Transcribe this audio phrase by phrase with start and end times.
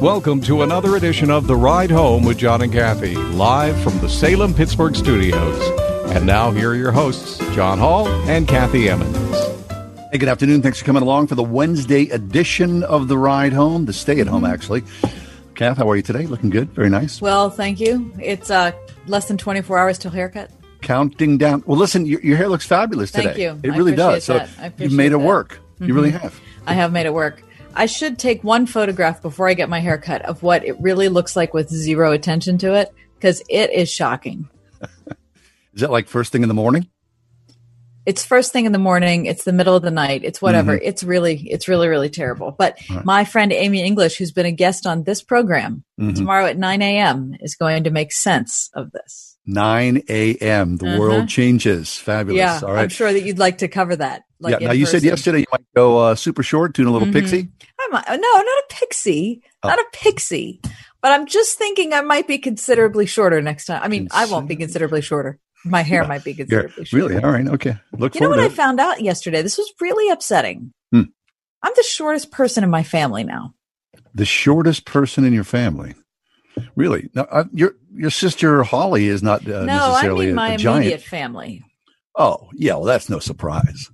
[0.00, 4.08] Welcome to another edition of The Ride Home with John and Kathy, live from the
[4.08, 5.60] Salem Pittsburgh studios.
[6.14, 9.36] And now, here are your hosts, John Hall and Kathy Emmons.
[10.10, 10.62] Hey, good afternoon.
[10.62, 14.26] Thanks for coming along for the Wednesday edition of The Ride Home, the stay at
[14.26, 14.84] home, actually.
[15.54, 16.24] Kath, how are you today?
[16.26, 16.70] Looking good.
[16.70, 17.20] Very nice.
[17.20, 18.10] Well, thank you.
[18.18, 18.72] It's uh,
[19.06, 20.50] less than 24 hours till haircut.
[20.80, 21.62] Counting down.
[21.66, 23.24] Well, listen, your, your hair looks fabulous today.
[23.24, 23.60] Thank you.
[23.62, 24.24] It I really appreciate does.
[24.24, 24.48] So that.
[24.58, 25.18] I you've made it that.
[25.18, 25.60] work.
[25.78, 26.40] You really have.
[26.66, 27.42] I have made it work.
[27.74, 31.36] I should take one photograph before I get my haircut of what it really looks
[31.36, 34.48] like with zero attention to it because it is shocking.
[35.74, 36.88] Is that like first thing in the morning?
[38.06, 39.26] It's first thing in the morning.
[39.26, 40.24] It's the middle of the night.
[40.24, 40.76] It's whatever.
[40.76, 40.88] Mm-hmm.
[40.88, 42.50] It's really, it's really, really terrible.
[42.50, 46.14] But my friend Amy English, who's been a guest on this program Mm-hmm.
[46.14, 49.29] tomorrow at 9 a.m., is going to make sense of this.
[49.50, 50.76] 9 a.m.
[50.76, 51.96] The world changes.
[51.96, 52.40] Fabulous.
[52.40, 52.58] Uh-huh.
[52.62, 52.82] Yeah, All right.
[52.82, 54.22] I'm sure that you'd like to cover that.
[54.38, 54.68] Like yeah.
[54.68, 57.48] Now, you said yesterday you might go uh, super short, doing a little pixie.
[57.80, 59.68] I'm no, not a pixie, Oh.
[59.68, 60.60] not a pixie.
[61.02, 63.80] But I'm just thinking I might be considerably shorter next time.
[63.82, 65.38] I mean, I won't be considerably shorter.
[65.64, 67.08] My hair might be You're, considerably shorter.
[67.08, 67.22] really?
[67.22, 67.46] All right.
[67.46, 67.76] Okay.
[67.92, 69.42] Look You know what I found out yesterday?
[69.42, 70.72] This was really upsetting.
[70.92, 71.02] Hmm.
[71.62, 73.54] I'm the shortest person in my family now.
[74.14, 75.94] The shortest person in your family.
[76.76, 77.10] Really?
[77.14, 80.48] Now, uh, your your sister Holly is not uh, no, I necessarily mean a- my
[80.52, 80.84] a, giant.
[80.86, 81.62] immediate family.
[82.16, 82.74] Oh, yeah.
[82.74, 83.90] Well, that's no surprise.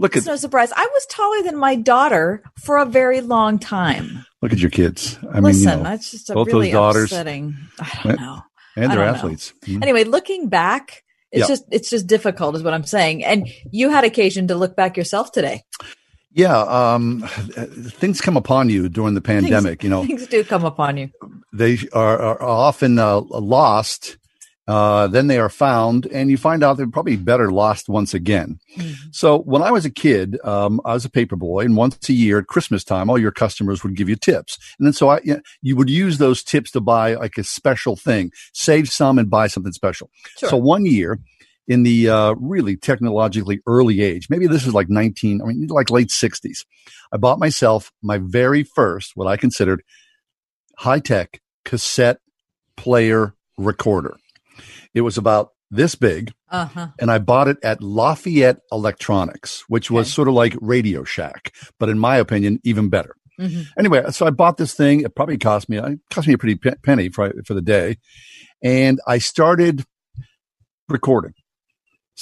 [0.00, 0.70] Look It's at no surprise.
[0.74, 4.24] I was taller than my daughter for a very long time.
[4.42, 5.18] look at your kids.
[5.22, 7.56] I mean, Listen, you know, that's just a both those really daughters- upsetting.
[7.80, 8.42] I don't know.
[8.76, 9.52] and they're athletes.
[9.66, 9.82] Mhm.
[9.82, 13.24] Anyway, looking back, it's just it's just difficult, is what I'm saying.
[13.24, 15.62] And you had occasion to look back yourself today.
[16.30, 19.82] Yeah, um, things come upon you during the pandemic.
[19.82, 21.10] you know, Things do come upon you.
[21.52, 24.18] they are, are often uh, lost.
[24.66, 28.58] Uh, then they are found, and you find out they're probably better lost once again.
[29.12, 32.12] So when I was a kid, um, I was a paper boy, and once a
[32.12, 35.20] year at Christmas time, all your customers would give you tips, and then so I,
[35.24, 39.18] you, know, you would use those tips to buy like a special thing, save some
[39.18, 40.10] and buy something special.
[40.36, 40.50] Sure.
[40.50, 41.18] So one year,
[41.68, 45.90] in the uh, really technologically early age, maybe this is like 19, I mean, like
[45.90, 46.64] late 60s,
[47.12, 49.82] I bought myself my very first, what I considered
[50.78, 52.18] high tech cassette
[52.76, 54.16] player recorder.
[54.94, 56.86] It was about this big, Uh huh.
[56.98, 60.12] and I bought it at Lafayette Electronics, which was Okay.
[60.14, 63.14] sort of like Radio Shack, but in my opinion, even better.
[63.38, 65.00] hmm Anyway, so I bought this thing.
[65.02, 67.98] It probably cost me, it cost me a pretty penny for, for the day.
[68.62, 69.84] And I started
[70.88, 71.34] recording,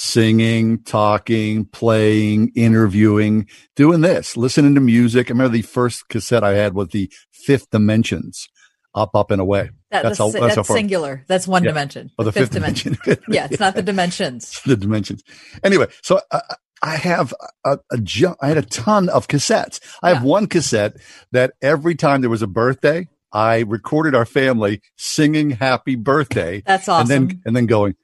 [0.01, 5.27] singing, talking, playing, interviewing, doing this, listening to music.
[5.29, 8.47] I remember the first cassette I had was the Fifth Dimensions,
[8.93, 9.71] Up, Up and Away.
[9.89, 11.25] That, That's that's how- that's, that's singular.
[11.27, 11.69] That's one Yeah.
[11.71, 12.11] dimension.
[12.19, 12.95] Oh, the, fifth, dimension.
[13.27, 14.61] Yeah, it's not the dimensions.
[14.67, 15.23] the dimensions.
[15.63, 16.41] Anyway, so I,
[16.83, 17.33] I have
[17.65, 19.79] a, a ju- I had a ton of cassettes.
[20.03, 20.93] I have one cassette
[21.31, 26.87] that every time there was a birthday, I recorded our family singing "Happy Birthday," That's
[26.87, 27.11] awesome.
[27.11, 27.95] and then and then going.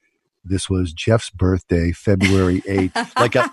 [0.45, 2.95] This was Jeff's birthday, February eighth.
[3.17, 3.49] like a,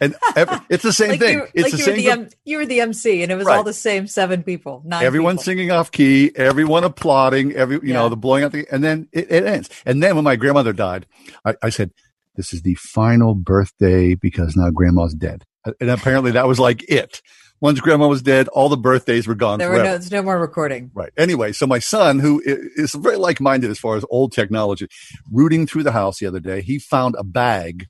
[0.00, 1.38] and ev- it's the same like thing.
[1.38, 1.94] you, it's like the you same.
[1.94, 2.10] were the.
[2.10, 3.56] M, you were the MC, and it was Right.
[3.56, 5.02] all the same seven people, nine.
[5.04, 5.44] everyone people.
[5.44, 9.30] singing off key, everyone applauding, every you know the blowing out the, and then it,
[9.30, 9.70] it ends.
[9.86, 11.06] And then when my grandmother died,
[11.46, 11.92] I, I said,
[12.36, 15.44] "This is the final birthday because now grandma's dead."
[15.80, 17.20] And apparently that was like it.
[17.60, 19.88] Once grandma was dead, all the birthdays were gone There were forever.
[19.90, 20.90] no, there's no more recording.
[20.94, 21.12] Right.
[21.16, 24.86] Anyway, so my son, who is very like-minded as far as old technology,
[25.32, 27.86] rooting through the house the other day, he found a bag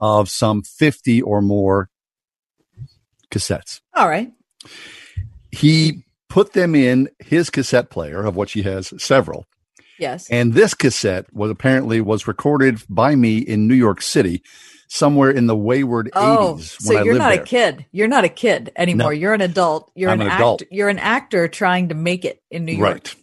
[0.00, 1.88] of some fifty or more
[3.30, 4.32] cassettes All right.
[5.50, 9.46] he put them in his cassette player of which he has several
[9.98, 10.28] Yes.
[10.30, 14.42] and this cassette was apparently was recorded by me in new york city
[14.94, 17.42] somewhere in the wayward Oh, 80s so when you're lived not there.
[17.42, 17.86] a kid.
[17.92, 19.06] You're not a kid anymore.
[19.12, 19.18] No.
[19.18, 19.90] You're an adult.
[19.94, 20.62] You're an, an act- adult.
[20.70, 22.88] You're an actor trying to make it in New York.
[22.92, 23.14] right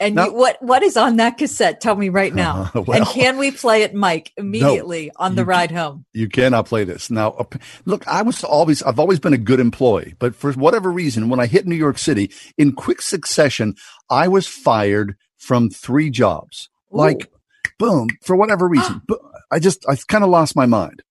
[0.00, 1.80] And Now- you, what what is on that cassette?
[1.80, 2.70] Tell me right now.
[2.74, 6.04] Uh, well- and can we play it, Mike, immediately on the ride home?
[6.14, 7.46] you cannot play this now
[7.84, 11.38] look i was always i've always been a good employee but for whatever reason when
[11.40, 13.74] i hit new york city in quick succession
[14.10, 16.98] i was fired from three jobs Ooh.
[16.98, 17.30] like
[17.78, 19.02] boom for whatever reason
[19.52, 21.02] i just i kind of lost my mind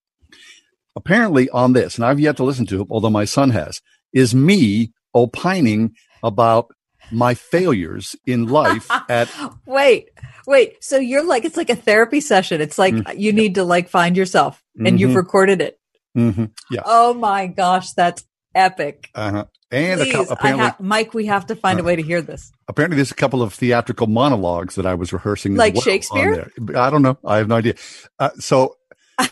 [0.98, 3.82] apparently on this and i've yet to listen to it although my son has
[4.14, 6.66] is me opining about
[7.12, 9.30] my failures in life at
[9.66, 10.10] Wait,
[10.46, 10.84] wait.
[10.84, 12.60] So you're like it's like a therapy session.
[12.60, 13.18] It's like Mm.
[13.18, 15.16] you need to like find yourself, and you've Mhm.
[15.24, 15.80] recorded it.
[16.18, 16.52] Mhm.
[16.72, 19.10] yeah Oh my gosh, that's epic.
[19.16, 19.46] uh-huh.
[19.72, 22.52] and Please, I apparently ha- Mike, we have to find a way to hear this.
[22.68, 25.56] apparently there's a couple of theatrical monologues that I was rehearsing.
[25.56, 26.52] Like well Shakespeare?
[26.76, 27.18] I don't know.
[27.26, 27.76] I have no idea.
[28.20, 28.76] Uh, so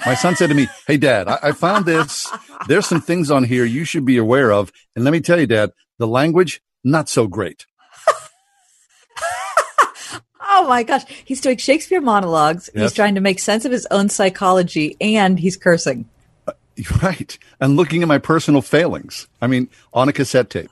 [0.05, 2.31] my son said to me, Hey, dad, I, I found this.
[2.67, 4.71] There's some things on here you should be aware of.
[4.95, 7.65] And let me tell you, dad, the language, not so great.
[10.47, 11.03] Oh my gosh.
[11.25, 12.69] He's doing Shakespeare monologues.
[12.73, 12.83] Yes.
[12.83, 16.07] He's trying to make sense of his own psychology and he's cursing.
[16.47, 16.53] Uh,
[17.03, 17.37] right.
[17.59, 19.27] And looking at my personal failings.
[19.41, 20.71] I mean, on a cassette tape.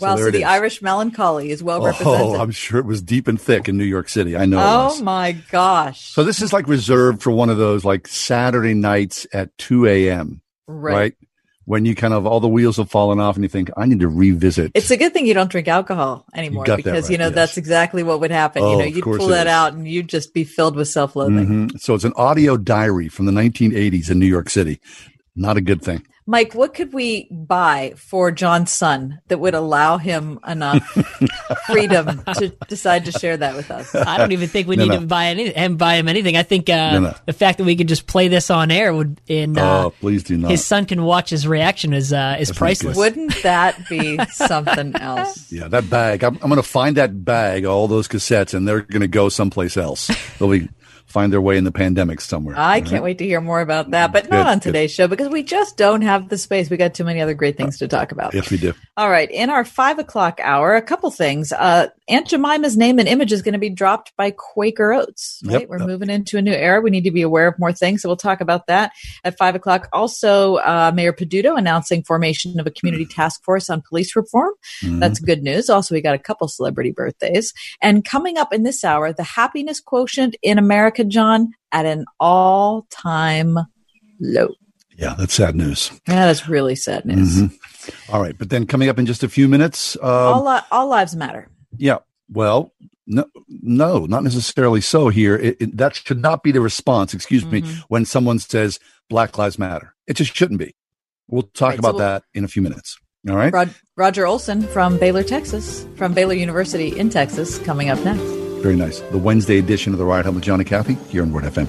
[0.00, 0.44] Wow, so, it the is.
[0.44, 2.20] Irish melancholy is well represented.
[2.20, 4.36] Oh, I'm sure it was deep and thick in New York City.
[4.36, 6.12] I know it Oh my gosh.
[6.12, 10.40] So this is like reserved for one of those like Saturday nights at 2 a.m.
[10.66, 10.94] Right.
[10.94, 11.14] Right.
[11.66, 14.00] When you kind of all the wheels have fallen off and you think, I need
[14.00, 14.72] to revisit.
[14.74, 17.34] It's a good thing you don't drink alcohol anymore because you know yes.
[17.34, 18.62] that's exactly what would happen.
[18.62, 19.52] Oh, you know, you'd pull that is.
[19.52, 21.68] out and you'd just be filled with self-loathing.
[21.68, 21.80] Mhm.
[21.80, 24.80] So it's an audio diary from the 1980s in New York City.
[25.36, 26.04] Not a good thing.
[26.30, 30.80] Mike, what could we buy for John's son that would allow him enough
[31.66, 33.92] freedom to decide to share that with us?
[33.96, 35.00] I don't even think we No, need no.
[35.00, 36.36] to buy any him buy him anything.
[36.36, 37.14] I think uh, No, no.
[37.26, 40.22] the fact that we could just play this on air would and uh, oh, please
[40.22, 40.52] do not.
[40.52, 42.96] his son can watch his reaction is uh, is not priceless.
[42.96, 45.50] Wouldn't that be something else?
[45.50, 46.22] yeah, that bag.
[46.22, 49.28] I'm, I'm going to find that bag, all those cassettes, and they're going to go
[49.30, 50.08] someplace else.
[50.38, 50.68] They'll be
[51.10, 52.54] find their way in the pandemic somewhere.
[52.56, 54.62] I can't wait to hear more about that, but not Good, on good.
[54.62, 56.70] today's show because we just don't have the space.
[56.70, 58.32] We got too many other great things to talk about.
[58.34, 58.74] Yes, we do.
[58.96, 59.30] All right.
[59.30, 61.52] In our five o'clock hour, a couple things.
[61.52, 65.60] Uh, Aunt Jemima's name and image is going to be dropped by Quaker Oats, right?
[65.60, 65.68] Yep.
[65.68, 66.80] We're moving into a new era.
[66.80, 68.02] We need to be aware of more things.
[68.02, 68.92] So we'll talk about that
[69.24, 69.88] at five o'clock.
[69.92, 74.50] Also, uh, Mayor Peduto announcing formation of a community task force on police reform.
[74.82, 75.70] That's good news.
[75.70, 77.52] Also, we got a couple celebrity birthdays.
[77.80, 82.86] And coming up in this hour, the happiness quotient in America, John, at an all
[82.90, 83.56] time
[84.20, 84.48] low.
[84.96, 85.90] Yeah, that's sad news.
[86.06, 87.40] That is really sad news.
[87.42, 87.56] Mhm.
[88.12, 90.88] All right, but then coming up in just a few minutes, um, All, li- all
[90.88, 91.48] lives matter.
[91.80, 91.98] Yeah.
[92.32, 92.72] Well,
[93.06, 95.08] no, no, not necessarily so.
[95.08, 97.12] Here, it, it, that should not be the response.
[97.12, 97.84] Excuse me, Mhm.
[97.88, 98.78] when someone says
[99.08, 100.74] Black Lives Matter, it just shouldn't be.
[101.28, 102.98] We'll talk Right, so about we'll- that in a few minutes.
[103.28, 103.52] All right.
[103.52, 108.22] Rod- Roger Olson from Baylor, Texas, from Baylor University in Texas, coming up next.
[108.62, 109.00] Very nice.
[109.00, 111.66] The Wednesday edition of the Ride Home with John and Kathy here on Word FM.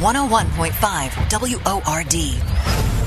[0.00, 2.14] 101.5 WORD.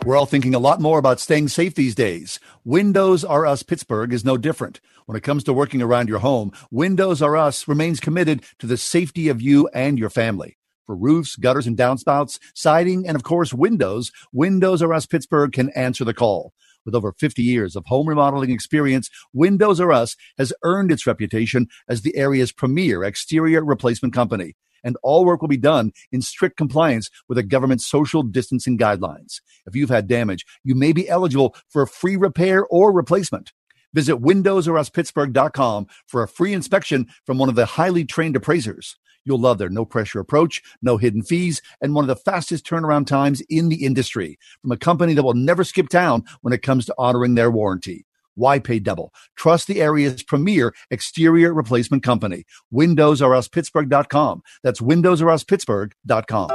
[0.05, 2.41] We're all thinking a lot more about staying safe these days.
[2.65, 4.81] Windows R Us Pittsburgh is no different.
[5.07, 8.77] When it comes to working around your home, Windows R Us remains committed to the
[8.77, 10.59] safety of you and your family.
[10.85, 15.71] For roofs, gutters, and downspouts, siding, and of course, windows, Windows R Us Pittsburgh can
[15.77, 16.53] answer the call.
[16.85, 21.69] With over 50 years of home remodeling experience, Windows R Us has earned its reputation
[21.89, 24.57] as the area's premier exterior replacement company.
[24.85, 29.41] And all work will be done in strict compliance with the government's social distancing guidelines.
[29.67, 33.53] If you've had damage, you may be eligible for a free repair or replacement.
[33.93, 38.97] Visit windowsoruspittsburgh.com for a free inspection from one of the highly trained appraisers.
[39.25, 43.07] You'll love their no pressure approach, no hidden fees, and one of the fastest turnaround
[43.07, 46.87] times in the industry from a company that will never skip town when it comes
[46.87, 48.07] to honoring their warranty.
[48.35, 49.13] Why pay double?
[49.37, 52.45] Trust the area's premier exterior replacement company.
[52.73, 54.43] WindowsRUsPittsburgh.com.
[54.63, 56.51] That's WindowsRUsPittsburgh.com.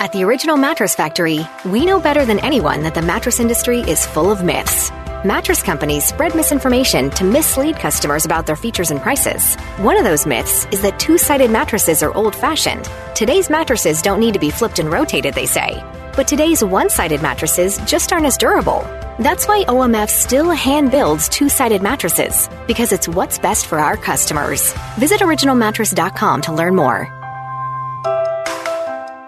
[0.00, 4.06] At the Original Mattress Factory, we know better than anyone that the mattress industry is
[4.06, 4.90] full of myths.
[5.24, 9.54] Mattress companies spread misinformation to mislead customers about their features and prices.
[9.78, 12.86] One of those myths is that two sided mattresses are old fashioned.
[13.14, 15.82] Today's mattresses don't need to be flipped and rotated, they say.
[16.16, 18.80] But today's one sided mattresses just aren't as durable.
[19.18, 23.96] That's why OMF still hand builds two sided mattresses, because it's what's best for our
[23.96, 24.72] customers.
[24.98, 27.06] Visit originalmattress.com to learn more.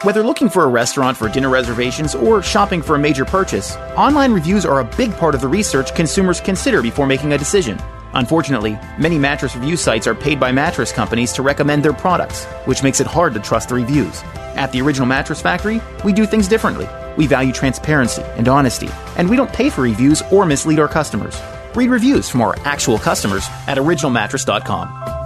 [0.02, 4.33] Whether looking for a restaurant for dinner reservations or shopping for a major purchase, online
[4.33, 7.78] reviews are a big part of the research consumers consider before making a decision.
[8.16, 12.82] Unfortunately, many mattress review sites are paid by mattress companies to recommend their products, which
[12.82, 14.23] makes it hard to trust the reviews.
[14.56, 16.88] At the Original Mattress Factory, we do things differently.
[17.18, 21.38] We value transparency and honesty, and we don't pay for reviews or mislead our customers.
[21.75, 25.25] Read reviews from our actual customers at originalmattress.com.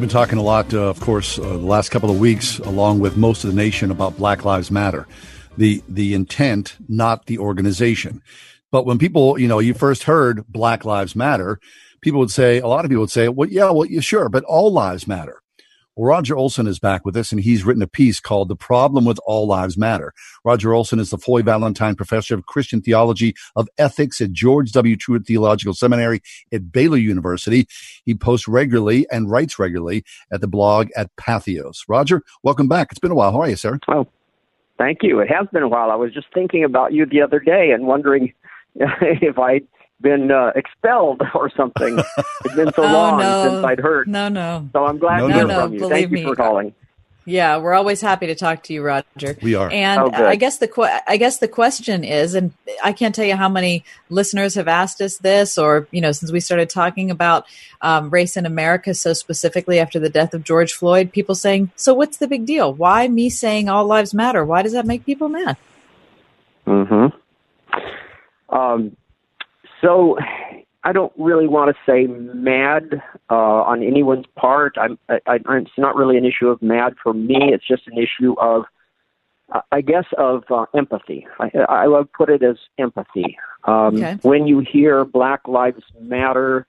[0.00, 3.00] We've been talking a lot, uh, of course, uh, the last couple of weeks, along
[3.00, 5.06] with most of the nation, about Black Lives Matter.
[5.58, 8.22] The the intent, not the organization.
[8.70, 11.60] But when people, you know, you first heard Black Lives Matter,
[12.00, 14.42] people would say, a lot of people would say, well, yeah, well, yeah, sure, but
[14.44, 15.39] all lives matter.
[16.02, 19.20] Roger Olson is back with us, and he's written a piece called The Problem with
[19.26, 20.14] All Lives Matter.
[20.46, 24.96] Roger Olson is the Foy Valentine Professor of Christian Theology of Ethics at George W.
[24.96, 26.22] Truett Theological Seminary
[26.54, 27.68] at Baylor University.
[28.06, 30.02] He posts regularly and writes regularly
[30.32, 31.80] at the blog at Patheos.
[31.86, 32.88] Roger, welcome back.
[32.90, 33.32] It's been a while.
[33.32, 33.78] How are you, sir?
[33.86, 34.06] Oh,
[34.78, 35.20] thank you.
[35.20, 35.90] It has been a while.
[35.90, 38.32] I was just thinking about you the other day and wondering
[38.74, 39.68] if I'd
[40.00, 41.98] been uh, expelled or something.
[42.44, 43.42] It's been so Oh, long no.
[43.44, 44.08] since I'd heard.
[44.08, 44.68] No, no.
[44.72, 45.78] So I'm glad No, to no, hear no, from you.
[45.80, 46.20] believe Thank me.
[46.22, 46.74] you for calling.
[47.26, 49.36] Yeah, we're always happy to talk to you, Roger.
[49.42, 49.70] We are.
[49.70, 50.20] And Oh, good.
[50.26, 52.52] I guess the que- I guess the question is, and
[52.82, 56.32] I can't tell you how many listeners have asked us this, or you know, since
[56.32, 57.44] we started talking about
[57.82, 61.92] um, race in America so specifically after the death of George Floyd, people saying, "So
[61.92, 62.72] what's the big deal?
[62.72, 64.42] Why me saying all lives matter?
[64.44, 65.56] Why does that make people mad?"
[66.66, 68.96] Mm hmm Um,
[69.80, 70.16] so
[70.82, 74.76] I don't really want to say mad uh, on anyone's part.
[74.80, 77.52] I'm, I, I, it's not really an issue of mad for me.
[77.52, 78.64] It's just an issue of,
[79.52, 81.26] uh, I guess, of uh, empathy.
[81.38, 83.36] I, I would put it as empathy.
[83.64, 84.18] Um, Okay.
[84.22, 86.66] When you hear Black Lives Matter,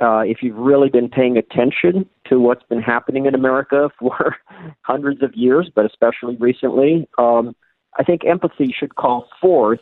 [0.00, 4.36] uh, if you've really been paying attention to what's been happening in America for
[4.82, 7.54] hundreds of years, but especially recently, um,
[7.98, 9.80] I think empathy should call forth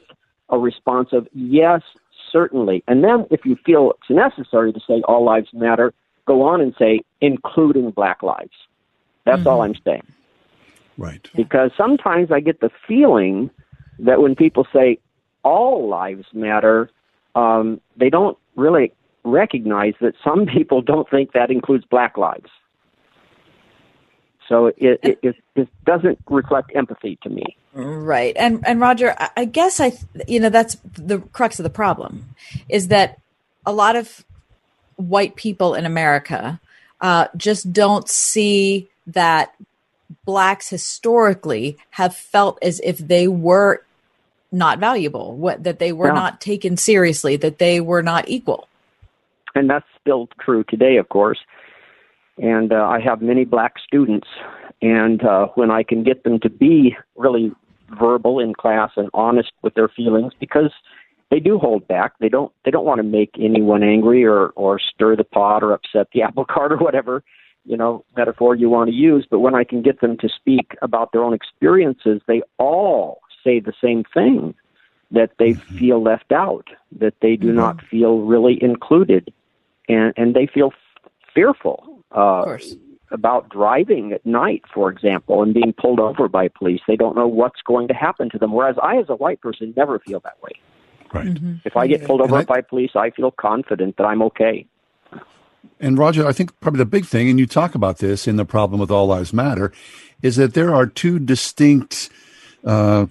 [0.49, 1.83] a response of yes,
[2.31, 2.83] certainly.
[2.87, 5.93] And then if you feel it's necessary to say all lives matter,
[6.27, 8.53] go on and say including black lives.
[9.25, 10.07] That's all I'm saying.
[10.97, 11.29] Right.
[11.35, 13.51] Because sometimes I get the feeling
[13.99, 14.99] that when people say
[15.43, 16.91] all lives matter,
[17.35, 18.93] um, they don't really
[19.25, 22.51] recognize that some people don't think that includes black lives.
[24.49, 27.57] So it, it, it, it doesn't reflect empathy to me.
[27.81, 28.35] Right.
[28.37, 29.93] And and Roger, I- guess I
[30.27, 32.27] you know that's the crux of the problem
[32.69, 33.21] is that
[33.65, 34.25] a lot of
[34.97, 36.59] white people in America
[37.01, 39.55] uh, just don't see that
[40.25, 43.85] blacks historically have felt as if they were
[44.51, 46.15] not valuable, what that they were Yeah.
[46.15, 48.67] not taken seriously, that they were not equal.
[49.55, 51.39] and that's still true today, of course.
[52.39, 54.29] And uh, I have many black students,
[54.83, 57.53] and uh, when I can get them to be really
[57.99, 60.73] verbal in class and honest with their feelings, because
[61.31, 62.13] they do hold back.
[62.21, 62.53] They don't.
[62.65, 66.23] They don't want to make anyone angry or or stir the pot or upset the
[66.27, 67.23] apple cart or whatever
[67.69, 69.27] you know metaphor you want to use.
[69.31, 73.61] But when I can get them to speak about their own experiences, they all say
[73.61, 74.55] the same thing
[75.11, 76.69] that they feel left out,
[76.99, 79.33] that they do not feel really included,
[79.89, 82.75] and and they feel f- fearful uh, course.
[83.11, 86.81] About driving at night, for example, and being pulled over by police.
[86.87, 88.53] They don't know what's going to happen to them.
[88.53, 90.51] Whereas I, as a white person, never feel that way.
[91.13, 91.39] Right.
[91.65, 94.67] If I get pulled over I- by police, I feel confident that I'm okay.
[95.81, 98.45] And Roger, I think probably the big thing, and you talk about this in the
[98.45, 99.73] problem with All Lives Matter,
[100.23, 102.11] is that there are two distinct
[102.65, 103.07] uh,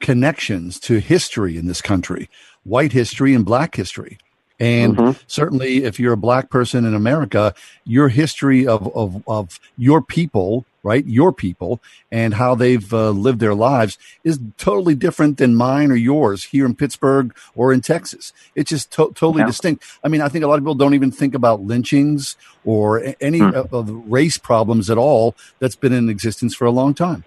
[0.00, 2.28] connections to history in this country
[2.64, 4.18] white history and black history.
[4.60, 10.02] And certainly, if you're a black person in America, your history of, of, of your
[10.02, 15.54] people, right, your people, and how they've uh, lived their lives is totally different than
[15.54, 18.32] mine or yours here in Pittsburgh or in Texas.
[18.56, 19.46] It's just to- totally Yeah.
[19.46, 19.84] distinct.
[20.02, 23.40] I mean, I think a lot of people don't even think about lynchings or any
[23.40, 27.22] of of race problems at all that's been in existence for a long time.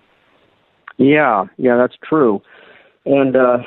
[0.98, 2.42] Yeah, yeah, that's true.
[3.06, 3.60] And uh,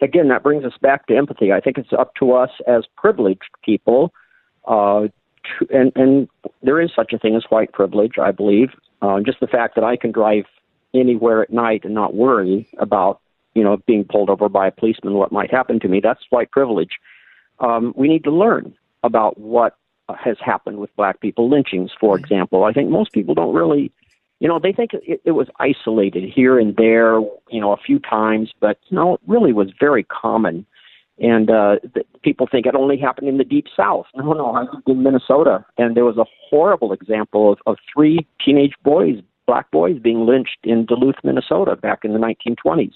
[0.00, 1.52] again, that brings us back to empathy.
[1.52, 4.12] I think it's up to us as privileged people,
[4.66, 5.08] uh,
[5.58, 6.28] to, and, and
[6.62, 8.70] there is such a thing as white privilege, I believe.
[9.00, 10.44] Uh, just the fact that I can drive
[10.94, 13.20] anywhere at night and not worry about,
[13.54, 16.50] you know, being pulled over by a policeman, what might happen to me, that's white
[16.50, 16.98] privilege.
[17.60, 19.76] Um, we need to learn about what
[20.16, 22.64] has happened with black people, lynchings, for example.
[22.64, 23.92] I think most people don't really,
[24.40, 27.98] you know, they think it, it was isolated here and there, you know, a few
[27.98, 30.64] times, but no, it really was very common.
[31.18, 34.06] And uh, the, people think it only happened in the deep south.
[34.14, 38.26] No, no, I lived in Minnesota, and there was a horrible example of, of three
[38.44, 39.16] teenage boys,
[39.46, 42.92] black boys, being lynched in Duluth, Minnesota, back in the 1920s.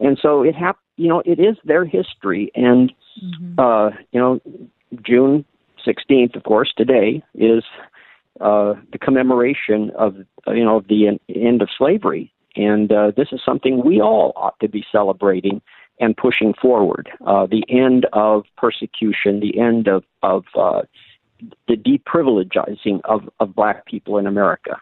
[0.00, 2.90] And so it hap- you know, it is their history, and
[3.22, 3.60] mm-hmm.
[3.60, 4.40] uh, you know,
[5.02, 5.44] June
[5.86, 7.64] 16th, of course, today is
[8.40, 10.16] uh, the commemoration of
[10.48, 14.68] you know the end of slavery, and uh, this is something we all ought to
[14.68, 15.60] be celebrating
[16.00, 17.10] and pushing forward.
[17.26, 20.82] Uh, the end of persecution, the end of of uh,
[21.68, 24.80] the deprivileging of, of black people in America.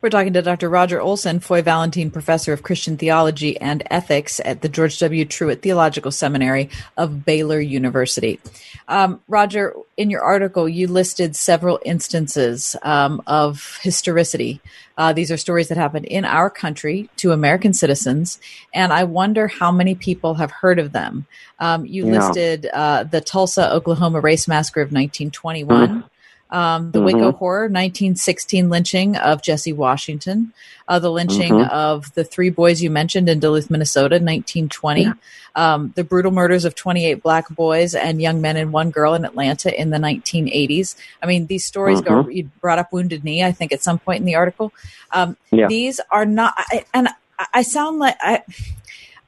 [0.00, 0.68] We're talking to Dr.
[0.68, 5.24] Roger Olson, Foy Valentine Professor of Christian Theology and Ethics at the George W.
[5.24, 8.38] Truett Theological Seminary of Baylor University.
[8.86, 14.60] Um, Roger, in your article, you listed several instances um, of historicity.
[14.96, 18.38] Uh, these are stories that happened in our country to American citizens,
[18.72, 21.26] and I wonder how many people have heard of them.
[21.58, 22.12] Um, you yeah.
[22.20, 25.88] listed uh, the Tulsa, Oklahoma race massacre of 1921.
[25.88, 26.06] Mm-hmm
[26.50, 27.18] um, the mm-hmm.
[27.18, 30.52] Waco Horror, 1916 lynching of Jesse Washington,
[30.88, 31.70] uh, the lynching mm-hmm.
[31.70, 35.12] of the three boys you mentioned in Duluth, Minnesota, 1920, yeah.
[35.54, 39.24] um, the brutal murders of 28 black boys and young men and one girl in
[39.24, 40.96] Atlanta in the 1980s.
[41.22, 42.22] I mean, these stories mm-hmm.
[42.22, 44.72] go, you brought up Wounded Knee, I think, at some point in the article.
[45.12, 45.66] Um, yeah.
[45.68, 47.08] These are not, I, and
[47.52, 48.42] I sound like, I,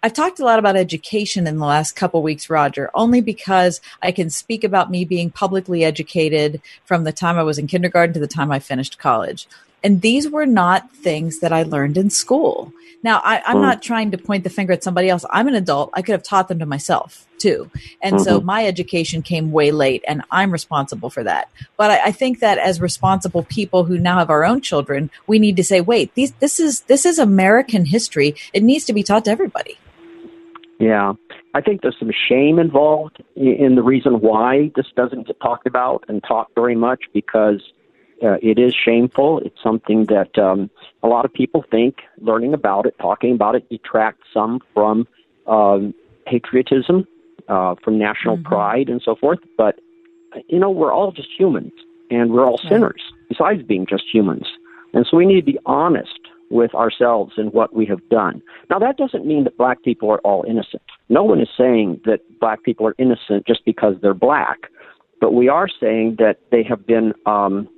[0.03, 4.13] I've talked a lot about education in the last couple weeks, Roger, only because I
[4.13, 8.21] can speak about me being publicly educated from the time I was in kindergarten to
[8.21, 9.47] the time I finished college.
[9.85, 12.73] And these were not things that I learned in school.
[13.03, 13.63] Now, I, am mm.
[13.63, 15.25] not trying to point the finger at somebody else.
[15.31, 15.91] I'm an adult.
[15.95, 17.71] I could have taught them to myself too.
[18.03, 18.25] And mm-hmm.
[18.25, 21.51] so my education came way late and I'm responsible for that.
[21.79, 25.39] But I, I, think that as responsible people who now have our own children, we
[25.39, 28.35] need to say, wait, these, this is, this is American history.
[28.53, 29.79] It needs to be taught to everybody.
[30.81, 31.13] Yeah.
[31.55, 36.05] I think there's some shame involved in the reason why this doesn't get talked about
[36.09, 37.61] and taught very much because
[38.23, 39.41] uh, it is shameful.
[39.45, 40.71] It's something that um,
[41.03, 45.07] a lot of people think learning about it, talking about it, detracts some from
[45.47, 45.95] um,
[46.27, 47.07] patriotism,
[47.49, 48.49] uh, from national mm-hmm.
[48.49, 49.41] pride, and so forth.
[49.59, 49.81] But,
[50.49, 51.73] you know, we're all just humans
[52.11, 54.47] and we're all sinners, besides being just humans.
[54.95, 56.19] And so we need to be honest
[56.51, 58.43] with ourselves and what we have done.
[58.69, 60.83] Now, that doesn't mean that black people are all innocent.
[61.09, 64.59] No one is saying that black people are innocent just because they're black,
[65.21, 67.69] but we are saying that they have been um,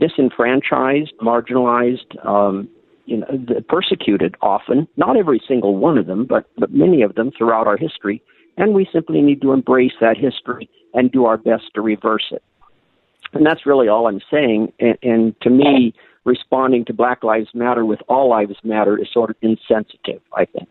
[0.00, 2.68] disenfranchised, marginalized, um,
[3.04, 3.26] you know,
[3.68, 4.88] persecuted often.
[4.96, 8.22] Not every single one of them, but, but many of them throughout our history.
[8.56, 12.42] And we simply need to embrace that history and do our best to reverse it.
[13.32, 14.72] And that's really all I'm saying.
[14.80, 15.92] And, and to me,
[16.26, 20.68] responding to Black Lives Matter with All Lives Matter is sort of insensitive, I think.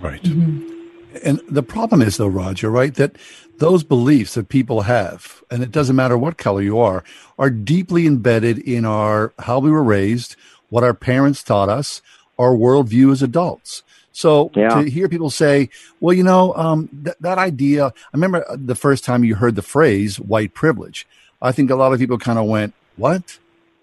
[0.00, 0.22] Right.
[0.22, 0.80] Mm-hmm.
[1.22, 3.16] And the problem is, though, Roger, right, that
[3.58, 7.04] those beliefs that people have, and it doesn't matter what color you are,
[7.38, 10.36] are deeply embedded in our how we were raised,
[10.70, 12.00] what our parents taught us,
[12.38, 13.82] our worldview as adults.
[14.12, 14.80] So yeah.
[14.80, 15.68] to hear people say,
[16.00, 19.62] well, you know, um, th- that idea, I remember the first time you heard the
[19.62, 21.06] phrase white privilege.
[21.40, 23.38] I think a lot of people kind of went, what?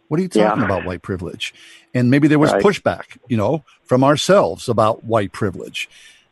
[0.09, 0.65] What are you talking yeah.
[0.65, 1.53] about white privilege?
[1.93, 2.61] And maybe there was right.
[2.61, 5.89] pushback, you know, from ourselves about white privilege.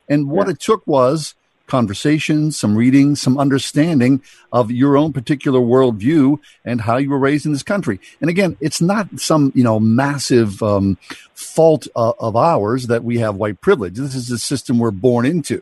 [0.10, 0.54] And what yeah.
[0.54, 1.36] it took was
[1.68, 7.46] conversation, some reading, some understanding of your own particular worldview and how you were raised
[7.46, 8.00] in this country.
[8.22, 10.98] And again, it's not some, you know, massive um,
[11.34, 13.96] fault uh, of ours that we have white privilege.
[13.96, 15.62] This is the system we're born into.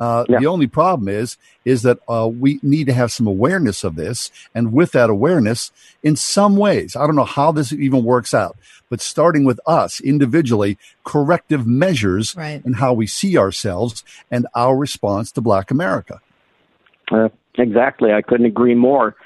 [0.00, 0.38] Uh, yeah.
[0.38, 4.30] The only problem is is that uh, we need to have some awareness of this,
[4.54, 8.56] and with that awareness, in some ways, I don't know how this even works out,
[8.88, 12.64] but starting with us individually, corrective measures right.
[12.64, 16.20] in how we see ourselves and our response to Black America.
[17.10, 19.16] Uh, exactly, I couldn't agree more.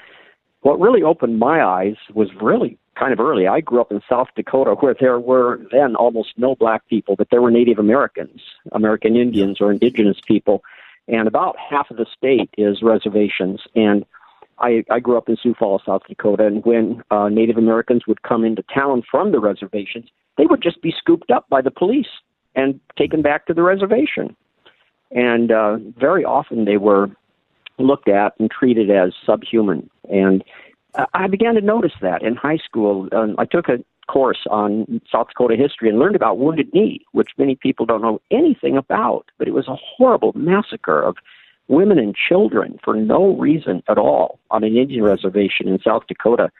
[0.61, 3.47] What really opened my eyes was really kind of early.
[3.47, 7.29] I grew up in South Dakota where there were then almost no black people, but
[7.31, 10.63] there were Native Americans, American Indians, or indigenous people.
[11.07, 13.61] And about half of the state is reservations.
[13.75, 14.05] And
[14.59, 18.21] I, I grew up in Sioux Falls, South Dakota, and when uh, Native Americans would
[18.21, 22.07] come into town from the reservations, they would just be scooped up by the police
[22.55, 24.35] and taken back to the reservation.
[25.11, 27.09] And uh, very often they were
[27.77, 29.89] looked at and treated as subhuman.
[30.09, 30.43] And
[31.13, 33.09] I began to notice that in high school.
[33.11, 37.29] Um, I took a course on South Dakota history and learned about Wounded Knee, which
[37.37, 39.31] many people don't know anything about.
[39.37, 41.17] But it was a horrible massacre of
[41.67, 46.51] women and children for no reason at all on an Indian reservation in South Dakota.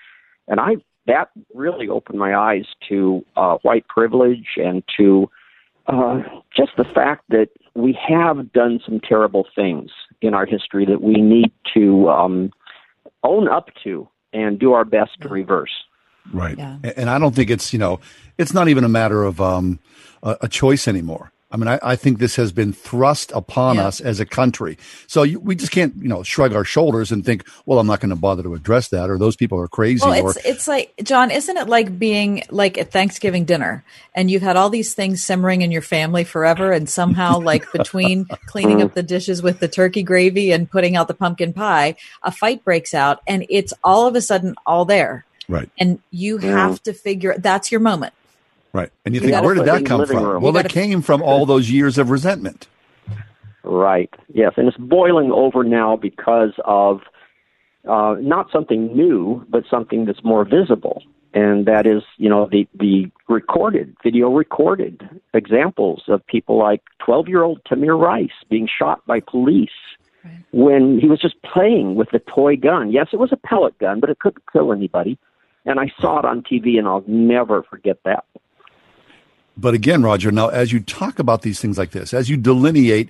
[0.47, 5.29] And I that really opened my eyes to uh, white privilege and to
[5.87, 6.21] uh,
[6.55, 9.91] just the fact that we have done some terrible things
[10.21, 12.51] in our history that we need to um,
[13.23, 15.71] own up to and do our best to reverse.
[16.31, 16.57] Right.
[16.57, 16.77] Yeah.
[16.97, 17.99] And I don't think it's, you know,
[18.37, 19.79] it's not even a matter of um,
[20.21, 21.31] a, a choice anymore.
[21.53, 23.85] I mean, I, I, think this has been thrust upon yeah.
[23.85, 24.75] us as a country.
[25.05, 27.99] So you, we just can't, you know, shrug our shoulders and think, well, I'm not
[27.99, 30.03] going to bother to address that, or those people are crazy.
[30.03, 33.85] Well, it's, or, it's like, John, isn't it like being like at Thanksgiving dinner
[34.15, 38.25] and you've had all these things simmering in your family forever, and somehow, like between
[38.47, 42.31] cleaning up the dishes with the turkey gravy and putting out the pumpkin pie, a
[42.31, 45.25] fight breaks out, and it's all of a sudden all there.
[45.47, 45.69] Right.
[45.77, 48.13] And you have to figure that's your moment.
[48.73, 48.91] Right.
[49.05, 50.23] And you, you think, where did that come from?
[50.23, 50.43] Room.
[50.43, 52.67] Well, it came from all those years of resentment.
[53.63, 54.13] Right.
[54.33, 54.53] Yes.
[54.57, 57.01] And it's boiling over now because of
[57.87, 61.03] uh, not something new, but something that's more visible.
[61.35, 65.01] And that is, you know, the, the recorded, video recorded
[65.33, 69.69] examples of people like 12 year old Tamir Rice being shot by police
[70.23, 70.43] right.
[70.51, 72.91] when he was just playing with a toy gun.
[72.91, 75.17] Yes, it was a pellet gun, but it couldn't kill anybody.
[75.65, 78.25] And I saw it on TV, and I'll never forget that.
[79.55, 83.09] But again, Roger, now as you talk about these things like this, as you delineate,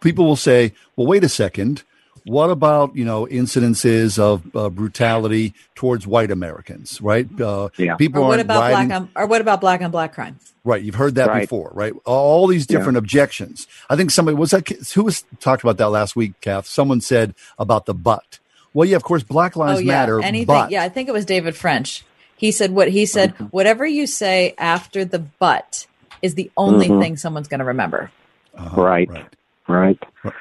[0.00, 1.84] people will say, well, wait a second.
[2.24, 7.26] What about, you know, incidences of uh, brutality towards white Americans, right?
[7.40, 7.96] Uh, yeah.
[7.96, 10.38] People or what about riding, black on, or what about black on black crime?
[10.62, 10.82] Right.
[10.82, 11.40] You've heard that right.
[11.40, 11.94] before, right?
[12.04, 12.98] All these different yeah.
[12.98, 13.66] objections.
[13.88, 16.66] I think somebody was that, who was talked about that last week, Kath?
[16.66, 18.38] Someone said about the butt.
[18.74, 19.92] Well, yeah, of course, Black Lives oh, yeah.
[19.92, 20.22] Matter.
[20.22, 22.04] Anything, but, yeah, I think it was David French.
[22.40, 23.34] He said what he said.
[23.34, 23.44] Mm-hmm.
[23.48, 25.86] Whatever you say after the but
[26.22, 26.98] is the only mm-hmm.
[26.98, 28.10] thing someone's going to remember.
[28.54, 29.10] Uh-huh, right,
[29.68, 30.34] right, right.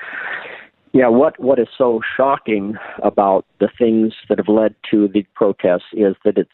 [0.93, 5.91] Yeah, what what is so shocking about the things that have led to the protests
[5.91, 6.49] is that it's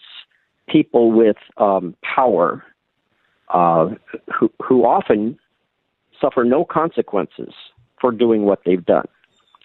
[0.68, 2.64] people with um, power
[3.50, 3.90] uh,
[4.34, 5.38] who who often
[6.20, 7.54] suffer no consequences
[8.02, 9.06] for doing what they've done.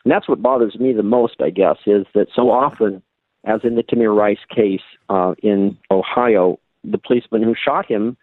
[0.05, 3.03] And that's what bothers me the most, I guess, is that so often
[3.45, 8.17] as in the Tamir Rice case uh, in Ohio, the policeman who shot him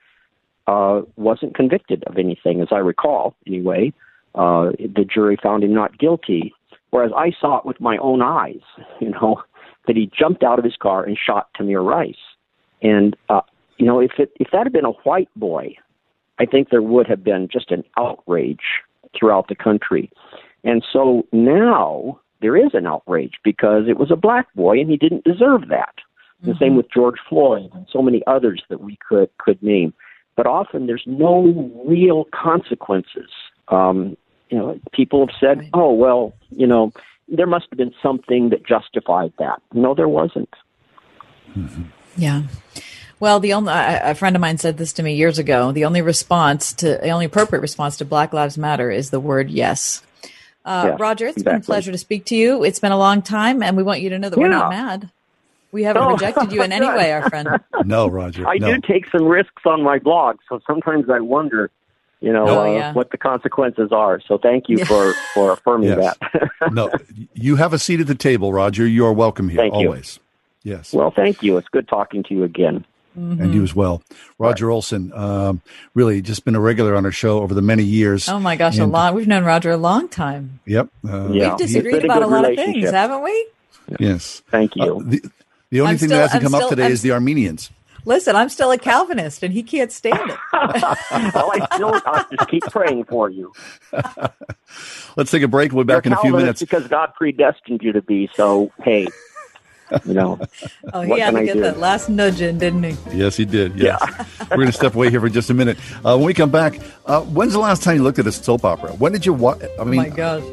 [0.67, 3.93] uh, wasn't convicted of anything, as I recall, anyway.
[4.36, 6.53] Uh, the jury found him not guilty,
[6.91, 8.62] whereas I saw it with my own eyes,
[9.01, 9.41] you know,
[9.88, 12.15] that he jumped out of his car and shot Tamir Rice.
[12.82, 13.41] And, uh,
[13.77, 15.75] you know, if, it, if that had been a white boy,
[16.39, 18.84] I think there would have been just an outrage
[19.17, 20.12] throughout the country.
[20.63, 24.97] And so now there is an outrage because it was a black boy and he
[24.97, 25.95] didn't deserve that.
[26.41, 26.52] Mm-hmm.
[26.52, 29.93] The same with George Floyd and so many others that we could could name.
[30.36, 33.30] But often there's no real consequences.
[33.69, 34.15] Um,
[34.50, 35.69] you know, people have said, right.
[35.73, 36.91] "Oh, well, you know,
[37.28, 40.54] there must have been something that justified that." No, there wasn't.
[41.56, 41.84] Mm-hmm.
[42.17, 42.43] Yeah.
[43.19, 45.71] Well, the only a friend of mine said this to me years ago.
[45.71, 49.50] The only response to the only appropriate response to Black Lives Matter is the word
[49.50, 50.04] yes.
[50.67, 51.60] Uh, yeah, Roger, it's exactly.
[51.60, 52.65] been a pleasure to speak to you.
[52.65, 54.43] It's been a long time, and we want you to know that yeah.
[54.43, 55.10] we're not mad.
[55.71, 57.47] We haven't oh, rejected you in any way, our friend.
[57.86, 58.45] No, Roger.
[58.45, 58.73] I no.
[58.73, 61.71] do take some risks on my blog, so sometimes I wonder,
[62.19, 62.91] you know, oh, uh, yeah.
[62.91, 64.19] what the consequences are.
[64.27, 66.17] So thank you for, for affirming that.
[66.73, 66.91] no,
[67.34, 68.86] you have a seat at the table, Roger.
[68.86, 70.19] You are welcome here thank always.
[70.63, 70.73] You.
[70.73, 70.91] Yes.
[70.91, 71.56] Well, thank you.
[71.56, 72.84] It's good talking to you again.
[73.17, 73.41] Mm-hmm.
[73.41, 74.03] and you as well.
[74.38, 74.73] Roger right.
[74.73, 75.62] Olson, um,
[75.95, 78.30] really just been a regular on our show over the many years.
[78.30, 79.15] Oh my gosh, and, a lot.
[79.15, 80.60] We've known Roger a long time.
[80.65, 80.89] Yep.
[81.08, 81.49] Uh, yeah.
[81.49, 83.47] We've disagreed about a, a lot of things, haven't we?
[83.99, 84.43] Yes.
[84.51, 84.97] Thank you.
[84.97, 85.32] Uh, the,
[85.71, 87.12] the, only I'm thing still, that hasn't I'm come still, up today I'm, is the
[87.12, 87.71] Arminians.
[88.06, 90.38] Listen, I'm still a Calvinist, and he can't stand it.
[90.53, 93.51] well, I still I just keep praying for you.
[95.17, 95.73] Let's take a break.
[95.73, 96.60] We'll be back You're in a few minutes.
[96.60, 98.30] Because God predestined you to be.
[98.36, 99.08] So, hey,
[100.06, 100.39] you know.
[100.93, 102.97] oh, he had to get that last nudge in, didn't he?
[103.12, 103.78] Yes, he did.
[103.78, 104.00] Yes.
[104.02, 104.26] Yeah.
[104.52, 105.78] We're going to step away here for just a minute.
[106.06, 108.65] Uh, when we come back, uh, when's the last time you looked at a soap
[108.65, 108.91] opera?
[108.93, 109.62] When did you watch?
[109.80, 110.43] I mean, oh my gosh.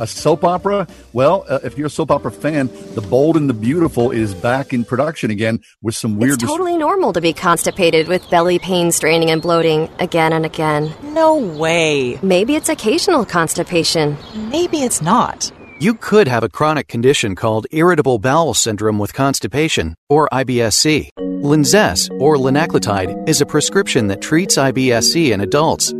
[0.00, 0.86] A soap opera?
[1.12, 4.72] Well, uh, if you're a soap opera fan, The Bold and the Beautiful is back
[4.72, 6.34] in production again with some weird.
[6.34, 10.46] It's totally dis- normal to be constipated with belly pain, straining, and bloating again and
[10.46, 10.94] again.
[11.02, 12.16] No way.
[12.22, 14.16] Maybe it's occasional constipation.
[14.50, 15.50] Maybe it's not.
[15.80, 21.10] You could have a chronic condition called irritable bowel syndrome with constipation, or IBS-C.
[21.16, 25.92] Linzess, or linaclotide, is a prescription that treats IBS-C in adults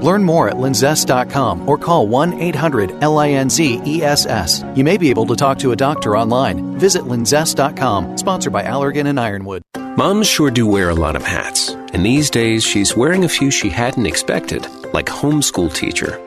[0.00, 4.76] Learn more at linzess.com or call 1 800 LINZESS.
[4.76, 6.78] You may be able to talk to a doctor online.
[6.78, 9.62] Visit linzess.com, sponsored by Allergan and Ironwood.
[9.96, 13.50] Moms sure do wear a lot of hats, and these days she's wearing a few
[13.50, 16.18] she hadn't expected, like homeschool teacher,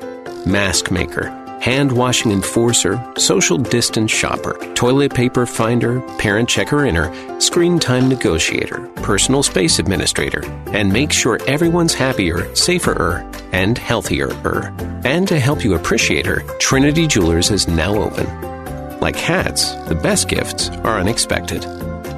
[0.45, 1.29] mask maker,
[1.63, 8.79] hand washing enforcer, social distance shopper, toilet paper finder, parent checker inner, screen time negotiator,
[8.97, 14.27] personal space administrator, and make sure everyone's happier, safer, and healthier.
[15.05, 18.27] And to help you appreciate her, Trinity Jewelers is now open.
[18.99, 21.63] Like hats, the best gifts are unexpected.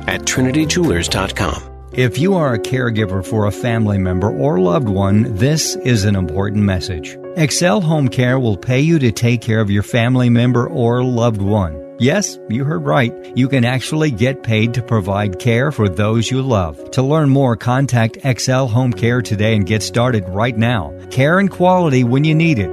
[0.08, 1.92] At trinityjewelers.com.
[1.92, 6.16] If you are a caregiver for a family member or loved one, this is an
[6.16, 7.16] important message.
[7.38, 11.42] Excel Home Care will pay you to take care of your family member or loved
[11.42, 11.96] one.
[12.00, 13.14] Yes, you heard right.
[13.36, 16.92] You can actually get paid to provide care for those you love.
[16.92, 20.94] To learn more, contact XL Home Care today and get started right now.
[21.12, 22.72] Care and quality when you need it.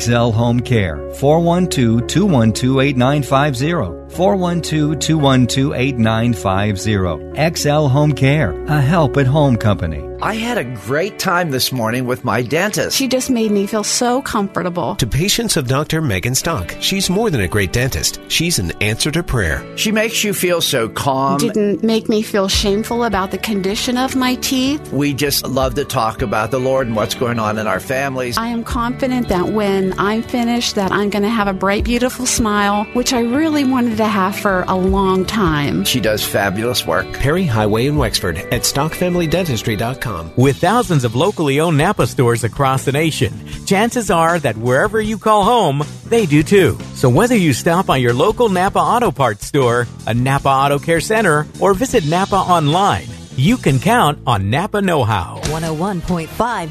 [0.00, 4.01] XL Home Care, 412 212 8950.
[4.12, 7.56] 412 212 8950.
[7.56, 10.12] XL Home Care, a help at home company.
[10.22, 12.96] I had a great time this morning with my dentist.
[12.96, 14.94] She just made me feel so comfortable.
[14.94, 16.00] To patients of Dr.
[16.00, 18.20] Megan Stock, she's more than a great dentist.
[18.28, 19.66] She's an answer to prayer.
[19.76, 21.38] She makes you feel so calm.
[21.38, 24.92] Didn't make me feel shameful about the condition of my teeth.
[24.92, 28.38] We just love to talk about the Lord and what's going on in our families.
[28.38, 32.26] I am confident that when I'm finished that I'm going to have a bright beautiful
[32.26, 35.84] smile, which I really wanted to have for a long time.
[35.84, 37.10] She does fabulous work.
[37.12, 40.32] Perry Highway in Wexford at stockfamilydentistry.com.
[40.36, 43.32] With thousands of locally owned Napa stores across the nation,
[43.64, 46.76] chances are that wherever you call home, they do too.
[46.94, 51.00] So whether you stop by your local Napa Auto Parts store, a Napa Auto Care
[51.00, 55.40] Center, or visit Napa online, you can count on Napa Know How.
[55.44, 56.28] 101.5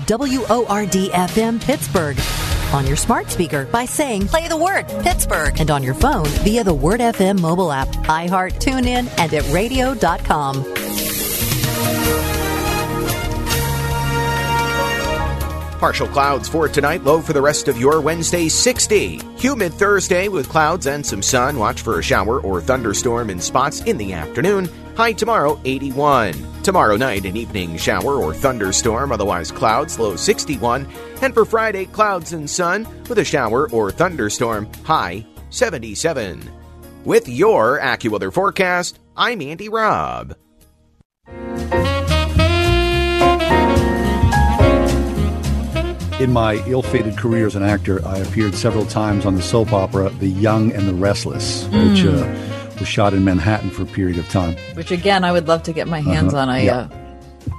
[0.08, 2.18] WORD FM Pittsburgh.
[2.74, 6.64] On your smart speaker by saying play the word Pittsburgh and on your phone via
[6.64, 10.64] the Word FM mobile app, iHeart, TuneIn, and at radio.com.
[15.80, 19.20] Partial clouds for tonight, low for the rest of your Wednesday, 60.
[19.38, 21.58] Humid Thursday with clouds and some sun.
[21.58, 24.70] Watch for a shower or thunderstorm in spots in the afternoon.
[24.96, 26.34] High tomorrow, 81.
[26.64, 30.88] Tomorrow night, an evening shower or thunderstorm, otherwise clouds, low 61.
[31.22, 36.50] And for Friday, clouds and sun with a shower or thunderstorm, high 77.
[37.04, 40.36] With your AccuWeather forecast, I'm Andy Robb.
[46.20, 49.74] In my ill fated career as an actor, I appeared several times on the soap
[49.74, 51.90] opera The Young and the Restless, Mm.
[51.90, 52.51] which uh,
[52.82, 54.56] was shot in Manhattan for a period of time.
[54.74, 56.42] Which again, I would love to get my hands Uh-huh.
[56.44, 56.78] on a Yeah.
[56.80, 56.90] uh,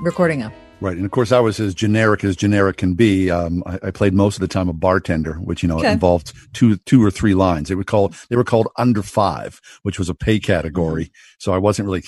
[0.01, 0.53] recording of.
[0.81, 0.97] Right.
[0.97, 3.31] And of course, I was as generic as generic can be.
[3.31, 5.93] Um, I, I played most of the time a bartender, which, you know, Okay.
[5.93, 7.69] involved two, two or three lines.
[7.69, 11.13] They were called, they were called under five, which was a pay category.
[11.39, 12.03] So I wasn't really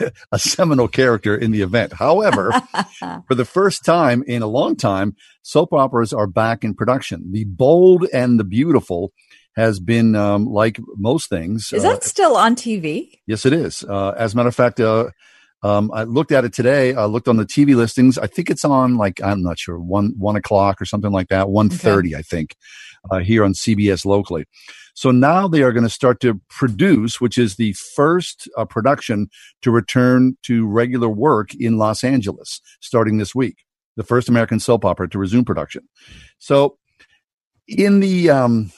[0.32, 1.92] a seminal character in the event.
[1.92, 2.50] However,
[3.28, 7.30] for the first time in a long time, soap operas are back in production.
[7.30, 9.12] The Bold and the Beautiful
[9.56, 11.72] has been, um, like most things.
[11.72, 13.20] Is uh, that still on TV?
[13.26, 13.84] Yes, it is.
[13.84, 15.10] Uh, as a matter of fact, uh,
[15.62, 16.94] um, I looked at it today.
[16.94, 18.18] I looked on the TV listings.
[18.18, 21.50] I think it's on like I'm not sure one one o'clock or something like that.
[21.50, 22.56] One thirty, I think,
[23.10, 24.44] uh, here on CBS locally.
[24.94, 29.28] So now they are going to start to produce, which is the first uh, production
[29.62, 33.56] to return to regular work in Los Angeles starting this week.
[33.96, 35.88] The first American soap opera to resume production.
[36.38, 36.78] So
[37.68, 38.72] in the um,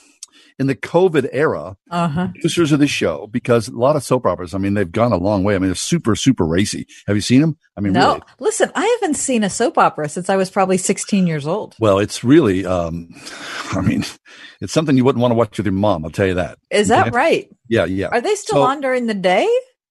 [0.57, 2.27] in the COVID era, Uh-huh.
[2.29, 5.17] producers of the show, because a lot of soap operas, I mean, they've gone a
[5.17, 5.55] long way.
[5.55, 6.87] I mean, they're super, super racy.
[7.07, 7.57] Have you seen them?
[7.77, 8.21] I mean, no, really.
[8.39, 11.75] listen, I haven't seen a soap opera since I was probably 16 years old.
[11.79, 13.09] Well, it's really, um,
[13.71, 14.05] I mean,
[14.61, 16.05] it's something you wouldn't want to watch with your mom.
[16.05, 16.57] I'll tell you that.
[16.71, 17.15] Is that Okay?
[17.15, 17.49] right?
[17.67, 18.07] Yeah, yeah.
[18.07, 19.47] Are they still So- on during the day?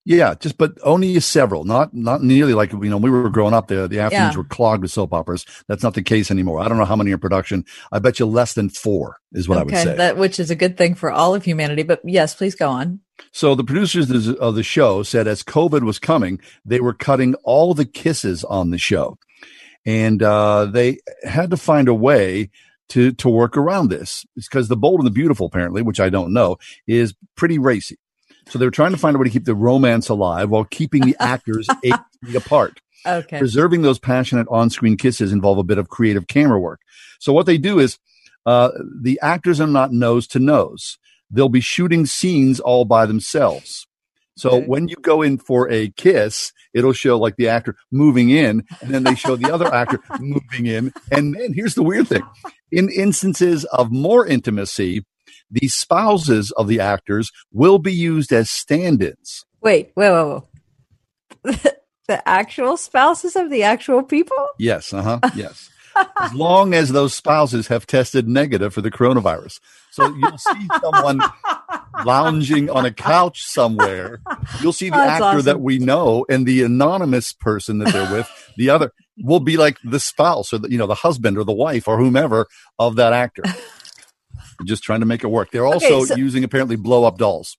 [0.07, 3.69] Yeah, just but only several, not not nearly like you know we were growing up.
[3.69, 4.39] The the afternoons Yeah.
[4.39, 5.47] were clogged with soap operas.
[5.67, 6.61] That's not the case anymore.
[6.61, 7.65] I don't know how many are in production.
[7.91, 9.97] I bet you less than four is what I would say.
[9.97, 11.85] that which is a good thing for all of humanity.
[11.85, 13.01] But yes, please go on.
[13.33, 16.93] So the producers of the- of the show said as COVID was coming, they were
[16.93, 19.17] cutting all the kisses on the show.
[19.87, 22.51] and uh, they had to find a way
[22.91, 24.27] to to work around this.
[24.37, 27.97] It's because the Bold and the Beautiful, apparently, which I don't know, is pretty racy.
[28.49, 31.03] So they were trying to find a way to keep the romance alive while keeping
[31.03, 32.81] the actors eight feet apart.
[33.07, 33.39] Okay.
[33.39, 36.81] Preserving those passionate on-screen kisses involve a bit of creative camera work.
[37.21, 37.99] So what they do is
[38.47, 40.99] uh, the actors are not nose to nose.
[41.31, 43.87] They'll be shooting scenes all by themselves.
[44.37, 44.67] So Okay.
[44.67, 48.93] when you go in for a kiss, it'll show like the actor moving in, and
[48.93, 50.93] then they show the other actor moving in.
[51.13, 52.23] And then here's the weird thing:
[52.73, 55.05] in instances of more intimacy,
[55.61, 59.45] the spouses of the actors will be used as stand-ins.
[59.61, 60.43] Wait, wait, wait,
[61.45, 61.75] wait.
[62.09, 64.49] the actual spouses of the actual people?
[64.59, 65.31] Yes, uh huh.
[65.35, 65.71] Yes.
[66.21, 69.61] as long as those spouses have tested negative for the coronavirus.
[69.93, 71.21] So you'll see someone
[72.05, 74.21] lounging on a couch somewhere.
[74.61, 78.29] You'll see the That's actor that we know, and the anonymous person that they're with,
[78.57, 78.91] the other
[79.23, 81.97] will be like the spouse or the, you know the husband or the wife or
[81.99, 82.47] whomever
[82.79, 83.45] of that actor.
[84.65, 85.51] Just trying to make it work.
[85.51, 87.57] They're Okay, also so- using apparently blow up dolls.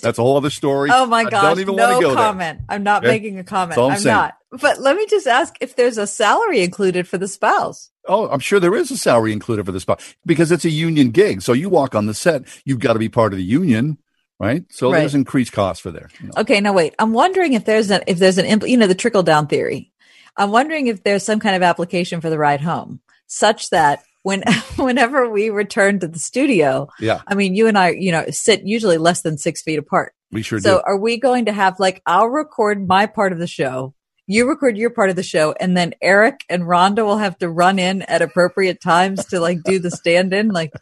[0.00, 0.90] That's a whole other story.
[0.92, 2.58] Oh my I don't even want no to go comment.
[2.60, 2.66] there.
[2.76, 3.14] I'm not Okay?
[3.14, 3.76] making a comment.
[3.80, 4.14] I'm saying.
[4.14, 4.34] not.
[4.60, 7.90] But let me just ask if there's a salary included for the spouse.
[8.06, 11.10] Oh, I'm sure there is a salary included for the spouse because it's a union
[11.10, 11.42] gig.
[11.42, 13.98] So you walk on the set, you've got to be part of the union,
[14.38, 14.62] right?
[14.70, 15.00] So Right.
[15.00, 16.10] there's increased cost for there.
[16.36, 16.94] Okay, now wait.
[17.00, 19.90] I'm wondering if there's an if there's an impl- you know the trickle down theory.
[20.36, 24.42] I'm wondering if there's some kind of application for the ride home, such that when
[24.76, 28.62] whenever we return to the studio, Yeah, I mean, you and I, you know, sit
[28.64, 30.14] usually less than six feet apart.
[30.30, 30.82] we sure so do.
[30.86, 33.94] are we going to have like I'll record my part of the show,
[34.26, 37.48] you record your part of the show, and then Eric and Rhonda will have to
[37.48, 40.48] run in at appropriate times to like do the stand in?
[40.48, 40.72] Like,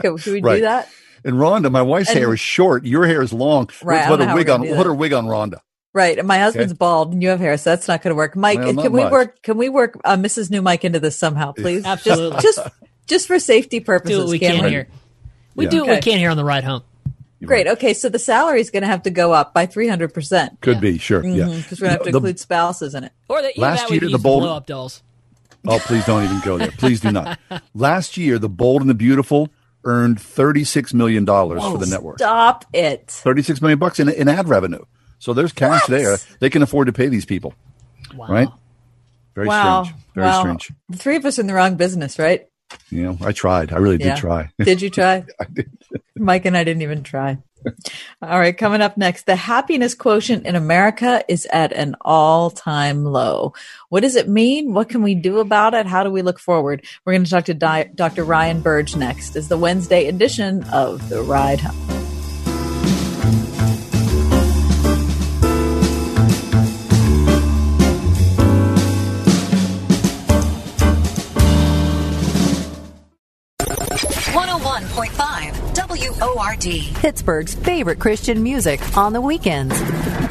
[0.00, 0.56] can, can we Right.
[0.56, 0.88] do that?
[1.24, 2.84] And Rhonda, my wife's And- hair is short.
[2.84, 3.68] Your hair is long.
[3.82, 4.60] Right, Let's put a wig on.
[4.60, 4.86] Put that.
[4.86, 5.58] a wig on Rhonda.
[5.94, 6.18] Right.
[6.18, 8.34] And my husband's bald and you have hair, so that's not going to work.
[8.36, 9.12] Mike, Well, can we much.
[9.12, 10.50] work, can we work uh, Mrs.
[10.50, 11.84] New Mike into this somehow, please?
[11.86, 12.40] Absolutely.
[12.42, 12.74] Just, just,
[13.06, 14.16] just for safety purposes.
[14.18, 14.70] do what we can can we?
[14.70, 14.88] here.
[15.54, 15.70] We Yeah.
[15.70, 16.10] do what we Okay.
[16.10, 16.82] can here on the ride home.
[17.44, 17.66] Great.
[17.68, 17.94] Okay.
[17.94, 20.60] So the salary is going to have to go up by 300%.
[20.62, 21.24] Could be sure.
[21.24, 21.44] Yeah.
[21.46, 23.12] Because we're going to have to The- include spouses in it.
[23.28, 25.02] Or that, Last that we year, can the use bold- blow up dolls.
[25.66, 26.70] Oh, please don't even go there.
[26.72, 27.38] Please do not.
[27.74, 29.48] Last year, The Bold and the Beautiful
[29.84, 32.18] earned thirty-six million dollars for the network.
[32.18, 33.06] Stop it.
[33.08, 34.82] Thirty-six million bucks in, in ad revenue.
[35.18, 36.18] So there's cash there.
[36.40, 37.54] They can afford to pay these people.
[38.16, 38.48] Right?
[39.34, 39.84] Very wow.
[39.84, 40.02] strange.
[40.14, 40.40] Very wow.
[40.40, 40.72] strange.
[40.88, 42.46] The three of us in the wrong business, right?
[42.90, 43.72] You know, I tried.
[43.72, 44.14] I really Yeah.
[44.14, 44.50] did try.
[44.58, 45.24] Did you try?
[45.40, 45.70] I did.
[46.16, 47.38] Mike and I didn't even try.
[48.22, 53.04] All right, coming up next, the happiness quotient in America is at an all time
[53.04, 53.54] low.
[53.88, 54.74] What does it mean?
[54.74, 55.86] What can we do about it?
[55.86, 56.84] How do we look forward?
[57.04, 58.22] We're going to talk to Di- Dr.
[58.24, 61.93] Ryan Burge next is the Wednesday edition of The Ride Home.
[76.64, 76.94] WORD.
[76.94, 79.78] Pittsburgh's favorite Christian music on the weekends.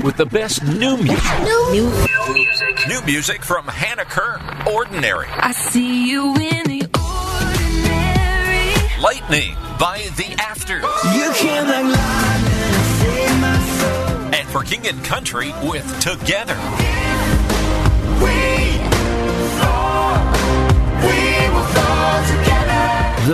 [0.03, 1.23] With the best new music.
[1.71, 1.91] New,
[2.33, 2.87] music.
[2.87, 4.39] New music from Hannah Kerr,
[4.71, 5.27] Ordinary.
[5.29, 8.73] I see you in the ordinary.
[9.01, 10.83] Lightning by The Afters.
[11.15, 14.33] You came like lightning and saved my soul.
[14.33, 16.57] And for King and Country with Together.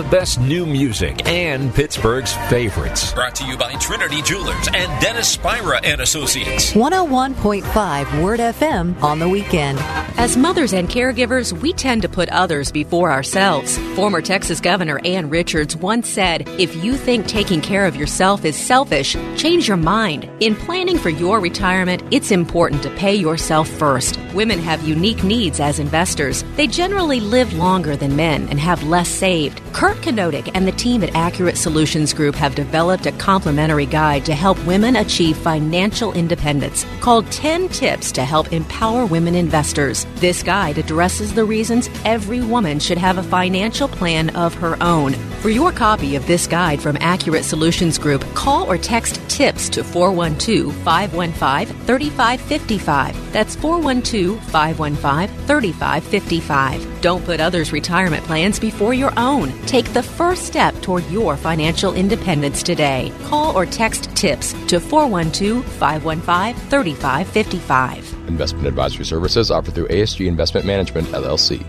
[0.00, 3.12] The best new music and Pittsburgh's favorites.
[3.12, 6.72] Brought to you by Trinity Jewelers and Dennis Spira and Associates.
[6.72, 9.78] 101.5 Word FM on the weekend.
[10.16, 13.76] As mothers and caregivers, we tend to put others before ourselves.
[13.94, 18.56] Former Texas Governor Ann Richards once said, If you think taking care of yourself is
[18.56, 20.30] selfish, change your mind.
[20.40, 24.18] In planning for your retirement, it's important to pay yourself first.
[24.32, 26.42] Women have unique needs as investors.
[26.56, 29.60] They generally live longer than men and have less saved.
[29.90, 34.36] Kurt Kanodik and the team at Accurate Solutions Group have developed a complimentary guide to
[34.36, 40.06] help women achieve financial independence called 10 Tips to Help Empower Women Investors.
[40.14, 45.14] This guide addresses the reasons every woman should have a financial plan of her own.
[45.40, 49.82] For your copy of this guide from Accurate Solutions Group, call or text TIPS to
[49.82, 53.32] 412 515 3555.
[53.32, 56.99] That's 412 515 3555.
[57.00, 59.52] Don't put others' retirement plans before your own.
[59.66, 63.12] Take the first step toward your financial independence today.
[63.24, 68.28] Call or text TIPS to 412 515 3555.
[68.28, 71.64] Investment advisory services offered through ASG Investment Management, LLC.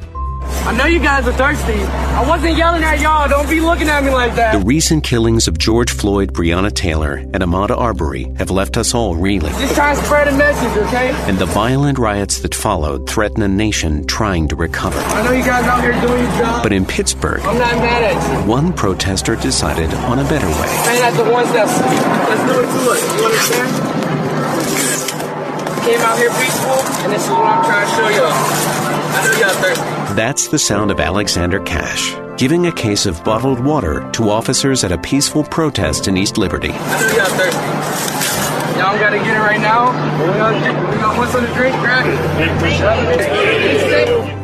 [0.64, 1.74] I know you guys are thirsty.
[1.74, 3.28] I wasn't yelling at y'all.
[3.28, 4.54] Don't be looking at me like that.
[4.54, 9.16] The recent killings of George Floyd, Breonna Taylor, and Ahmaud Arbery have left us all
[9.16, 9.54] reeling.
[9.54, 11.10] Just trying to spread a message, okay?
[11.28, 15.00] And the violent riots that followed threaten a nation trying to recover.
[15.00, 16.62] I know you guys out here doing your job.
[16.62, 18.48] But in Pittsburgh, I'm not mad at you.
[18.48, 20.72] one protester decided on a better way.
[20.86, 23.18] Man, at the ones that's let's do it to.
[23.18, 23.72] You understand?
[25.82, 28.32] Came out here peaceful, and this is what I'm trying to show y'all.
[28.32, 30.01] I know y'all thirsty.
[30.16, 34.92] That's the sound of Alexander Cash giving a case of bottled water to officers at
[34.92, 36.70] a peaceful protest in East Liberty.
[36.70, 36.78] Y'all
[38.98, 39.92] gotta get it right now.
[40.20, 42.04] We got, we got one drink, grab.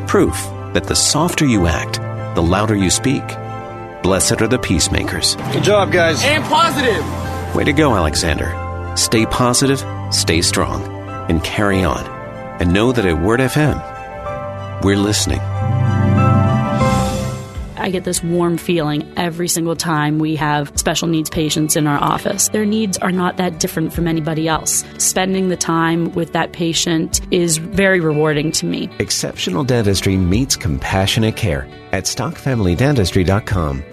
[0.08, 0.36] Proof
[0.74, 1.96] that the softer you act,
[2.36, 3.24] the louder you speak.
[4.04, 5.36] Blessed are the peacemakers.
[5.52, 6.24] Good job, guys.
[6.24, 7.04] And positive.
[7.56, 8.54] Way to go, Alexander.
[8.96, 10.84] Stay positive, stay strong,
[11.30, 12.06] and carry on.
[12.62, 13.97] And know that at Word FM,
[14.84, 15.40] we're listening.
[17.80, 21.98] I get this warm feeling every single time we have special needs patients in our
[22.04, 22.50] office.
[22.50, 24.84] Their needs are not that different from anybody else.
[24.98, 28.90] Spending the time with that patient is very rewarding to me.
[29.00, 33.84] Exceptional dentistry meets compassionate care at stockfamilydentistry.com.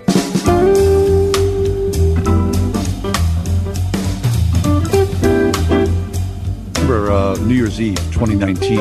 [6.84, 8.76] Remember uh, New Year's Eve 2019,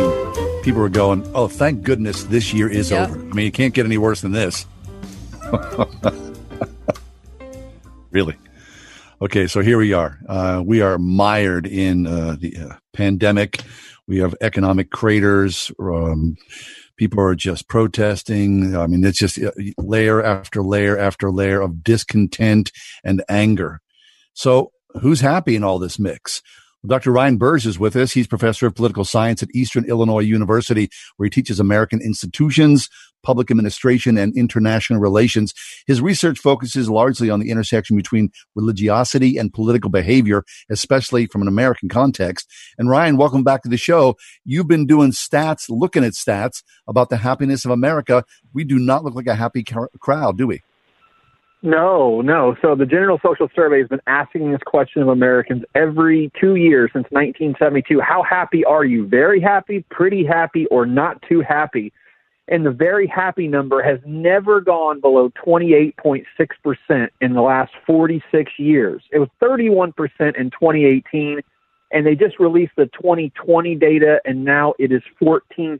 [0.64, 3.10] people were going, oh, thank goodness this year is Yep.
[3.10, 3.20] over.
[3.20, 4.66] I mean, you can't get any worse than this.
[8.12, 8.38] really?
[9.22, 10.18] Okay, so here we are.
[10.28, 13.62] Uh, we are mired in uh, the uh, pandemic.
[14.08, 15.72] We have economic craters.
[15.80, 16.38] Um,
[16.98, 18.76] people are just protesting.
[18.76, 22.72] I mean, it's just uh, layer after layer after layer of discontent
[23.04, 23.82] and anger.
[24.34, 26.42] So, who's happy in all this mix?
[26.86, 27.14] Dr.
[27.14, 28.12] Ryan Burge is with us.
[28.12, 32.90] He's professor of political science at Eastern Illinois University, where he teaches American institutions,
[33.24, 35.54] public administration, and international relations.
[35.88, 41.48] His research focuses largely on the intersection between religiosity and political behavior, especially from an
[41.48, 42.52] American context.
[42.78, 44.18] And Ryan, welcome back to the show.
[44.44, 48.26] You've been doing stats, looking at stats about the happiness of America.
[48.54, 50.62] We do not look like a happy cr- crowd, do we?
[51.66, 52.58] No, no.
[52.62, 56.92] So the General Social Survey has been asking this question of Americans every two years
[56.92, 58.02] since 1972.
[58.02, 59.08] How happy are you?
[59.08, 61.94] Very happy, pretty happy, or not too happy?
[62.50, 69.02] And the very happy number has never gone below 28.6% in the last 46 years.
[69.14, 69.94] It was 31%
[70.38, 71.40] in 2018,
[71.92, 75.80] and they just released the 2020 data, and now it is 14%.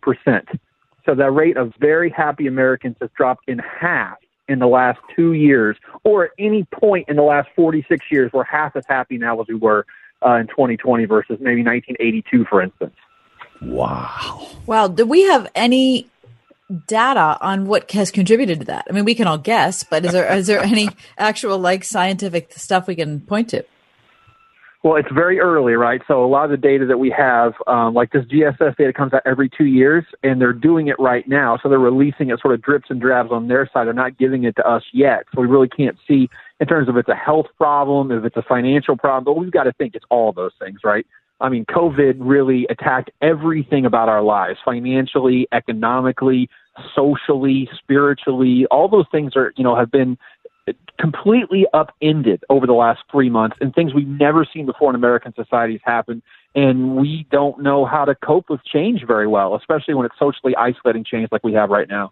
[1.06, 4.18] So the rate of very happy Americans has dropped in half
[4.48, 8.44] in the last two years, or at any point in the last 46 years, we're
[8.44, 9.86] half as happy now as we were
[10.26, 12.96] uh, in 2020 versus maybe 1982, for instance.
[13.62, 14.50] Wow.
[14.66, 14.88] Wow.
[14.88, 16.08] Do we have any
[16.88, 18.86] data on what has contributed to that?
[18.90, 22.54] I mean, we can all guess, but is there is there any actual like scientific
[22.54, 23.66] stuff we can point to?
[24.84, 26.02] Well, it's very early, right?
[26.10, 29.14] So a lot of the data that we have, um, like this GSS data comes
[29.14, 31.58] out every two years, and they're doing it right now.
[31.64, 33.88] So they're releasing it sort of drips and drabs on their side.
[33.88, 35.24] They're not giving it to us yet.
[35.34, 36.30] So we really can't see
[36.60, 39.24] in terms of it's a health problem, if it's a financial problem.
[39.24, 41.08] But we've got to think it's all those things, right?
[41.40, 46.50] I mean, COVID really attacked everything about our lives financially, economically,
[46.94, 48.66] socially, spiritually.
[48.70, 50.18] All those things are, you know, have been
[51.00, 55.34] completely upended over the last three months and things we've never seen before in American
[55.34, 56.22] society societies happen.
[56.56, 60.56] And we don't know how to cope with change very well, especially when it's socially
[60.56, 62.12] isolating change like we have right now.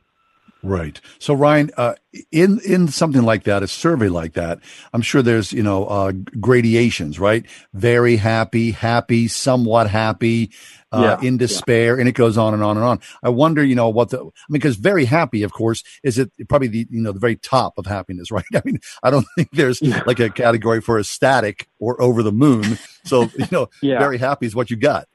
[0.63, 1.01] Right.
[1.19, 1.95] So Ryan, uh,
[2.31, 4.59] in in something like that, a survey like that,
[4.93, 7.45] I'm sure there's you know uh, gradations, right?
[7.73, 10.51] Very happy, happy, somewhat happy,
[10.91, 12.99] uh, Yeah, in despair, and it goes on and on and on.
[13.23, 16.31] I wonder, you know, what the I mean, because very happy, of course, is it
[16.47, 18.45] probably the you know the very top of happiness, right?
[18.53, 22.77] I mean, I don't think there's like a category for ecstatic or over the moon.
[23.03, 23.99] So you know, Yeah.
[23.99, 25.07] very happy is what you got.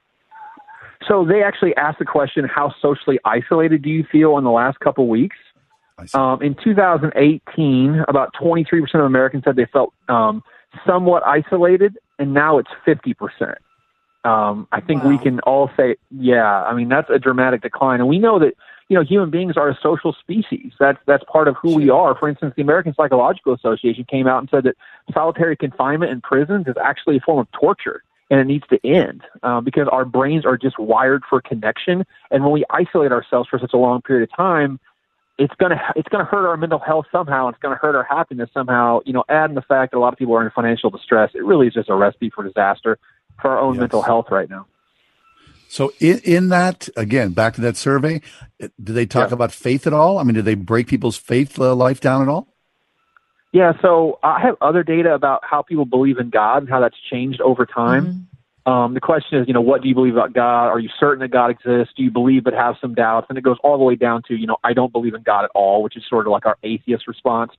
[1.09, 4.81] So they actually asked the question, how socially isolated do you feel in the last
[4.81, 5.37] couple weeks?
[6.13, 10.43] Um, in 2018, about 23% of Americans said they felt um,
[10.87, 13.55] somewhat isolated, and now it's 50%.
[14.25, 18.01] Um, I think we can all say, yeah, I mean, that's a dramatic decline.
[18.01, 18.55] And we know that,
[18.89, 20.73] you know, human beings are a social species.
[20.81, 22.17] That's, that's part of who we are.
[22.19, 24.75] For instance, the American Psychological Association came out and said that
[25.15, 29.22] solitary confinement in prisons is actually a form of torture and it needs to end
[29.43, 32.05] uh, because our brains are just wired for connection.
[32.31, 34.81] And when we isolate ourselves for such a long period of time,
[35.39, 37.49] it's gonna it's gonna hurt our mental health somehow.
[37.49, 39.01] It's gonna hurt our happiness somehow.
[39.05, 41.31] You know, add in the fact that a lot of people are in financial distress.
[41.35, 42.99] It really is just a recipe for disaster
[43.41, 44.66] for our own mental health right now.
[45.68, 48.22] So in, in that, again, back to that survey,
[48.61, 50.18] do they talk about faith at all?
[50.18, 52.56] I mean, do they break people's faith uh, life down at all?
[53.53, 56.97] Yeah, so I have other data about how people believe in God and how that's
[57.11, 58.28] changed over time.
[58.66, 60.66] Um, the question is, you know, what do you believe about God?
[60.66, 61.94] Are you certain that God exists?
[61.97, 63.26] Do you believe but have some doubts?
[63.28, 65.44] And it goes all the way down to, you know, I don't believe in God
[65.44, 67.53] at all, which is sort of like our atheist response.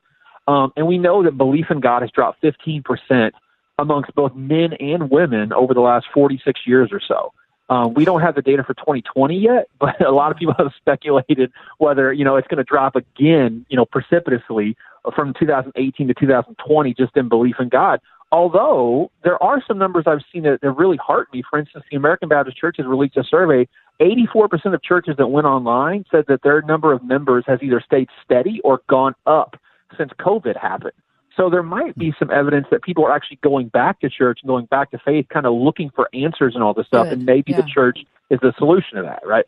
[0.47, 3.31] Um, and we know that belief in God has dropped 15%
[3.79, 7.31] amongst both men and women over the last 46 years or so.
[7.69, 10.71] Um, we don't have the data for 2020 yet, but a lot of people have
[10.77, 14.77] speculated whether you know it's going to drop again, you know, precipitously
[15.15, 17.99] from 2018 to 2020 just in belief in God.
[18.31, 21.43] Although there are some numbers I've seen that, that really heart me.
[21.49, 23.67] For instance, the American Baptist Church has released a survey.
[24.01, 28.09] 84% of churches that went online said that their number of members has either stayed
[28.23, 29.55] steady or gone up
[29.97, 30.91] since COVID happened.
[31.37, 34.49] So there might be some evidence that people are actually going back to church and
[34.49, 37.05] going back to faith, kind of looking for answers and all this stuff.
[37.05, 37.19] Good.
[37.19, 37.61] And maybe Yeah.
[37.61, 37.99] the church
[38.29, 39.45] is the solution to that, right?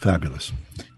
[0.00, 0.52] Fabulous.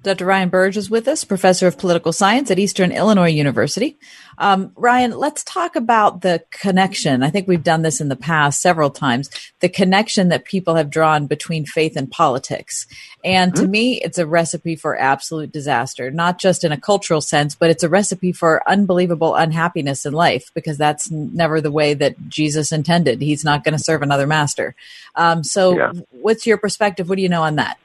[0.05, 0.26] Dr.
[0.26, 3.96] Ryan Burge is with us, professor of political science at Eastern Illinois University.
[4.38, 7.22] Um, Ryan, let's talk about the connection.
[7.22, 9.30] I think we've done this in the past several times.
[9.61, 12.86] The connection that people have drawn between faith and politics.
[13.24, 17.55] And to me, it's a recipe for absolute disaster, not just in a cultural sense,
[17.55, 22.28] but it's a recipe for unbelievable unhappiness in life because that's never the way that
[22.28, 23.20] Jesus intended.
[23.20, 24.74] He's not going to serve another master.
[25.14, 25.92] Um, so, Yeah.
[26.11, 27.09] what's your perspective?
[27.09, 27.78] What do you know on that?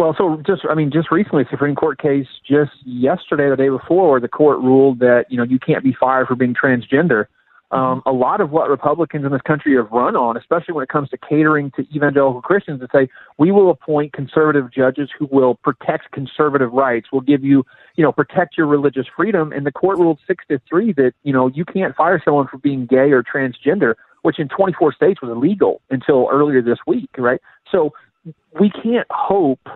[0.00, 3.68] Well, so just I mean, just recently, Supreme Court case just yesterday, or the day
[3.68, 7.26] before, where the court ruled that you know you can't be fired for being transgender.
[7.70, 10.88] Um, a lot of what Republicans in this country have run on, especially when it
[10.88, 15.56] comes to catering to evangelical Christians, to say we will appoint conservative judges who will
[15.56, 17.08] protect conservative rights.
[17.12, 19.52] We'll give you, you know, protect your religious freedom.
[19.52, 22.56] And the court ruled six to three that you know you can't fire someone for
[22.56, 27.42] being gay or transgender, which in 24 states was illegal until earlier this week, right?
[27.70, 27.92] So
[28.58, 29.68] we can't hope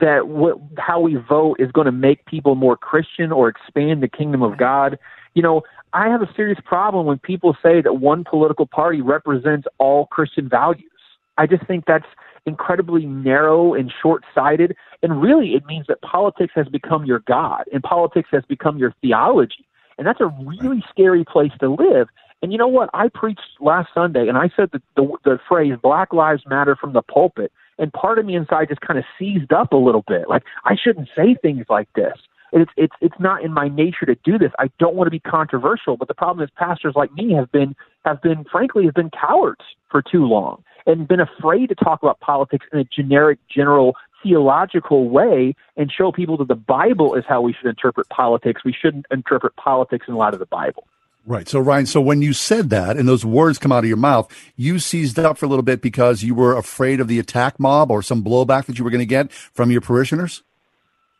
[0.00, 4.08] that what, how we vote is going to make people more Christian or expand the
[4.08, 4.98] kingdom of God.
[5.34, 5.62] You know,
[5.92, 10.48] I have a serious problem when people say that one political party represents all Christian
[10.48, 10.88] values.
[11.36, 12.06] I just think that's
[12.46, 14.76] incredibly narrow and short sighted.
[15.02, 18.94] And really, it means that politics has become your God and politics has become your
[19.00, 19.66] theology.
[19.98, 22.08] And that's a really scary place to live.
[22.42, 22.90] And you know what?
[22.92, 26.92] I preached last Sunday and I said the, the, the phrase Black Lives Matter from
[26.92, 27.52] the pulpit.
[27.82, 30.28] And part of me inside just kind of seized up a little bit.
[30.28, 32.16] Like, I shouldn't say things like this.
[32.52, 34.52] It's, it's, it's not in my nature to do this.
[34.60, 35.96] I don't want to be controversial.
[35.96, 37.74] But the problem is pastors like me have been,
[38.04, 42.20] have been, frankly, have been cowards for too long and been afraid to talk about
[42.20, 47.40] politics in a generic, general, theological way and show people that the Bible is how
[47.40, 48.62] we should interpret politics.
[48.64, 50.86] We shouldn't interpret politics in light of the Bible.
[51.24, 51.48] Right.
[51.48, 54.28] So, Ryan, so when you said that and those words come out of your mouth,
[54.56, 57.92] you seized up for a little bit because you were afraid of the attack mob
[57.92, 60.42] or some blowback that you were going to get from your parishioners?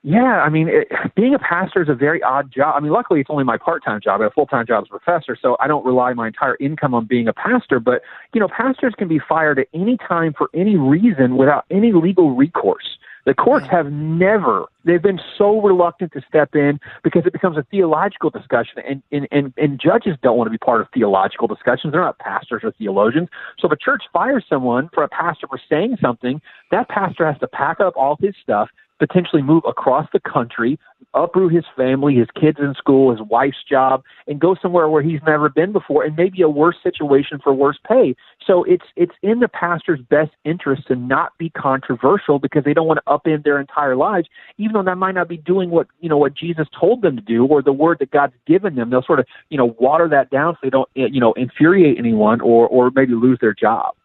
[0.04, 2.74] Yeah, I mean, it, being a pastor is a very odd job.
[2.76, 4.20] I mean, luckily it's only my part-time job.
[4.20, 6.92] I have a full-time job as a professor, so I don't rely my entire income
[6.92, 7.78] on being a pastor.
[7.78, 8.02] But
[8.34, 12.34] you know, pastors can be fired at any time for any reason without any legal
[12.34, 12.98] recourse.
[13.24, 17.62] The courts have never, they've been so reluctant to step in because it becomes a
[17.70, 21.92] theological discussion and, and, and, and judges don't want to be part of theological discussions.
[21.92, 23.28] They're not pastors or theologians.
[23.60, 26.40] So if a church fires someone for a pastor for saying something,
[26.72, 28.68] that pastor has to pack up all his stuff,
[29.02, 30.78] potentially move across the country,
[31.12, 35.18] uproot his family, his kids in school, his wife's job, and go somewhere where he's
[35.26, 38.14] never been before, and maybe a worse situation for worse pay.
[38.46, 42.86] So it's it's in the pastor's best interest to not be controversial because they don't
[42.86, 46.08] want to upend their entire lives, even though that might not be doing what you
[46.08, 48.90] know what Jesus told them to do or the word that God's given them.
[48.90, 52.40] They'll sort of you know water that down so they don't you know infuriate anyone
[52.40, 53.96] or or maybe lose their job.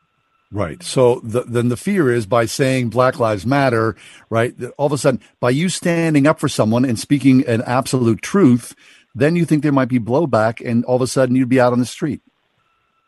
[0.52, 0.82] Right.
[0.82, 3.96] So the, then the fear is by saying Black Lives Matter,
[4.30, 4.56] right?
[4.78, 8.74] All of a sudden, by you standing up for someone and speaking an absolute truth,
[9.14, 11.74] then you think there might be blowback, and all of a sudden you'd be out
[11.74, 12.22] on the street.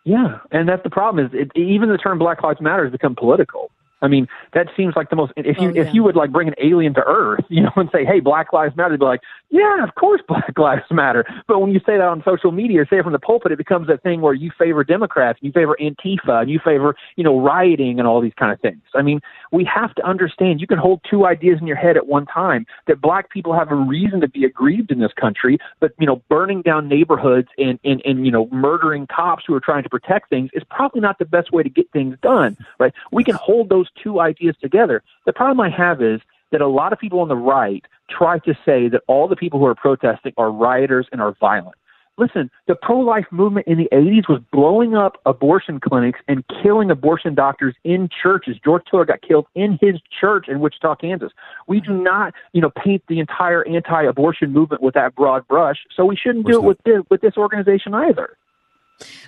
[0.04, 3.16] Yeah, and that's the problem is it, even the term Black Lives Matter has become
[3.16, 3.72] political.
[4.02, 5.34] I mean, that seems like the most.
[5.36, 7.90] If you oh, if you would like bring an alien to Earth, you know, and
[7.92, 11.60] say, "Hey, Black Lives Matter," they'd be like, "Yeah, of course, Black Lives Matter." But
[11.60, 13.90] when you say that on social media, or say it from the pulpit, it becomes
[13.90, 17.40] a thing where you favor Democrats, and you favor Antifa, and you favor you know
[17.40, 18.82] rioting and all these kind of things.
[18.96, 19.20] I mean,
[19.52, 22.66] we have to understand you can hold two ideas in your head at one time.
[22.88, 26.22] That Black people have a reason to be aggrieved in this country, but you know,
[26.30, 30.30] burning down neighborhoods and and and you know, murdering cops who are trying to protect
[30.30, 32.58] things is probably not the best way to get things done.
[32.80, 32.94] Right?
[33.12, 35.04] We can hold those two ideas together.
[35.26, 36.22] The problem I have is
[36.52, 39.60] that a lot of people on the right try to say that all the people
[39.60, 41.76] who are protesting are rioters and are violent.
[42.18, 47.34] listen, the pro-life movement in the 80s was blowing up abortion clinics and killing abortion
[47.34, 48.58] doctors in churches.
[48.64, 51.32] George Tiller got killed in his church in Wichita, Kansas.
[51.68, 56.06] We do not, you know, paint the entire anti-abortion movement with that broad brush, so
[56.06, 58.36] we shouldn't do it with this, with this organization either.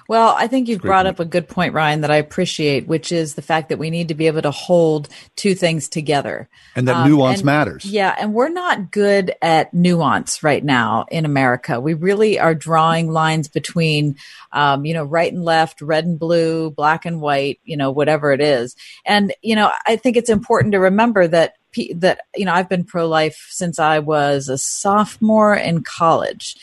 [0.08, 3.36] Well, I think you've brought up a good point, Ryan, that I appreciate, which is
[3.36, 5.08] the fact that we need to be able to hold
[5.38, 6.50] two things together.
[6.76, 7.86] And that Um, nuance and- matters.
[7.86, 11.80] Yeah, and we're not good at nuance right now in America.
[11.80, 14.16] We really are drawing lines between,
[14.52, 18.34] um, you know, right and left, red and blue, black and white, you know, whatever
[18.34, 18.76] it is.
[19.06, 21.56] And you know, I think it's important to remember that
[21.96, 26.58] that you know I've been pro life since I was a sophomore in college.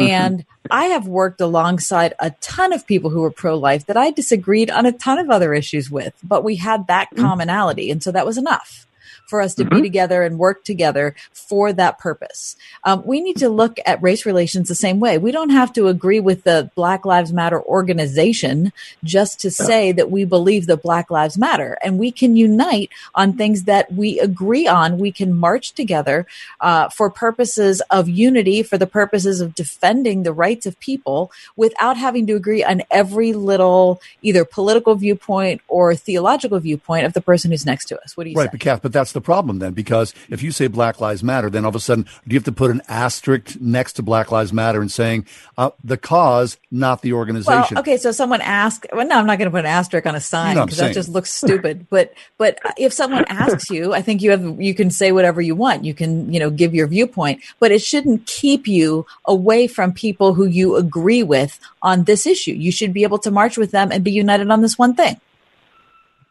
[0.00, 4.10] And I have worked alongside a ton of people who were pro life that I
[4.10, 7.22] disagreed on a ton of other issues with, but we had that mm-hmm.
[7.22, 7.90] commonality.
[7.90, 8.86] And so that was enough
[9.28, 9.82] for us to be Mhm.
[9.82, 12.56] together and work together for that purpose.
[12.84, 15.18] Um, we need to look at race relations the same way.
[15.18, 18.72] We don't have to agree with the Black Lives Matter organization
[19.04, 21.76] just to say that we believe that Black Lives Matter.
[21.84, 24.98] And we can unite on things that we agree on.
[24.98, 26.26] We can march together
[26.60, 31.96] uh, for purposes of unity, for the purposes of defending the rights of people without
[31.96, 37.50] having to agree on every little either political viewpoint or theological viewpoint of the person
[37.50, 38.16] who's next to us.
[38.16, 38.50] What do you Right, say?
[38.52, 41.64] but Kath, but that's the problem then, because if you say Black Lives Matter, then
[41.64, 44.52] all of a sudden, do you have to put an asterisk next to Black Lives
[44.52, 47.74] Matter and saying uh, the cause, not the organization?
[47.74, 48.86] Well, okay, so someone asked.
[48.92, 50.94] Well, no, I'm not going to put an asterisk on a sign No, because that
[50.94, 51.86] just looks stupid.
[51.90, 55.54] but but if someone asks you, I think you have you can say whatever you
[55.54, 55.84] want.
[55.84, 60.34] You can you know give your viewpoint, but it shouldn't keep you away from people
[60.34, 62.52] who you agree with on this issue.
[62.52, 65.20] You should be able to march with them and be united on this one thing.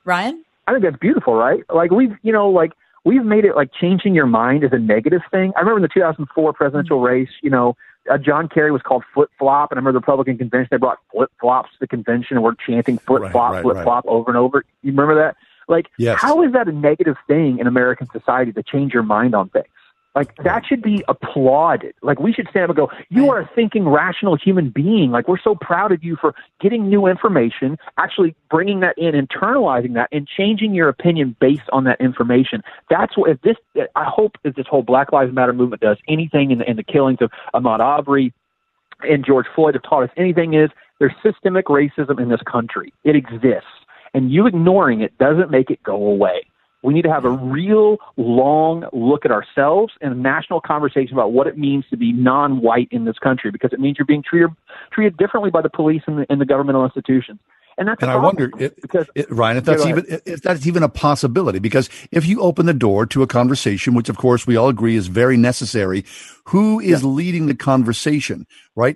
[0.05, 1.63] Ryan, I think that's beautiful, right?
[1.73, 2.73] Like we've, you know, like
[3.05, 5.53] we've made it like changing your mind is a negative thing.
[5.55, 7.75] I remember in the 2004 presidential race, you know,
[8.11, 10.99] uh, John Kerry was called flip flop, and I remember the Republican convention they brought
[11.11, 13.83] flip flops to the convention, and we're chanting flip flop, right, flip right.
[13.83, 14.63] flop over and over.
[14.81, 15.35] You remember that?
[15.67, 16.19] Like, Yes.
[16.21, 19.67] how is that a negative thing in American society to change your mind on things?
[20.17, 21.93] Like that should be applauded.
[22.01, 25.27] Like we should stand up and go, "You are a thinking, rational human being." Like
[25.27, 30.09] we're so proud of you for getting new information, actually bringing that in, internalizing that,
[30.11, 32.63] and changing your opinion based on that information.
[32.89, 33.57] That's what if this.
[33.95, 36.83] I hope if this whole Black Lives Matter movement does anything in the, in the
[36.83, 38.33] killings of Ahmaud Arbery
[39.01, 42.91] and George Floyd have taught us anything is there's systemic racism in this country.
[43.03, 43.69] It exists,
[44.15, 46.41] and you ignoring it doesn't make it go away.
[46.87, 51.33] We need to have a real long look at ourselves and a national conversation about
[51.33, 54.51] what it means to be non-white in this country because it means you're being treated
[54.93, 57.41] treated differently by the police and the, and the governmental institutions.
[57.77, 58.79] And that's and I wonder, it,
[59.15, 61.59] it- Ryan, if that's even if that's even a possibility.
[61.59, 64.95] Because if you open the door to a conversation, which of course we all agree
[64.95, 66.05] is very necessary,
[66.45, 68.95] who is leading the conversation, right?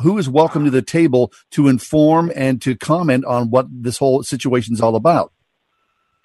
[0.00, 4.22] Who is welcome to the table to inform and to comment on what this whole
[4.22, 5.32] situation is all about?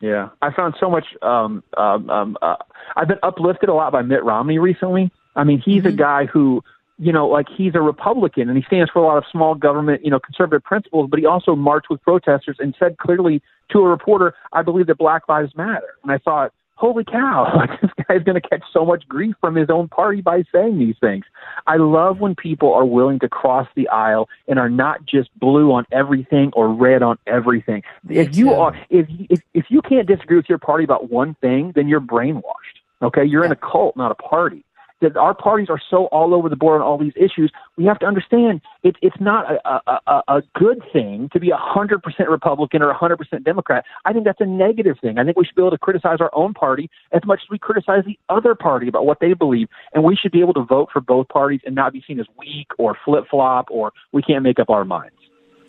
[0.02, 1.06] Yeah, I found so much.
[1.22, 2.56] Um, um, um, uh,
[2.96, 5.12] I've been uplifted a lot by Mitt Romney recently.
[5.36, 6.64] I mean, he's a guy who,
[7.00, 10.04] you know, like he's a Republican and he stands for a lot of small government,
[10.04, 11.10] you know, conservative principles.
[11.10, 13.42] But he also marched with protesters and said clearly
[13.72, 17.82] to a reporter, "I believe that Black Lives Matter." And I thought, holy cow, like
[17.82, 20.96] this guy's going to catch so much grief from his own party by saying these
[21.02, 21.26] things.
[21.66, 25.72] I love when people are willing to cross the aisle and are not just blue
[25.72, 27.84] on everything or red on everything.
[28.10, 31.74] if you are, if, if if you can't disagree with your party about one thing,
[31.76, 32.78] then you're brainwashed.
[33.02, 34.64] Okay, you're in a cult, not a party.
[35.02, 37.52] That our parties are so all over the board on all these issues.
[37.78, 41.58] We have to understand it, it's not a, a, a, good thing to be a
[41.58, 43.86] hundred percent Republican or a hundred percent Democrat.
[44.06, 45.20] I think that's a negative thing.
[45.20, 47.60] I think we should be able to criticize our own party as much as we
[47.60, 50.90] criticize the other party about what they believe, and we should be able to vote
[50.92, 54.44] for both parties and not be seen as weak or flip flop or we can't
[54.44, 55.16] make up our minds.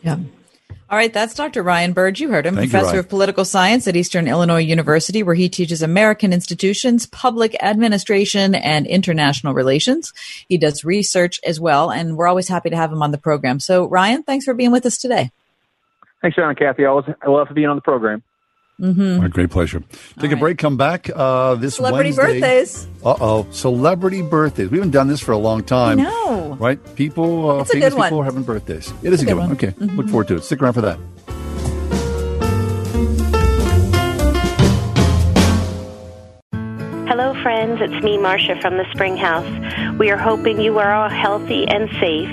[0.03, 0.17] Yeah.
[0.91, 1.63] All right, that's Dr.
[1.63, 2.19] Ryan Burge.
[2.19, 2.99] You heard him, Thank professor Ryan.
[3.01, 8.87] of political science at Eastern Illinois University, where he teaches American institutions, public administration, and
[8.87, 10.15] international relations.
[10.49, 13.61] He does research as well, and we're always happy to have him on the program.
[13.61, 15.31] So, Ryan, thanks for being with us today.
[16.23, 16.87] Thanks, John and Kathy.
[16.87, 18.23] I, always, I love being on the program.
[18.81, 19.21] Mm-hmm.
[19.23, 19.83] My great pleasure.
[20.21, 20.57] Take a break.
[20.59, 22.41] Come back uh, this Celebrity Wednesday.
[22.41, 22.87] birthdays.
[23.05, 24.71] Uh oh, celebrity birthdays.
[24.71, 25.99] We haven't done this for a long time.
[25.99, 26.57] Know.
[26.61, 26.79] Right?
[26.95, 28.93] People, uh, famous people are having birthdays.
[29.03, 29.49] It is a a good one.
[29.49, 29.57] one.
[29.57, 29.97] Okay, Mhm.
[29.97, 30.45] look forward to it.
[30.45, 30.99] Stick around for that.
[37.43, 37.81] Friends.
[37.81, 39.49] It's me, Marcia from the Spring House.
[39.99, 42.29] We are hoping you are all healthy and safe.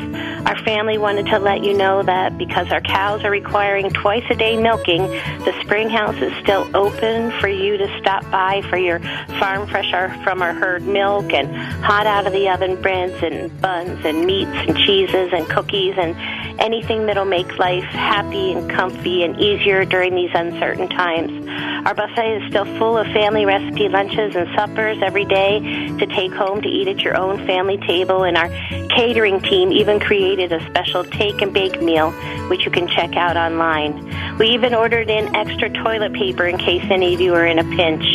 [0.46, 4.36] Our family wanted to let you know that because our cows are requiring twice a
[4.36, 9.00] day milking, the spring house is still open for you to stop by for your
[9.40, 9.92] farm fresh
[10.24, 14.52] from our herd milk and hot out of the oven breads and buns and meats
[14.54, 16.16] and cheeses and cookies and
[16.60, 21.48] anything that'll make life happy and comfy and easier during these uncertain times.
[21.86, 25.60] Our buffet is still full of family recipe lunches and suppers every day
[25.98, 28.50] to take home to eat at your own family table, and our
[28.90, 32.12] catering team even created a special take and bake meal,
[32.50, 34.38] which you can check out online.
[34.38, 37.64] We even ordered in extra toilet paper in case any of you are in a
[37.64, 38.06] pinch.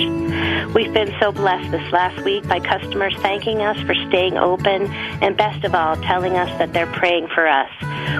[0.74, 4.86] We've been so blessed this last week by customers thanking us for staying open,
[5.22, 7.70] and best of all, telling us that they're praying for us.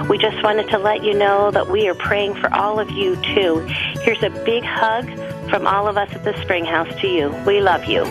[0.09, 3.15] We just wanted to let you know that we are praying for all of you
[3.35, 3.59] too.
[4.01, 5.05] Here's a big hug
[5.49, 7.29] from all of us at the Spring House to you.
[7.45, 8.03] We love you.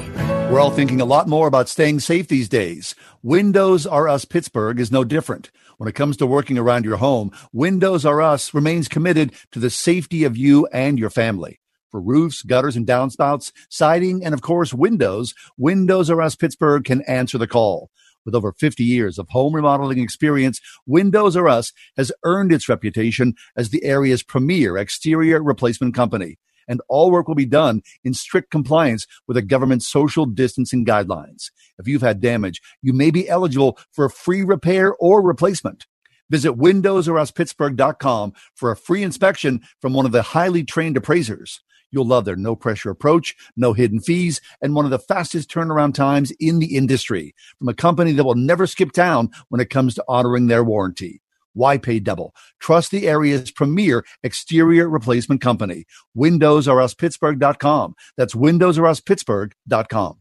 [0.51, 2.95] We're all thinking a lot more about staying safe these days.
[3.23, 5.51] Windows R Us Pittsburgh is no different.
[5.77, 9.71] When it comes to working around your home, Windows R Us remains committed to the
[9.71, 11.61] safety of you and your family.
[11.91, 17.03] For roofs, gutters and downspouts, siding, and of course, windows, Windows R Us Pittsburgh can
[17.03, 17.91] answer the call.
[18.25, 23.35] With over 50 years of home remodeling experience, Windows R Us has earned its reputation
[23.57, 26.39] as the area's premier exterior replacement company.
[26.71, 31.51] And all work will be done in strict compliance with the government's social distancing guidelines.
[31.79, 35.87] If you've had damage, you may be eligible for a free repair or replacement.
[36.31, 41.61] Visit windowsoruspittsburgh.com for a free inspection from one of the highly trained appraisers.
[41.91, 45.95] You'll love their no pressure approach, no hidden fees, and one of the fastest turnaround
[45.95, 49.97] times in the industry from a company that will never skip town when it comes
[49.97, 51.21] to honoring their warranty.
[51.53, 52.35] Why pay double?
[52.61, 55.85] Trust the area's premier exterior replacement company.
[56.17, 57.95] WindowsRUsPittsburgh.com.
[58.17, 60.21] That's WindowsRUsPittsburgh.com.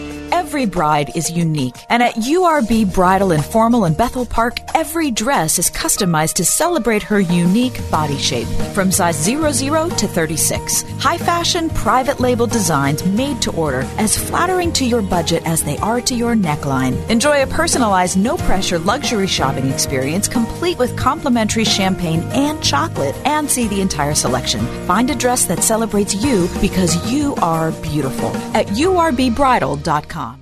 [0.51, 5.57] Every bride is unique, and at URB Bridal and Formal in Bethel Park, every dress
[5.57, 8.49] is customized to celebrate her unique body shape.
[8.73, 14.73] From size 00 to 36, high fashion, private label designs made to order, as flattering
[14.73, 16.99] to your budget as they are to your neckline.
[17.09, 23.49] Enjoy a personalized, no pressure luxury shopping experience complete with complimentary champagne and chocolate, and
[23.49, 24.59] see the entire selection.
[24.85, 30.40] Find a dress that celebrates you because you are beautiful at urbbridal.com.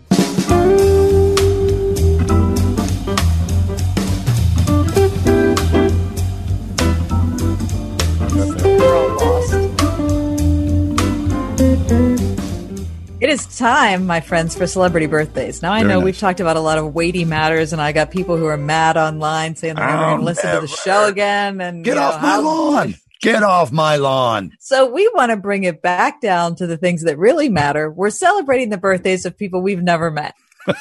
[13.22, 15.62] It is time, my friends, for celebrity birthdays.
[15.62, 16.06] Now I Very know nice.
[16.06, 18.96] we've talked about a lot of weighty matters, and I got people who are mad
[18.96, 21.60] online saying they're never going to listen to the show again.
[21.60, 22.96] And Get you know, off my how- lawn.
[23.22, 24.54] Get off my lawn.
[24.60, 27.92] So we want to bring it back down to the things that really matter.
[27.92, 30.36] We're celebrating the birthdays of people we've never met.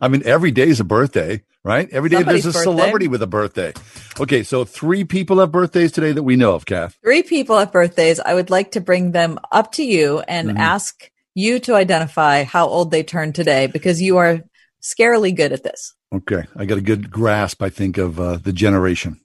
[0.00, 1.88] I mean, every day is a birthday, right?
[1.90, 2.70] Every day Somebody's there's a birthday.
[2.70, 3.72] celebrity with a birthday.
[4.20, 6.96] Okay, so three people have birthdays today that we know of, Kath.
[7.02, 8.20] Three people have birthdays.
[8.20, 10.58] I would like to bring them up to you and Mhm.
[10.58, 14.40] ask you to identify how old they turned today because you are
[14.82, 15.94] scarily good at this.
[16.14, 19.20] Okay, I got a good grasp, I think, of uh, the generation.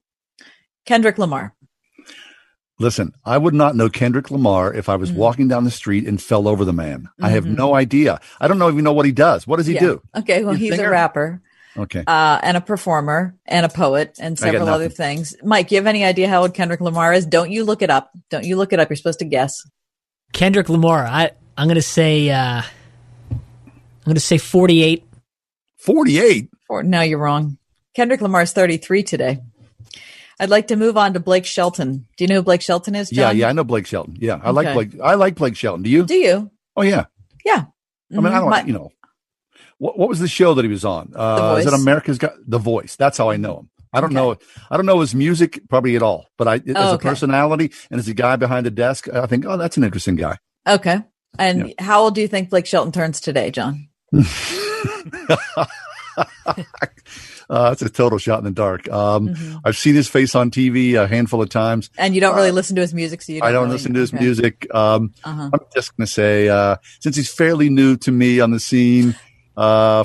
[0.86, 1.54] Kendrick Lamar.
[2.80, 5.20] Listen, I would not know Kendrick Lamar if I was Mm-hmm.
[5.20, 7.08] walking down the street and fell over the man.
[7.22, 7.56] I have Mhm.
[7.56, 8.20] no idea.
[8.42, 9.46] I don't know even know what he does.
[9.46, 9.80] What does he Yeah.
[9.82, 10.02] do?
[10.18, 11.42] Okay, well, He's a he's a rapper.
[11.78, 12.04] Okay.
[12.06, 15.36] uh, and a performer and a poet and several other things.
[15.44, 17.26] Mike, you have any idea how old Kendrick Lamar is?
[17.26, 18.12] Don't you look it up.
[18.30, 18.90] Don't you look it up.
[18.90, 19.56] You're supposed to guess.
[20.34, 21.06] Kendrick Lamar.
[21.06, 22.62] I I'm gonna say uh,
[23.32, 23.40] I'm
[24.06, 25.04] gonna say 48.
[25.78, 26.50] 48.
[26.70, 27.58] Or, no, you're wrong.
[27.96, 29.40] Kendrick Lamar is 33 today.
[30.40, 32.08] I'd like to move on to Blake Shelton.
[32.18, 33.38] Do you know who Blake Shelton is, Yeah, John?
[33.38, 34.18] yeah, yeah, I know Blake Shelton.
[34.20, 35.00] Yeah, I like Blake.
[35.02, 35.84] I like Blake Shelton.
[35.84, 36.06] Do you?
[36.06, 36.52] Do you?
[36.76, 37.06] Oh yeah.
[37.46, 37.66] Yeah.
[38.12, 38.50] I mean, I don't.
[38.50, 38.92] My- you know,
[39.78, 41.14] what what was the show that he was on?
[41.16, 42.96] Uh, is it America's Got The Voice?
[42.96, 43.70] That's how I know him.
[43.96, 44.36] I don't know.
[44.72, 48.00] I don't know his music probably at all, but I as Oh, a personality and
[48.00, 50.38] as a guy behind the desk, I think, oh, that's an interesting guy.
[50.68, 51.00] Okay.
[51.38, 53.90] And how old do you think Blake Shelton turns today, John?
[57.50, 58.90] Uh, that's a total shot in the dark.
[58.92, 59.62] Um, Mhm.
[59.66, 61.90] I've seen his face on TV a handful of times.
[61.98, 63.74] And you don't really listen to his music, so you don't Uh, I don't really-
[63.74, 64.24] listen to his okay.
[64.24, 64.68] music.
[64.74, 65.50] Um, Uh-huh.
[65.54, 69.16] I'm just going to say, uh, since he's fairly new to me on the scene,
[69.58, 70.04] uh,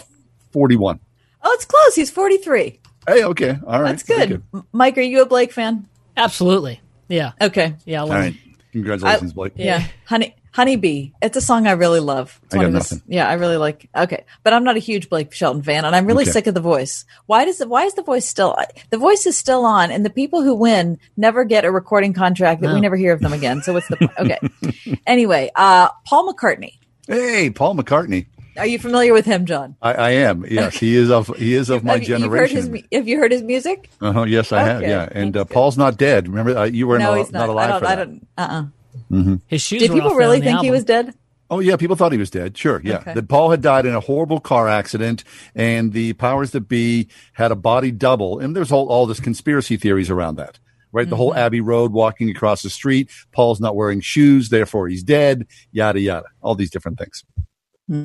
[0.52, 1.00] 41.
[1.42, 1.94] Oh, it's close.
[1.94, 2.80] He's 43.
[3.06, 4.42] Hey, okay, all right, That's good.
[4.72, 5.86] Mike, are you a Blake fan?
[6.16, 6.80] Absolutely.
[7.08, 7.32] Yeah.
[7.40, 7.74] Okay.
[7.86, 8.02] Yeah.
[8.02, 8.34] All right,
[8.72, 9.52] congratulations, I- Blake.
[9.56, 9.84] Yeah.
[10.04, 11.10] Honey Honeybee.
[11.22, 12.40] It's a song I really love.
[12.44, 13.02] It's I got of his- nothing.
[13.08, 13.88] yeah, I really like.
[13.94, 16.32] Okay, but I'm not a huge Blake Shelton fan, and I'm really Okay.
[16.32, 17.04] sick of the voice.
[17.26, 18.56] Why does the Why is the voice still?
[18.90, 22.60] The voice is still on, and the people who win never get a recording contract
[22.62, 23.62] that we never hear of them again.
[23.62, 24.12] So what's the point?
[24.18, 25.00] Okay.
[25.06, 26.78] anyway, uh, Paul McCartney.
[27.06, 28.26] Hey, Paul McCartney.
[28.56, 29.76] Are you familiar with him, John?
[29.80, 30.44] I, I am.
[30.50, 32.88] Yes, he is of he is of my have, you- you've heard his, generation.
[32.92, 33.88] have you heard his music?
[34.00, 34.82] Uh-huh, yes, I have.
[34.82, 36.26] Yeah, and uh, Paul's not dead.
[36.26, 37.48] Remember, uh, you were no, not, he's not.
[37.48, 37.80] alive I don't.
[37.80, 38.04] for I that.
[38.04, 38.26] don't.
[38.36, 38.40] Uh.
[38.50, 38.64] uh
[39.08, 39.80] hmm His shoes.
[39.80, 41.14] Did were people off really think he was dead?
[41.50, 42.58] Oh yeah, people thought he was dead.
[42.58, 42.98] Sure, yeah.
[42.98, 43.14] Okay.
[43.14, 47.50] That Paul had died in a horrible car accident, and the powers that be had
[47.50, 50.58] a body double, and there's all, all this conspiracy theories around that.
[50.90, 51.38] Right, the whole Mm-hmm.
[51.38, 53.10] Abbey Road, walking across the street.
[53.32, 55.46] Paul's not wearing shoes, therefore he's dead.
[55.70, 57.24] Yada yada, all these different things.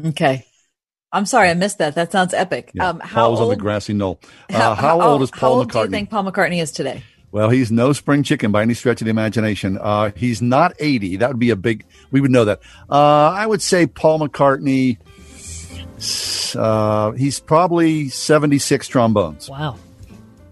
[0.09, 0.45] Okay.
[1.13, 1.95] I'm sorry, I missed that.
[1.95, 2.71] That sounds epic.
[2.73, 2.89] Yeah.
[2.89, 3.51] Um, how Paul was old?
[3.51, 4.19] on the grassy knoll.
[4.49, 5.73] Uh, how, old is how Paul old McCartney?
[5.73, 7.03] Do you think Paul McCartney is today?
[7.33, 9.79] Well, he's no spring chicken by any stretch of the imagination.
[9.81, 11.17] Uh, he's not 80.
[11.17, 12.59] That would be a big, we would know that.
[12.87, 12.93] Uh,
[13.31, 14.97] I would say Paul McCartney,
[16.55, 19.49] uh, he's probably 76 trombones.
[19.49, 19.77] Wow.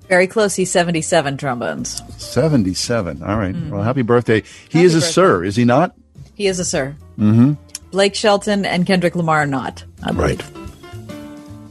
[0.09, 0.55] Very close.
[0.55, 2.01] He's 77 trombones.
[2.17, 3.21] 77.
[3.21, 3.53] All right.
[3.53, 3.69] Mhm.
[3.69, 4.41] Well, happy birthday.
[4.69, 5.11] He Happy is a birthday.
[5.11, 5.95] sir, is he not?
[6.33, 6.95] He is a sir.
[7.19, 7.53] Mm-hmm.
[7.91, 9.83] Blake Shelton and Kendrick Lamar are not.
[10.01, 10.39] I believe.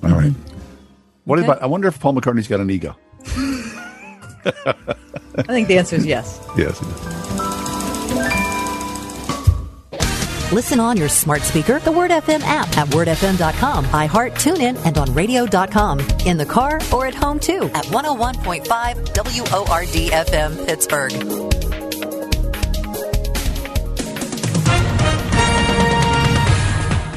[0.02, 0.12] Right.
[0.12, 0.32] All right.
[1.24, 1.48] What Okay.
[1.48, 2.96] about, I wonder if Paul McCartney's got an ego.
[4.44, 6.40] I think the answer is yes.
[6.56, 6.80] Yes.
[10.52, 15.14] Listen on your smart speaker, the Word FM app at wordfm.com, iHeart, TuneIn, and on
[15.14, 16.00] radio.com.
[16.26, 18.66] In the car or at home too at 101.5
[19.16, 21.89] WORD FM Pittsburgh.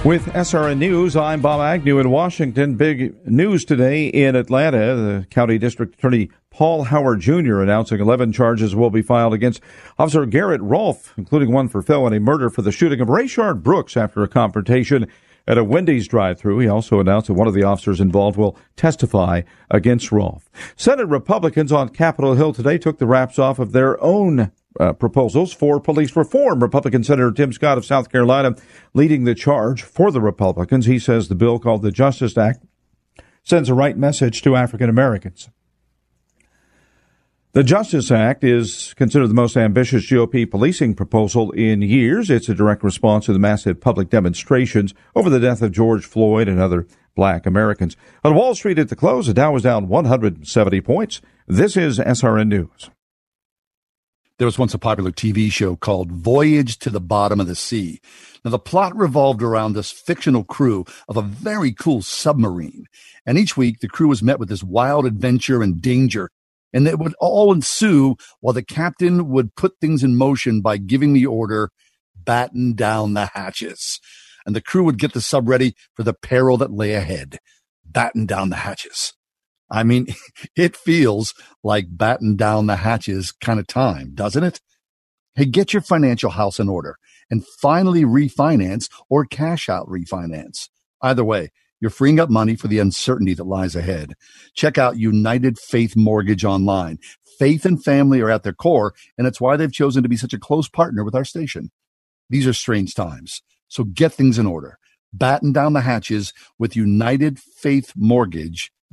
[0.05, 2.75] With SRN News, I'm Bob Agnew in Washington.
[2.75, 4.95] Big news today in Atlanta.
[4.95, 7.61] The County District Attorney Paul Howard Jr.
[7.61, 9.61] announcing 11 charges will be filed against
[9.97, 14.23] Officer Garrett Rolfe, including one for felony murder for the shooting of Rayshard Brooks after
[14.23, 15.07] a confrontation
[15.47, 16.59] at a Wendy's drive-through.
[16.59, 20.49] He also announced that one of the officers involved will testify against Rolfe.
[20.75, 25.53] Senate Republicans on Capitol Hill today took the wraps off of their own uh, proposals
[25.53, 26.61] for police reform.
[26.61, 28.55] Republican Senator Tim Scott of South Carolina
[28.93, 30.85] leading the charge for the Republicans.
[30.85, 32.65] He says the bill called the Justice Act
[33.43, 35.49] sends a right message to African Americans.
[37.51, 42.31] The Justice Act is considered the most ambitious GOP policing proposal in years.
[42.31, 46.47] It's a direct response to the massive public demonstrations over the death of George Floyd
[46.47, 47.95] and other black Americans.
[48.23, 51.21] On Wall Street at the close, the Dow was down 170 points.
[51.47, 52.89] This is SRN News.
[54.43, 58.01] There was once a popular TV show called Voyage to the Bottom of the Sea.
[58.43, 62.87] Now, the plot revolved around this fictional crew of a very cool submarine.
[63.25, 66.29] And each week, the crew was met with this wild adventure and danger.
[66.73, 71.13] And it would all ensue while the captain would put things in motion by giving
[71.13, 71.69] the order,
[72.13, 74.01] batten down the hatches.
[74.45, 77.39] And the crew would get the sub ready for the peril that lay ahead.
[77.85, 79.13] Batten down the hatches.
[79.73, 80.07] I mean,
[80.55, 84.61] it feels like batten down the hatches kind of time, doesn't it?
[85.35, 86.97] Hey, get your financial house in order
[87.31, 90.69] and finally refinance or cash out refinance.
[91.01, 91.49] Either way,
[91.81, 94.13] you're freeing up money for the uncertainty that lies ahead.
[94.53, 96.99] Check out United Faith Mortgage online.
[97.39, 100.33] Faith and family are at their core, and it's why they've chosen to be such
[100.33, 101.71] a close partner with our station.
[102.29, 104.77] These are strange times, so get things in order.
[105.11, 106.75] Batten down the hatches with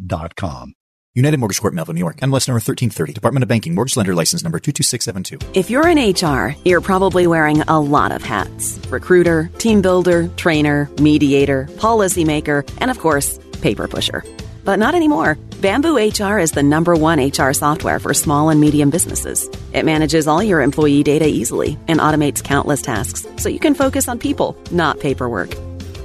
[0.00, 0.74] UnitedFaithMortgage.com.
[1.12, 2.16] United Mortgage Corp, Melville, New York.
[2.18, 3.12] MLS number 1330.
[3.14, 3.74] Department of Banking.
[3.74, 5.58] Mortgage lender license number 22672.
[5.58, 10.88] If you're in HR, you're probably wearing a lot of hats recruiter, team builder, trainer,
[11.00, 14.22] mediator, policymaker, and of course, paper pusher.
[14.64, 15.36] But not anymore.
[15.60, 19.48] Bamboo HR is the number one HR software for small and medium businesses.
[19.72, 24.08] It manages all your employee data easily and automates countless tasks so you can focus
[24.08, 25.56] on people, not paperwork.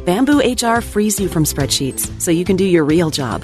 [0.06, 3.44] Bamboo HR frees you from spreadsheets so you can do your real job,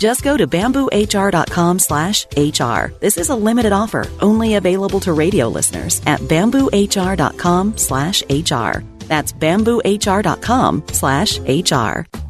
[0.00, 2.86] Just go to bamboohr.com slash HR.
[3.00, 8.78] This is a limited offer, only available to radio listeners at bamboohr.com slash HR.
[9.08, 12.29] That's bamboohr.com slash HR.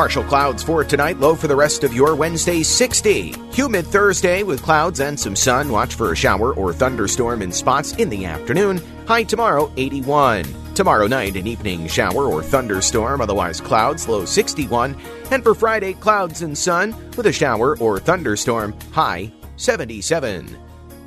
[0.00, 3.34] Partial clouds for tonight, low for the rest of your Wednesday 60.
[3.52, 5.68] Humid Thursday with clouds and some sun.
[5.68, 8.80] Watch for a shower or thunderstorm in spots in the afternoon.
[9.06, 10.46] High tomorrow 81.
[10.74, 14.96] Tomorrow night, an evening shower or thunderstorm, otherwise clouds, low 61.
[15.30, 20.58] And for Friday, clouds and sun with a shower or thunderstorm, high 77.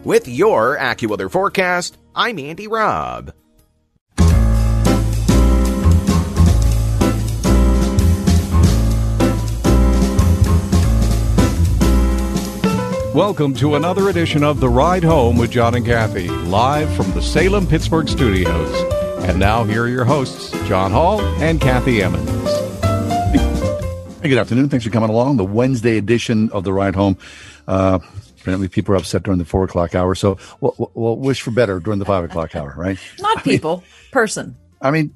[0.03, 3.33] With your AccuWeather forecast, I'm Andy Robb.
[13.13, 17.21] Welcome to another edition of The Ride Home with John and Kathy, live from the
[17.21, 18.73] Salem Pittsburgh studios.
[19.27, 22.27] And now, here are your hosts, John Hall and Kathy Emmons.
[24.21, 24.69] Hey, good afternoon.
[24.69, 25.37] Thanks for coming along.
[25.37, 27.17] The Wednesday edition of The Ride Home.
[27.67, 27.99] Uh,
[28.41, 31.79] apparently, people are upset during the four o'clock hour, so we'll, we'll wish for better
[31.79, 32.97] during the five o'clock hour, right?
[33.19, 34.57] Not people, person.
[34.81, 35.13] I mean,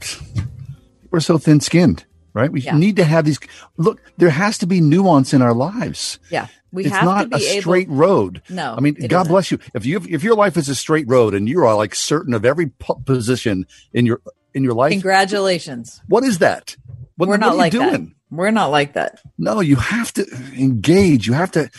[1.09, 2.51] we're so thin skinned, right?
[2.51, 2.77] We Yeah.
[2.77, 3.39] need to have these.
[3.77, 6.19] Look, there has to be nuance in our lives.
[6.29, 6.47] Yeah.
[6.72, 8.41] We it's have not a able- straight road.
[8.49, 9.28] No, I mean, God isn't.
[9.32, 9.59] bless you.
[9.74, 12.43] If you if your life is a straight road and you are like certain of
[12.45, 12.72] every
[13.05, 14.22] position in your
[14.53, 16.01] in your life, Congratulations.
[16.07, 16.76] what is that?
[17.15, 17.89] What, We're what not are you like doing?
[18.07, 18.13] that.
[18.30, 19.22] We're not like that.
[19.38, 20.26] No, you have to
[20.57, 21.28] engage.
[21.28, 21.70] You have to.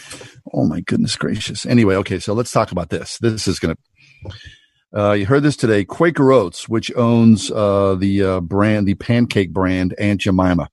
[0.54, 1.66] Oh my goodness gracious.
[1.66, 3.18] Anyway, okay, so let's talk about this.
[3.18, 4.32] This is going to.
[4.98, 5.84] Uh, you heard this today.
[5.84, 10.70] Quaker Oats, which owns uh, the uh, brand, the pancake brand Aunt Jemima,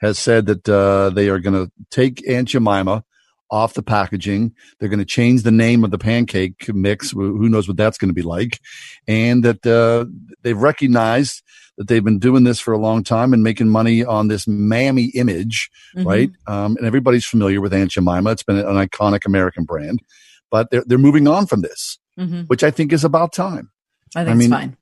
[0.00, 3.04] has said that uh, they are going to take Aunt Jemima
[3.52, 4.52] off the packaging.
[4.80, 7.12] They're going to change the name of the pancake mix.
[7.12, 8.58] Who knows what that's going to be like?
[9.06, 10.06] And that uh,
[10.42, 11.42] they've recognized
[11.78, 15.06] that they've been doing this for a long time and making money on this mammy
[15.14, 16.04] image, Mhm.
[16.06, 16.30] right?
[16.46, 18.30] Um, and everybody's familiar with Aunt Jemima.
[18.32, 20.00] It's been an iconic American brand,
[20.50, 22.46] but they're they're moving on from this, Mhm.
[22.48, 23.70] which I think is about time.
[24.16, 24.76] I think I mean, it's fine.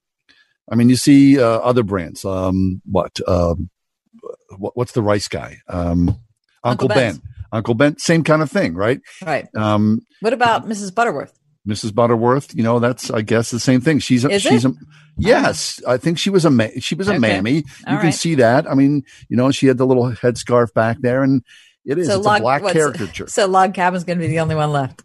[0.71, 2.25] I mean, you see uh, other brands.
[2.25, 3.21] Um, what?
[3.29, 3.71] Um.
[4.59, 5.59] What's the rice guy?
[5.69, 6.09] Um,
[6.65, 7.23] Uncle Uncle, Ben.
[7.53, 7.99] Uncle Ben.
[7.99, 9.01] Same kind of thing, right?
[9.25, 9.47] Right.
[9.57, 10.95] Um, What about Mrs.
[10.95, 11.37] Butterworth?
[11.69, 11.95] Mrs.
[11.95, 12.55] Butterworth.
[12.55, 13.99] You know, that's I guess the same thing.
[13.99, 14.71] She's a, Is she's it?
[14.71, 14.75] a
[15.19, 15.81] yes.
[15.87, 17.19] I think she was a ma- she was a Okay.
[17.19, 17.53] mammy.
[17.57, 18.15] You All can right.
[18.15, 18.71] see that.
[18.71, 21.43] I mean, you know, she had the little headscarf back there, and
[21.85, 23.27] it is it's a black caricature.
[23.29, 25.03] So log cabin's going to be the only one left.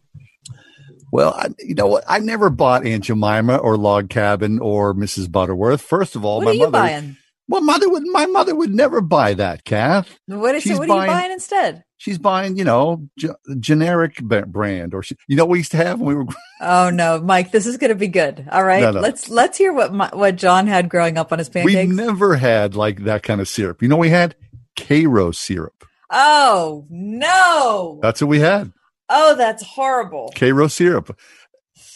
[1.11, 2.03] Well, I, you know what?
[2.07, 5.31] I never bought Aunt Jemima or Log Cabin or Mrs.
[5.31, 5.81] Butterworth.
[5.81, 6.71] First of all, What my are you mother.
[6.71, 7.17] buying?
[7.47, 8.03] Well, mother would.
[8.07, 10.17] My mother would never buy that, Kath.
[10.27, 11.83] What is She's so what are you buying- buying instead?
[11.97, 13.27] She's buying, you know, ge-
[13.59, 16.31] generic brand, or she, you know, what we used to have when we were.
[16.61, 18.47] Oh no, Mike, this is going to be good.
[18.51, 18.99] All right, No, no.
[19.01, 21.89] let's let's hear what my, what John had growing up on his pancakes.
[21.89, 23.81] We never had like that kind of syrup.
[23.81, 24.35] You know, we had
[24.77, 25.85] Karo syrup.
[26.11, 27.99] oh no!
[28.01, 28.71] That's what we had.
[29.09, 30.31] Oh, that's horrible.
[30.35, 31.17] Karo syrup.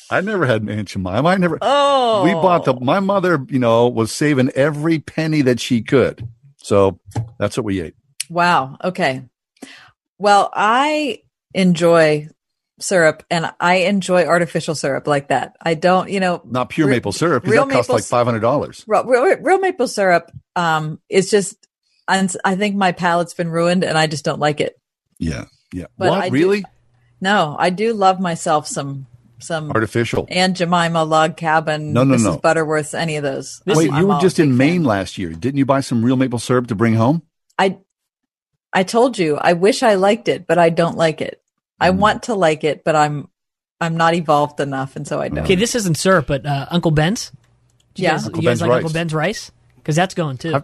[0.09, 1.27] I never had Aunt Jemima.
[1.29, 1.57] I never.
[1.61, 2.73] Oh, We bought the.
[2.73, 6.27] My mother, you know, was saving every penny that she could.
[6.57, 6.99] So
[7.37, 7.95] that's what we ate.
[8.29, 8.77] Wow.
[8.83, 9.23] Okay.
[10.17, 11.21] Well, I
[11.53, 12.29] enjoy
[12.79, 15.55] syrup and I enjoy artificial syrup like that.
[15.61, 17.45] I don't, you know, Not pure re- maple syrup.
[17.45, 18.83] real that costs like five hundred dollars.
[18.87, 21.67] real, real, real maple syrup um is just
[22.07, 24.79] and I think my palate's been ruined and I just don't like it.
[25.19, 25.85] Yeah, yeah.
[25.97, 26.65] But what I do- really?
[27.21, 29.07] No, I do love myself some
[29.39, 30.27] some Artificial.
[30.29, 32.23] Aunt Jemima log cabin, No, no, Mrs.
[32.23, 32.37] no.
[32.37, 33.61] Butterworth, any of those.
[33.65, 35.29] Wait, I'm you were just in Maine last year.
[35.31, 37.21] Didn't you buy some real maple syrup to bring home?
[37.57, 37.77] I
[38.71, 41.41] I told you I wish I liked it, but I don't like it.
[41.81, 41.85] Mm.
[41.87, 43.29] I want to like it, but I'm
[43.81, 45.39] I'm not evolved enough, and so I don't.
[45.39, 47.31] Okay, this isn't syrup, but uh, Uncle Ben's.
[47.95, 48.11] Do you Yeah.
[48.11, 48.77] guys, Uncle you guys Ben's like rice.
[48.77, 49.51] Uncle Ben's rice?
[49.77, 50.63] Because that's going too.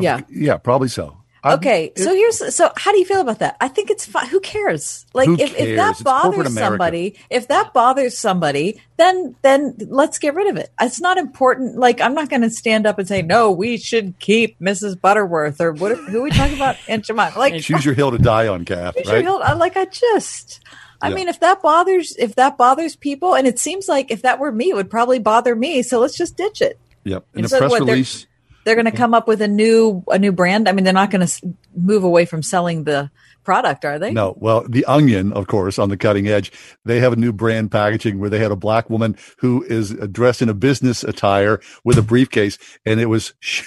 [0.00, 1.16] yeah, Yeah, probably so.
[1.44, 3.56] Okay, so here's so how do you feel about that?
[3.60, 4.26] I think it's fine.
[4.26, 5.06] Who cares?
[5.14, 10.34] Like Who if, if that bothers somebody, if that bothers somebody, then then let's get
[10.34, 10.70] rid of it.
[10.80, 11.76] It's not important.
[11.78, 13.50] Like I'm not going to stand up and say no.
[13.52, 15.00] We should keep Mrs.
[15.00, 15.96] Butterworth or what?
[15.96, 16.76] Who are we talking about?
[16.88, 17.32] Aunt Jemima.
[17.36, 18.96] Like Choose your hill to die on, Kath.
[18.96, 20.60] Choose your hill- like I just.
[21.00, 21.14] I Yeah.
[21.14, 24.50] mean, if that bothers if that bothers people, and it seems like if that were
[24.50, 25.82] me, it would probably bother me.
[25.82, 26.78] So let's just ditch it.
[27.04, 27.24] Yep.
[27.34, 28.26] In a So press what, release.
[28.68, 30.68] They're going to come up with a new a new brand.
[30.68, 33.10] I mean, they're not going to move away from selling the
[33.44, 34.12] product, are they?
[34.12, 36.52] No, well, the Onion, of course, on the cutting edge,
[36.84, 40.06] they have a new brand packaging where they had a black woman who is uh,
[40.12, 43.62] dressed in a business attire with a briefcase, and it was Sh-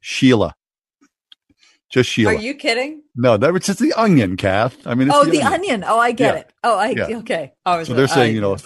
[0.00, 0.54] Sheila,
[1.90, 2.32] just Sheila.
[2.34, 3.02] Are you kidding?
[3.14, 4.74] no, that was just the Onion, Kath.
[4.86, 5.84] I mean, it's Oh, the onion.
[5.86, 6.40] Oh, I get Yeah.
[6.40, 6.52] it.
[6.64, 7.18] Oh, I Yeah.
[7.18, 7.52] okay.
[7.66, 8.56] Was- So they're saying, I- you know,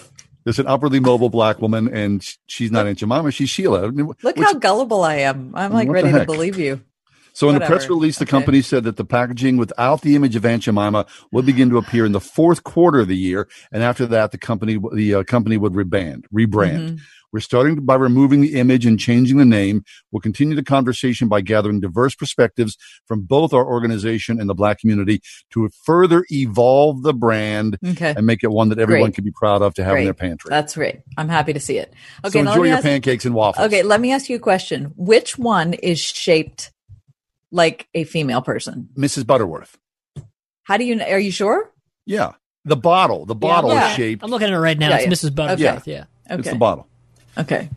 [0.43, 3.87] there's an upwardly mobile black woman, and she's not Aunt Jemima, she's Sheila.
[3.87, 5.51] Look which- how gullible I am.
[5.55, 6.81] I'm like ready to believe you.
[7.33, 8.31] So in the press release, the Okay.
[8.31, 12.05] company said that the packaging without the image of Aunt Jemima would begin to appear
[12.05, 15.57] in the fourth quarter of the year, and after that, the company the uh, company
[15.57, 16.25] would rebrand.
[16.33, 16.89] Rebrand.
[16.91, 16.99] Mhm.
[17.33, 19.85] We're starting by removing the image and changing the name.
[20.11, 22.75] We'll continue the conversation by gathering diverse perspectives
[23.07, 25.21] from both our organization and the Black community
[25.51, 28.13] to further evolve the brand Okay.
[28.17, 29.15] and make it one that everyone Great.
[29.15, 30.49] can be proud of to have in their pantry.
[30.49, 30.99] That's great.
[31.17, 31.93] I'm happy to see it.
[32.25, 33.65] Okay, so enjoy your ask- pancakes and waffles.
[33.67, 34.91] Okay, let me ask you a question.
[34.97, 36.71] Which one is shaped
[37.51, 38.89] like a female person?
[38.97, 39.25] Mrs.
[39.27, 39.77] Butterworth.
[40.63, 41.01] How do you?
[41.01, 41.71] Are you sure?
[42.05, 42.33] Yeah.
[42.65, 43.25] The bottle.
[43.25, 43.89] The bottle Yeah.
[43.89, 44.23] is shaped.
[44.23, 44.89] I'm looking at it right now.
[44.89, 45.29] Yeah, it's yeah.
[45.29, 45.35] Mrs.
[45.35, 45.87] Butterworth.
[45.87, 46.05] Yeah.
[46.29, 46.39] Okay.
[46.39, 46.87] It's the bottle.
[47.37, 47.69] Okay.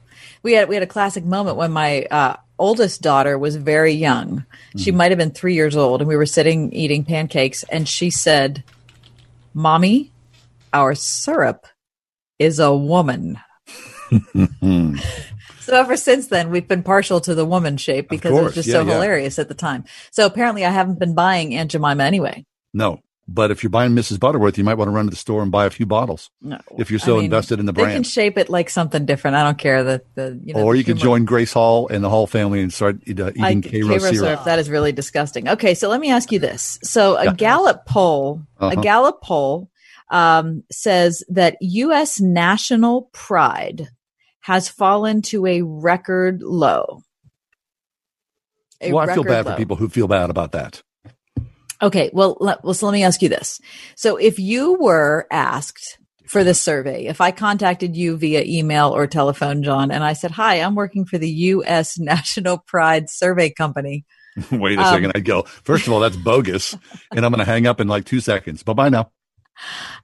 [0.42, 4.44] We had we had a classic moment when my uh, oldest daughter was very young.
[4.76, 4.96] She Mm-hmm.
[4.98, 8.62] might have been three years old, and we were sitting eating pancakes, and she said,
[9.54, 10.12] "Mommy,
[10.72, 11.66] our syrup
[12.38, 13.38] is a woman."
[15.64, 18.68] So ever since then, we've been partial to the woman shape because it was just
[18.68, 18.92] Yeah, so yeah.
[18.94, 19.84] hilarious at the time.
[20.10, 22.44] So apparently, I haven't been buying Aunt Jemima anyway.
[22.72, 23.00] No.
[23.26, 24.20] But if you're buying Mrs.
[24.20, 26.30] Butterworth, you might want to run to the store and buy a few bottles.
[26.42, 26.58] No.
[26.76, 29.06] If you're so I mean, invested in the brand, They can shape it like something
[29.06, 29.36] different.
[29.38, 30.60] I don't care that the you know.
[30.62, 33.42] or you could humor- join Grace Hall and the Hall family and start uh, eating
[33.42, 34.44] I- K-Rose syrup.
[34.44, 35.48] That is really disgusting.
[35.48, 36.78] Okay, so let me ask you this.
[36.82, 37.32] So a Yeah.
[37.32, 38.80] Gallup poll, a Uh-huh.
[38.82, 39.70] Gallup poll
[40.10, 42.20] um, says that U.S.
[42.20, 43.88] national pride
[44.44, 47.00] has fallen to a record low.
[48.82, 49.52] A Well, I feel bad low.
[49.52, 50.82] for people who feel bad about that.
[51.80, 53.58] Okay, well, let, well, so let me ask you this.
[53.96, 59.06] So if you were asked for this survey, if I contacted you via email or
[59.06, 61.98] telephone, John, and I said, hi, I'm working for the U.S.
[61.98, 64.04] National Pride Survey Company.
[64.52, 65.12] Wait a Um, second.
[65.14, 66.74] I'd go, first of all, that's bogus.
[67.14, 68.62] and I'm going to hang up in like two seconds.
[68.62, 69.10] Bye bye now.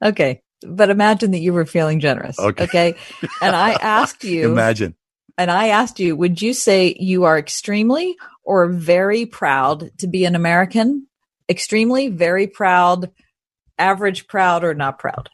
[0.03, 0.41] Okay.
[0.65, 2.37] But imagine that you were feeling generous.
[2.39, 2.63] Okay.
[2.65, 2.95] Okay.
[3.41, 4.95] And I asked you, Imagine.
[5.37, 10.25] and I asked you, would you say you are extremely or very proud to be
[10.25, 11.07] an American?
[11.49, 13.11] Extremely, very proud,
[13.77, 15.29] average proud, or not proud?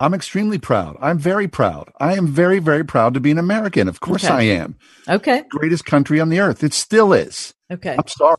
[0.00, 0.96] I'm extremely proud.
[1.00, 1.90] I'm very proud.
[2.00, 3.88] I am very, very proud to be an American.
[3.88, 4.34] Of course Okay.
[4.34, 4.76] I am.
[5.08, 5.44] Okay.
[5.50, 6.64] Greatest country on the earth.
[6.64, 7.54] It still is.
[7.72, 7.94] Okay.
[7.96, 8.36] I'm sorry.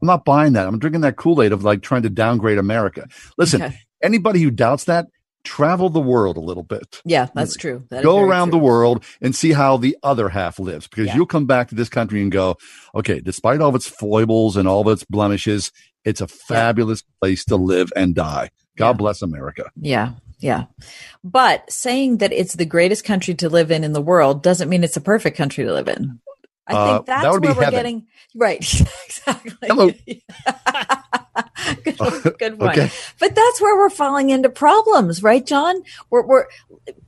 [0.00, 0.66] I'm not buying that.
[0.66, 3.06] I'm drinking that Kool-Aid of like trying to downgrade America.
[3.38, 3.78] Listen, Okay.
[4.02, 5.06] anybody who doubts that,
[5.44, 7.00] travel the world a little bit.
[7.04, 7.84] Yeah, that's true.
[7.90, 8.58] That go around true.
[8.58, 11.16] the world and see how the other half lives because Yeah.
[11.16, 12.56] you'll come back to this country and go,
[12.94, 15.70] okay, despite all of its foibles and all of its blemishes,
[16.04, 18.50] it's a fabulous place to live and die.
[18.76, 19.70] God bless America.
[19.80, 20.12] Yeah.
[20.40, 20.64] Yeah.
[21.22, 24.84] But saying that it's the greatest country to live in in the world doesn't mean
[24.84, 26.20] it's a perfect country to live in.
[26.66, 27.78] I Uh, think that that's be where we're heaven.
[27.78, 28.58] getting right.
[29.06, 29.52] exactly.
[29.68, 29.90] Hello.
[31.84, 31.98] good,
[32.38, 32.78] good point.
[32.78, 32.90] Okay.
[33.20, 35.82] But that's where we're falling into problems, right, John?
[36.10, 36.46] We're, we're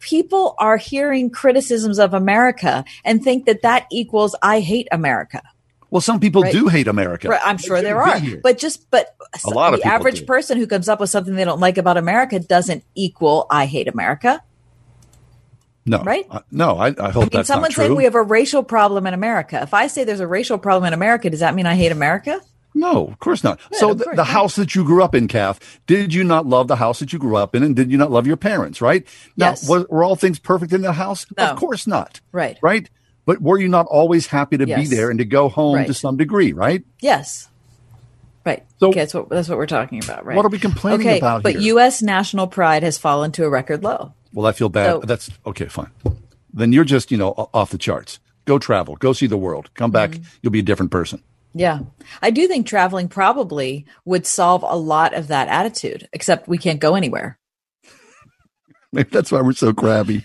[0.01, 5.43] people are hearing criticisms of America and think that that equals I hate America.
[5.91, 6.53] Well, some people Right.
[6.53, 7.29] do hate America.
[7.29, 9.15] Right, I'm sure there are, but just but
[9.47, 10.27] A lot of the average do.
[10.27, 13.87] person who comes up with something they don't like about America doesn't equal I hate
[13.89, 14.43] America.
[15.87, 16.27] No, right?
[16.31, 19.07] Uh, no, I, I hope I mean, someone's not saying we have a racial problem
[19.07, 19.61] in America.
[19.63, 22.41] If I say there's a racial problem in America, does that mean I hate America?
[22.75, 23.59] no, of course not.
[23.73, 24.27] so of the, course the not.
[24.27, 27.19] house that you grew up in, Kath, did you not love the house that you
[27.19, 28.83] grew up in, and did you not love your parents?
[28.83, 29.07] Right?
[29.37, 29.67] Now, Yes.
[29.67, 31.25] were, were all things perfect in the house?
[31.39, 31.45] No.
[31.47, 32.21] Of course not.
[32.33, 32.59] Right.
[32.61, 32.91] Right.
[33.25, 34.79] But were you not always happy to Yes.
[34.91, 35.87] be there and to go home Right.
[35.87, 36.53] to some degree?
[36.53, 36.85] Right.
[37.01, 37.49] Yes.
[38.45, 38.63] Right.
[38.79, 40.37] So- okay, that's what that's what we're talking about, right?
[40.37, 41.11] What are we complaining about?
[41.11, 41.63] okay, about But here?
[41.63, 42.03] U.S.
[42.03, 44.13] national pride has fallen to a record low.
[44.37, 44.91] Well, I feel bad.
[44.91, 45.65] So- That's okay.
[45.67, 45.91] Fine.
[46.53, 48.21] Then you're just you know off the charts.
[48.45, 48.95] Go travel.
[48.97, 49.71] Go see the world.
[49.75, 50.11] Come back.
[50.11, 50.23] Mm-hmm.
[50.43, 51.23] You'll be a different person.
[51.55, 51.81] Yeah.
[52.21, 56.79] I do think traveling probably would solve a lot of that attitude, except we can't
[56.81, 57.39] go anywhere.
[58.93, 60.23] Maybe that's why we're so crabby.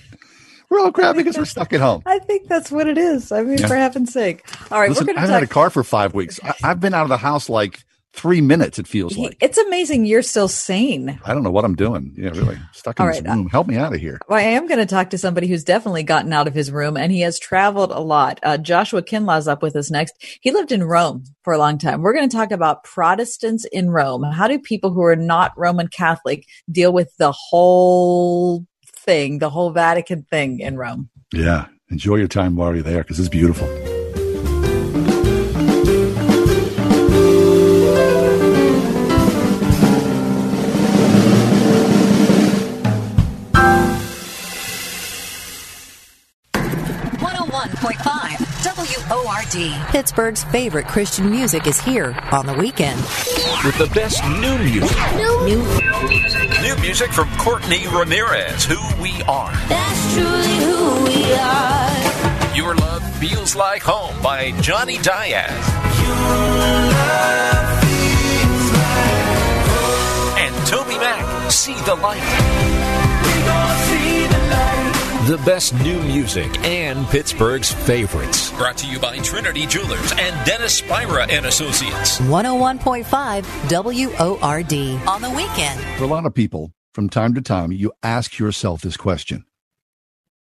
[0.70, 2.03] We're all crabby because we're stuck at home.
[2.05, 3.32] I think that's what it is.
[3.32, 3.68] I mean, Yeah.
[3.68, 4.45] for heaven's sake.
[4.72, 6.39] All right, Listen, we're I going to haven't had a car for five weeks.
[6.43, 7.83] I, I've been out of the house like
[8.13, 8.78] three minutes.
[8.79, 9.38] It feels like.
[9.42, 11.20] It's amazing you're still sane.
[11.24, 12.13] I don't know what I'm doing.
[12.17, 13.50] Yeah, really stuck in All this right, uh, room.
[13.50, 14.20] Help me out of here.
[14.28, 16.97] Well, I am going to talk to somebody who's definitely gotten out of his room
[16.97, 18.39] and he has traveled a lot.
[18.43, 20.13] Uh, Joshua Kinlaw's up with us next.
[20.42, 22.01] He lived in Rome for a long time.
[22.01, 24.24] We're going to talk about Protestants in Rome.
[24.24, 28.66] How do people who are not Roman Catholic deal with the whole
[28.97, 31.09] thing, the whole Vatican thing in Rome?
[31.33, 33.67] Yeah, enjoy your time while you're there because it's beautiful.
[47.72, 48.39] One hundred one point five
[49.10, 49.89] WORD.
[49.92, 53.00] Pittsburgh's favorite Christian music is here on the weekend.
[53.64, 54.98] With the best new music.
[55.16, 55.64] New,
[56.62, 59.52] New music from Courtney Ramirez, Who We Are.
[59.68, 62.56] That's truly who we are.
[62.56, 65.52] Your Love Feels Like Home by Johnny Diaz.
[65.52, 66.52] Like
[70.39, 72.71] And TobyMac, See the Light.
[75.28, 78.52] The best new music and Pittsburgh's favorites.
[78.54, 82.18] Brought to you by Trinity Jewelers and Dennis Spira and Associates.
[82.22, 83.06] 101.5
[83.70, 85.80] WORD on the weekend.
[86.00, 89.46] For a lot of people, from time to time, you ask yourself this question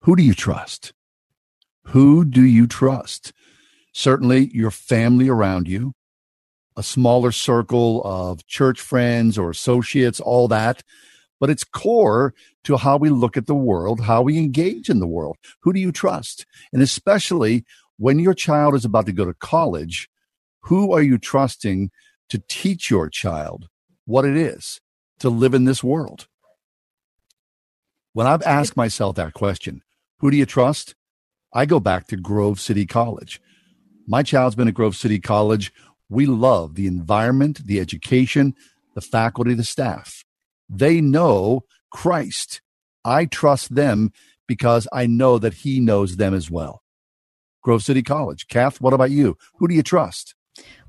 [0.03, 0.93] Who do you trust?
[1.87, 3.33] Who do you trust?
[3.93, 5.93] Certainly, your family around you,
[6.77, 10.85] a smaller circle of church friends or associates, all that.
[11.41, 12.33] But it's core
[12.65, 15.37] to how we look at the world, how we engage in the world.
[15.61, 16.45] Who do you trust?
[16.73, 17.65] And especially
[17.97, 20.09] when your child is about to go to college,
[20.63, 21.91] who are you trusting
[22.29, 23.69] to teach your child
[24.05, 24.81] what it is
[25.21, 26.29] to live in this world?
[28.13, 29.83] When I've asked myself that question,
[30.19, 30.95] who do you trust?
[31.53, 33.41] I go back to Grove City College.
[34.07, 35.73] My child's been at Grove City College.
[36.09, 38.55] We love the environment, the education,
[38.95, 40.25] the faculty, the staff.
[40.69, 42.61] They know Christ.
[43.05, 44.13] I trust them
[44.47, 46.83] because I know that He knows them as well.
[47.63, 48.49] Grove City College.
[48.49, 49.37] Kath, what about you?
[49.59, 50.35] Who do you trust?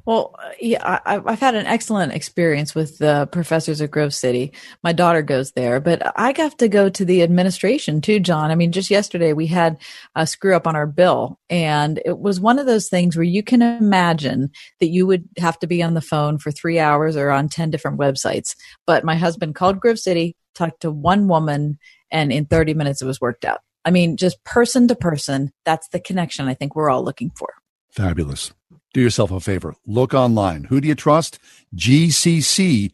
[0.10, 4.54] Well, yeah, I, I've had an excellent experience with the professors at Grove City.
[4.84, 8.50] My daughter goes there, but I have to go to the administration too, John.
[8.50, 9.78] I mean, just yesterday we had
[10.16, 13.44] a screw up on our bill, and it was one of those things where you
[13.44, 14.50] can imagine
[14.80, 17.70] that you would have to be on the phone for three hours or on 10
[17.70, 18.56] different websites.
[18.88, 21.80] But my husband called Grove City, talked to one woman,
[22.12, 23.62] and in 30 minutes it was worked out.
[23.84, 27.54] I mean, just person to person, that's the connection I think we're all looking for.
[27.90, 28.52] Fabulous.
[28.94, 29.76] Do yourself a favor.
[29.88, 30.66] Look online.
[30.66, 31.40] Who do you trust?
[31.76, 32.92] gcc.edu.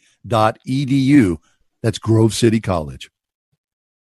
[1.81, 3.09] That's Grove City College.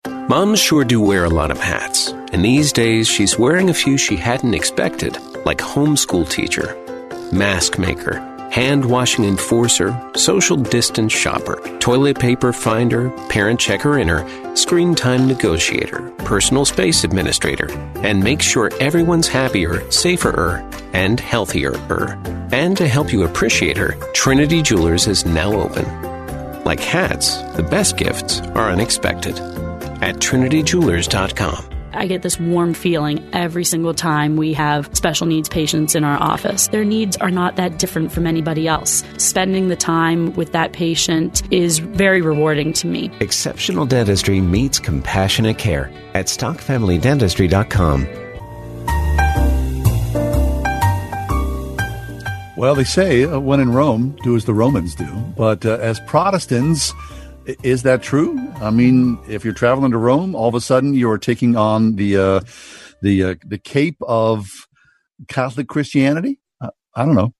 [0.06, 3.98] Moms sure do wear a lot of hats, and these days she's wearing a few
[3.98, 6.76] she hadn't expected, like homeschool teacher,
[7.32, 8.18] mask maker,
[8.50, 16.10] hand washing enforcer, social distance shopper, toilet paper finder, parent checker inner, screen time negotiator,
[16.18, 20.56] personal space administrator, and make sure everyone's happier, safer,
[20.92, 21.74] and healthier.
[22.52, 25.84] And to help you appreciate her, Trinity Jewelers is now open.
[26.64, 29.38] Like hats, the best gifts are unexpected.
[30.02, 31.69] At trinityjewelers.com.
[31.92, 36.20] I get this warm feeling every single time we have special needs patients in our
[36.22, 36.68] office.
[36.68, 39.02] Their needs are not that different from anybody else.
[39.18, 43.10] Spending the time with that patient is very rewarding to me.
[43.20, 48.06] Exceptional dentistry meets compassionate care at stockfamilydentistry.com.
[52.56, 55.06] Well, they say uh, when in Rome, do as the Romans do.
[55.34, 57.19] But uh, as Protestants, i-
[57.62, 58.38] is that true?
[58.56, 61.96] I mean, if you're traveling to Rome, all of a sudden you are taking on
[61.96, 62.40] the uh,
[63.02, 64.48] the uh, the cape of
[65.28, 66.40] Catholic Christianity.
[66.60, 67.34] Uh, I don't know.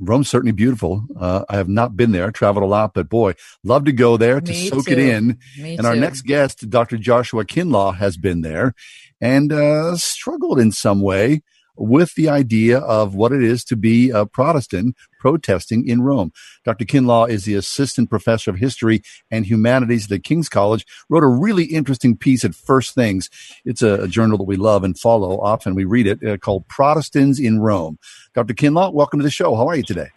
[0.00, 1.04] Rome's certainly beautiful.
[1.18, 4.40] Uh, I have not been there, traveled a lot, but boy, love to go there
[4.40, 5.38] to Me soak it in.
[5.58, 6.00] Me and our too.
[6.00, 6.98] next guest, Dr.
[6.98, 8.74] Joshua Kinlaw, has been there
[9.20, 11.42] and uh, struggled in some way
[11.78, 16.32] with the idea of what it is to be a Protestant protesting in Rome.
[16.64, 16.84] Dr.
[16.84, 21.28] Kinlaw is the assistant professor of history and humanities at the King's College, wrote a
[21.28, 23.30] really interesting piece at First Things.
[23.64, 25.74] It's a, a journal that we love and follow often.
[25.74, 27.98] We read it uh, called Protestants in Rome.
[28.34, 28.54] Dr.
[28.54, 29.54] Kinlaw, welcome to the show.
[29.54, 30.08] How are you today?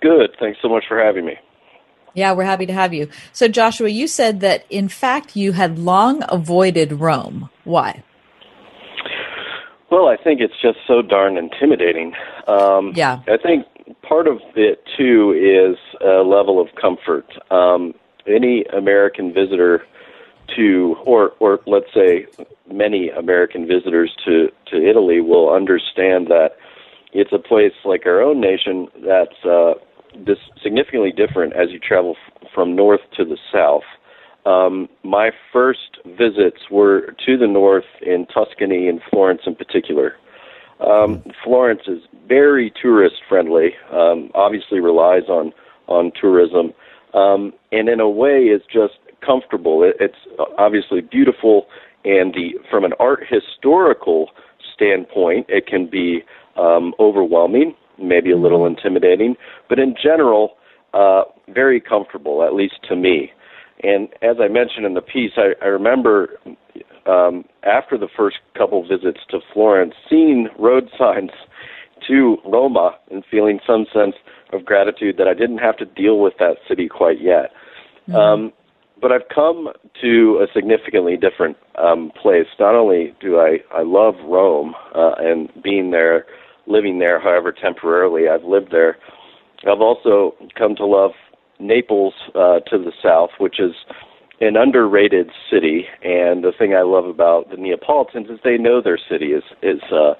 [0.00, 0.36] Good.
[0.40, 1.38] Thanks so much for having me.
[2.14, 3.08] Yeah, we're happy to have you.
[3.32, 7.50] So, Joshua, you said that in fact you had long avoided Rome.
[7.64, 8.04] Why?
[9.90, 12.14] Well, I think it's just so darn intimidating.
[12.46, 13.20] Um, Yeah.
[13.28, 13.66] I think
[14.02, 17.26] part of it too is a level of comfort.
[17.50, 17.94] Um,
[18.26, 19.84] any American visitor
[20.56, 22.26] to, or or let's say,
[22.70, 26.56] many American visitors to to Italy will understand that
[27.12, 29.74] it's a place like our own nation that's uh,
[30.16, 33.84] this significantly different as you travel f- from north to the south.
[34.46, 40.16] Um, my first visits were to the north in Tuscany and Florence in particular.
[40.80, 43.70] Um, Florence is very tourist friendly.
[43.92, 45.52] Um, obviously relies on
[45.86, 46.72] on tourism,
[47.12, 48.94] um, and in a way is just
[49.24, 49.82] comfortable.
[49.82, 50.16] It, it's
[50.58, 51.66] obviously beautiful,
[52.04, 54.30] and the from an art historical
[54.74, 56.24] standpoint, it can be
[56.56, 59.36] um, overwhelming, maybe a little intimidating,
[59.68, 60.56] but in general,
[60.92, 63.32] uh, very comfortable, at least to me.
[63.82, 66.30] And as I mentioned in the piece, I, I remember
[67.06, 71.30] um, after the first couple visits to Florence, seeing road signs
[72.08, 74.14] to Roma and feeling some sense
[74.52, 77.50] of gratitude that I didn't have to deal with that city quite yet.
[78.08, 78.14] Mm-hmm.
[78.14, 78.52] Um,
[79.00, 79.68] but I've come
[80.02, 82.46] to a significantly different um, place.
[82.58, 86.26] Not only do I I love Rome uh, and being there,
[86.66, 88.96] living there, however temporarily I've lived there,
[89.70, 91.12] I've also come to love
[91.58, 93.74] Naples uh, to the south, which is
[94.40, 95.86] an underrated city.
[96.02, 99.80] And the thing I love about the Neapolitans is they know their city is is
[99.92, 100.14] uh,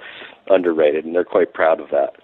[0.48, 2.14] underrated, and they're quite proud of that.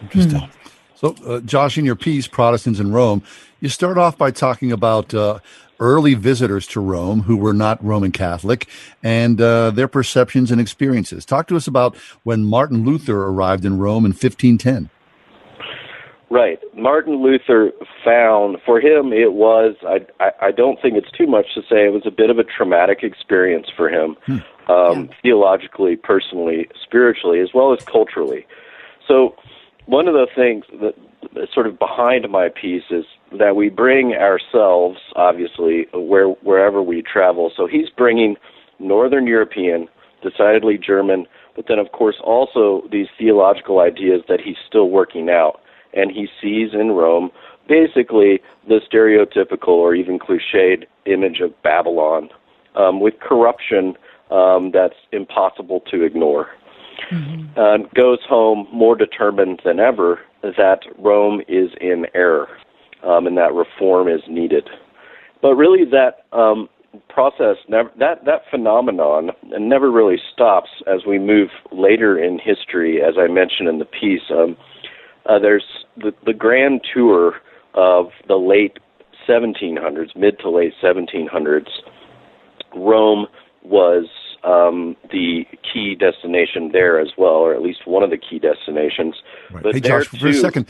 [0.00, 0.50] Interesting.
[0.94, 3.22] So, uh, Josh, in your piece, Protestants in Rome,
[3.60, 5.40] you start off by talking about uh,
[5.80, 8.68] early visitors to Rome who were not Roman Catholic
[9.02, 11.24] and uh, their perceptions and experiences.
[11.24, 14.90] Talk to us about when Martin Luther arrived in Rome in 1510.
[16.32, 16.58] Right.
[16.74, 17.72] Martin Luther
[18.02, 21.84] found, for him, it was, I, I, I don't think it's too much to say,
[21.84, 24.38] it was a bit of a traumatic experience for him, hmm.
[24.72, 25.14] um, yeah.
[25.20, 28.46] theologically, personally, spiritually, as well as culturally.
[29.06, 29.36] So,
[29.84, 30.94] one of the things that
[31.52, 33.04] sort of behind my piece is
[33.38, 37.52] that we bring ourselves, obviously, where wherever we travel.
[37.54, 38.36] So he's bringing
[38.78, 39.88] Northern European,
[40.22, 41.26] decidedly German,
[41.56, 45.61] but then of course also these theological ideas that he's still working out
[45.94, 47.30] and he sees in Rome
[47.68, 52.28] basically the stereotypical or even cliched image of Babylon
[52.74, 53.94] um, with corruption
[54.30, 56.48] um, that's impossible to ignore.
[57.10, 57.58] Mm-hmm.
[57.58, 62.48] Uh, goes home more determined than ever that Rome is in error
[63.02, 64.68] um, and that reform is needed.
[65.40, 66.68] But really, that um,
[67.08, 73.02] process, never, that that phenomenon, never really stops as we move later in history.
[73.02, 74.56] As I mentioned in the piece, um,
[75.26, 75.64] uh, there's
[75.96, 77.34] the, the grand tour
[77.74, 78.78] of the late
[79.28, 81.68] 1700s, mid to late 1700s.
[82.74, 83.26] Rome
[83.62, 84.06] was
[84.44, 89.14] um, the key destination there as well, or at least one of the key destinations.
[89.50, 89.62] Right.
[89.62, 90.68] But hey, Josh, too, for a second,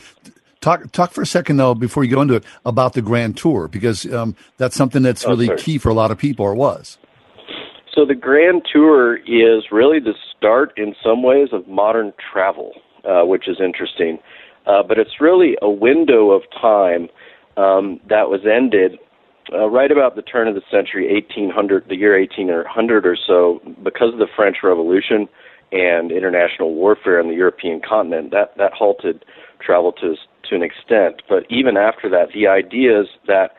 [0.61, 3.67] talk talk for a second though before you go into it about the Grand Tour
[3.67, 6.97] because um, that's something that's oh, really key for a lot of people, or was.
[7.93, 12.73] So the Grand Tour is really the start, in some ways, of modern travel,
[13.05, 14.17] uh, which is interesting.
[14.65, 17.09] Uh, but it's really a window of time
[17.57, 18.97] um, that was ended
[19.51, 24.13] uh, right about the turn of the century, 1800, the year 1800 or so, because
[24.13, 25.27] of the French Revolution
[25.71, 29.25] and international warfare on the European continent, that that halted
[29.59, 30.15] travel to
[30.49, 31.21] to an extent.
[31.27, 33.51] But even after that, the idea is that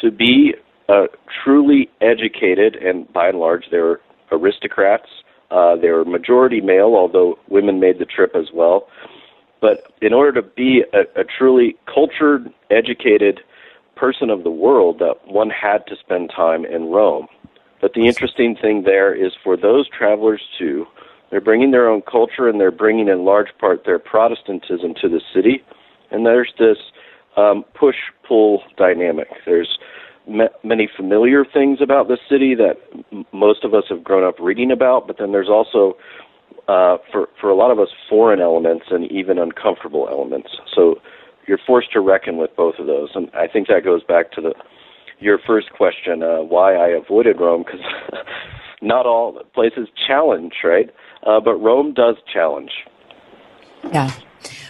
[0.00, 0.54] to be
[0.88, 1.06] uh,
[1.44, 4.00] truly educated, and by and large, they were
[4.30, 5.08] aristocrats.
[5.50, 8.88] Uh, they were majority male, although women made the trip as well.
[9.66, 13.40] But in order to be a, a truly cultured, educated
[13.96, 17.26] person of the world, that one had to spend time in Rome.
[17.80, 20.86] But the interesting thing there is for those travelers too,
[21.30, 25.20] they're bringing their own culture and they're bringing in large part their Protestantism to the
[25.34, 25.64] city.
[26.12, 26.78] And there's this
[27.36, 27.96] um, push
[28.28, 29.26] pull dynamic.
[29.44, 29.78] There's
[30.28, 32.76] m- many familiar things about the city that
[33.10, 35.96] m- most of us have grown up reading about, but then there's also
[36.68, 40.48] uh, for for a lot of us foreign elements and even uncomfortable elements.
[40.74, 40.96] So
[41.46, 44.40] you're forced to reckon with both of those, and I think that goes back to
[44.40, 44.54] the
[45.18, 47.80] your first question, uh, why I avoided Rome, because
[48.82, 50.90] not all places challenge, right?
[51.26, 52.70] Uh, but Rome does challenge.
[53.92, 54.12] Yeah.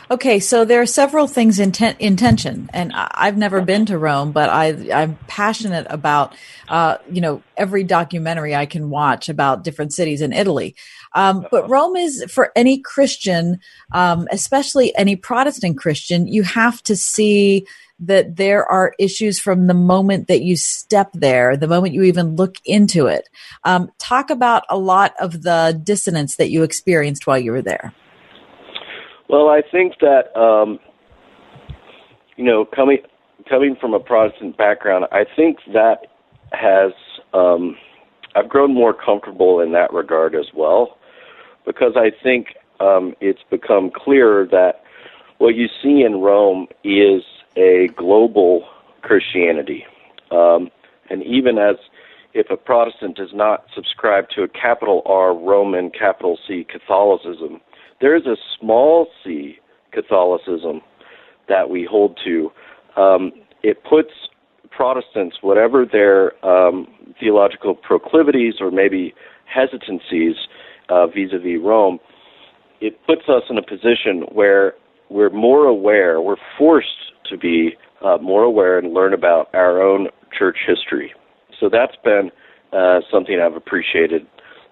[0.08, 4.48] Okay, so there are several things in, ten- and I've never been to Rome, but
[4.48, 6.36] I, I'm passionate about,
[6.68, 10.76] uh, you know, every documentary I can watch about different cities in Italy.
[11.16, 13.58] Um, but Rome is for any Christian,
[13.92, 17.66] um, especially any Protestant Christian, you have to see
[17.98, 22.36] that there are issues from the moment that you step there, the moment you even
[22.36, 23.28] look into it.
[23.64, 27.94] Um, talk about a lot of the dissonance that you experienced while you were there.
[29.30, 30.78] Well, I think that um,
[32.36, 32.98] you know, coming
[33.48, 36.08] coming from a Protestant background, I think that
[36.52, 36.92] has
[37.32, 37.76] um,
[38.34, 40.95] I've grown more comfortable in that regard as well,
[41.66, 44.82] because I think um, it's become clearer that
[45.38, 47.22] what you see in Rome is
[47.56, 48.64] a global
[49.02, 49.84] Christianity.
[50.30, 50.70] Um,
[51.10, 51.76] and even as
[52.32, 57.60] if a Protestant does not subscribe to a capital R Roman, capital C Catholicism,
[58.00, 59.58] there is a small c
[59.92, 60.82] Catholicism
[61.48, 62.52] that we hold to.
[63.00, 63.32] Um,
[63.62, 64.10] it puts
[64.70, 66.86] Protestants, whatever their um,
[67.18, 69.14] theological proclivities or maybe
[69.46, 70.36] hesitancies
[70.88, 71.98] vis a vis Rome,
[72.80, 74.74] it puts us in a position where
[75.08, 80.08] we're more aware, we're forced to be uh, more aware and learn about our own
[80.36, 81.12] church history.
[81.58, 82.30] So that's been
[82.72, 84.26] uh, something I've appreciated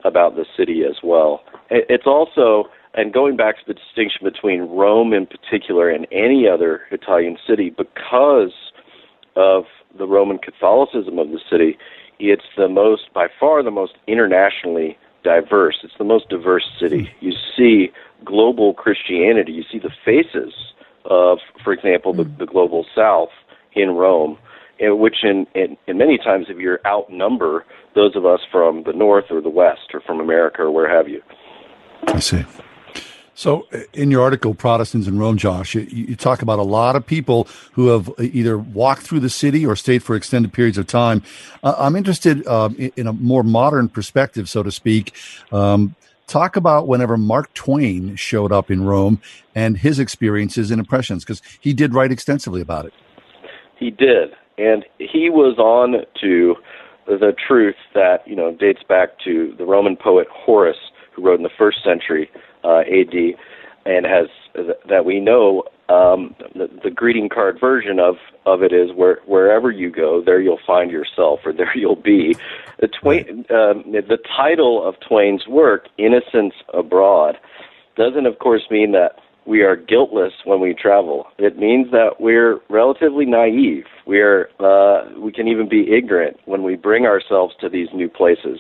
[0.05, 1.41] about the city as well.
[1.71, 6.83] It's also, and going back to the distinction between Rome in particular and any other
[6.91, 8.53] Italian city, because
[9.35, 9.65] of
[9.97, 11.79] the Roman Catholicism of the city,
[12.19, 15.79] it's the most, by far, the most internationally diverse.
[15.83, 17.11] It's the most diverse city.
[17.19, 17.25] Hmm.
[17.27, 17.93] You see
[18.25, 19.53] global Christianity.
[19.53, 20.55] You see the faces
[21.05, 22.39] of, for example, the, hmm.
[22.39, 23.31] the global South
[23.75, 24.39] in Rome,
[24.79, 27.65] in which in, in, in many times if you're outnumber
[27.95, 31.09] those of us from the North or the West or from America or where have
[31.09, 31.23] you.
[32.09, 32.45] I see.
[33.37, 37.05] So, in your article, Protestants in Rome, Josh, you, you, talk about a lot of
[37.05, 41.21] people who have either walked through the city or stayed for extended periods of time.
[41.65, 45.15] Uh, I'm interested uh, in, in, a more modern perspective, so to speak.
[45.51, 45.97] Um,
[46.29, 49.21] talk about whenever Mark Twain showed up in Rome
[49.53, 52.93] and his experiences and impressions, because he did write extensively about it.
[53.77, 56.55] He did, and he was on to
[57.07, 60.77] the truth that you know dates back to the Roman poet Horace,
[61.13, 62.31] who wrote in the first century
[62.65, 63.15] uh, AD,
[63.87, 64.29] and has
[64.89, 68.17] that we know um, the, the greeting card version of
[68.47, 72.37] of it is where wherever you go, there you'll find yourself, or there you'll be.
[72.81, 77.37] The Twain, um, the title of Twain's work, Innocents Abroad,"
[77.97, 81.27] doesn't, of course, mean that we are guiltless when we travel.
[81.39, 83.85] It means that we're relatively naive.
[84.07, 88.09] We are uh, we can even be ignorant when we bring ourselves to these new
[88.09, 88.59] places.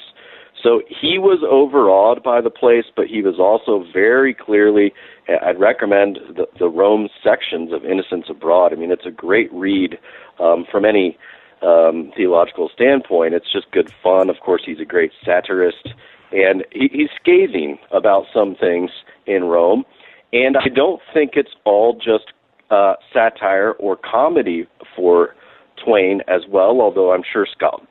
[0.64, 4.94] So he was overawed by the place, but he was also very clearly.
[5.28, 8.72] I'd recommend the, the Rome sections of Innocents Abroad.
[8.72, 9.98] I mean, it's a great read
[10.40, 11.18] um, from any
[11.62, 13.34] um, theological standpoint.
[13.34, 14.30] It's just good fun.
[14.30, 15.90] Of course, he's a great satirist,
[16.32, 18.90] and he, he's scathing about some things
[19.26, 19.84] in Rome.
[20.32, 22.32] And I don't think it's all just
[22.70, 24.66] uh, satire or comedy
[24.96, 25.34] for
[25.82, 27.46] Twain as well, although I'm sure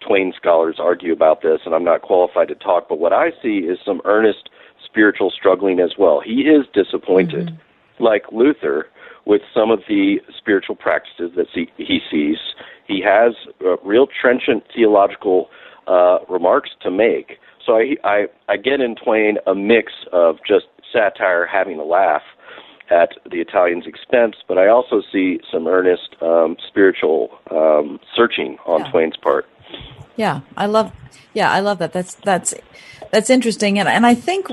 [0.05, 2.87] Twain scholars argue about this, and I'm not qualified to talk.
[2.89, 4.49] But what I see is some earnest
[4.85, 6.21] spiritual struggling as well.
[6.23, 8.03] He is disappointed, mm-hmm.
[8.03, 8.87] like Luther,
[9.25, 12.37] with some of the spiritual practices that he sees.
[12.87, 13.33] He has
[13.65, 15.49] uh, real trenchant theological
[15.87, 17.37] uh, remarks to make.
[17.65, 22.21] So I, I, I get in Twain a mix of just satire, having a laugh,
[22.89, 28.81] at the Italians' expense, but I also see some earnest um, spiritual um, searching on
[28.81, 28.91] yeah.
[28.91, 29.47] Twain's part.
[30.15, 30.91] Yeah, I love.
[31.33, 31.93] Yeah, I love that.
[31.93, 32.53] That's that's
[33.11, 34.47] that's interesting, and and I think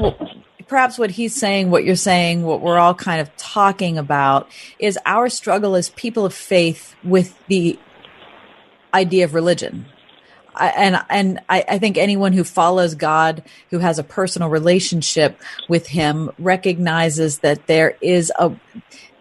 [0.69, 4.49] perhaps what he's saying, what you're saying, what we're all kind of talking about
[4.79, 7.79] is our struggle as people of faith with the
[8.95, 9.85] idea of religion
[10.59, 15.87] And and I, I, think anyone who follows God, who has a personal relationship with
[15.87, 18.53] Him, recognizes that there is a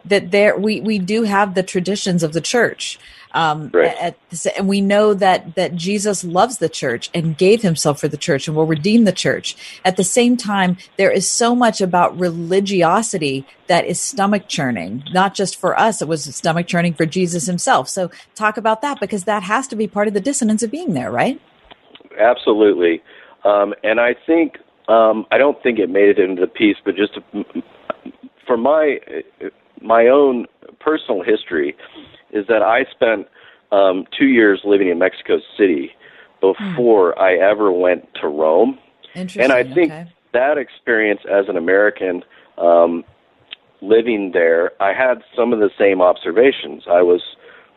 [0.05, 2.99] that there we we do have the traditions of the church.
[3.31, 3.95] Um, right.
[4.01, 4.17] at,
[4.57, 8.47] and we know that that Jesus loves the church and gave himself for the church
[8.47, 9.79] and will redeem the church.
[9.85, 15.03] At the same time, there is so much about religiosity that is stomach churning.
[15.11, 17.87] Not just for us, it was stomach churning for Jesus himself.
[17.87, 20.93] So talk about that because that has to be part of the dissonance of being
[20.93, 21.39] there, right?
[22.19, 23.03] Absolutely.
[23.45, 24.57] Um, and I think
[24.87, 27.43] um, I don't think it made it into the piece, but just to,
[28.47, 28.97] for my
[29.81, 30.47] my own
[30.79, 31.75] personal history
[32.31, 33.27] is that I spent
[33.71, 35.91] um, two years living in Mexico City
[36.41, 37.21] before hmm.
[37.21, 38.79] I ever went to Rome.
[39.15, 40.11] And I think okay.
[40.33, 42.23] that experience as an American
[42.57, 43.03] um,
[43.81, 46.83] living there, I had some of the same observations.
[46.89, 47.21] I was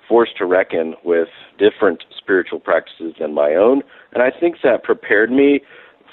[0.09, 5.31] forced to reckon with different spiritual practices than my own, and I think that prepared
[5.31, 5.61] me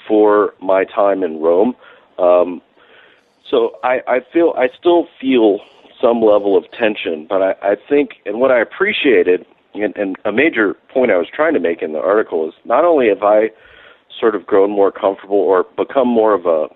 [0.08, 1.74] for my time in Rome.
[2.18, 2.62] Um,
[3.50, 5.58] so I, I feel I still feel
[6.00, 7.26] some level of tension.
[7.28, 9.44] But I, I think, and what I appreciated,
[9.74, 12.84] and, and a major point I was trying to make in the article is not
[12.84, 13.50] only have I
[14.18, 16.66] sort of grown more comfortable or become more of a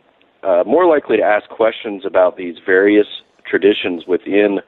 [0.46, 3.06] uh, more likely to ask questions about these various
[3.48, 4.58] traditions within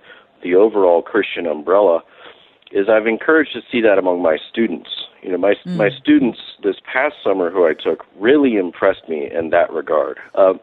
[0.42, 2.00] the overall Christian umbrella,
[2.72, 4.88] is I've encouraged to see that among my students.
[5.22, 5.76] You know, my mm.
[5.76, 10.18] my students this past summer who I took really impressed me in that regard.
[10.34, 10.54] Uh,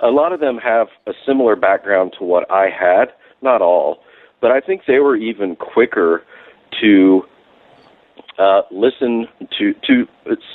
[0.00, 3.06] a lot of them have a similar background to what I had,
[3.42, 3.98] not all,
[4.40, 6.24] but I think they were even quicker
[6.80, 7.22] to
[8.38, 9.26] uh, listen
[9.58, 10.06] to to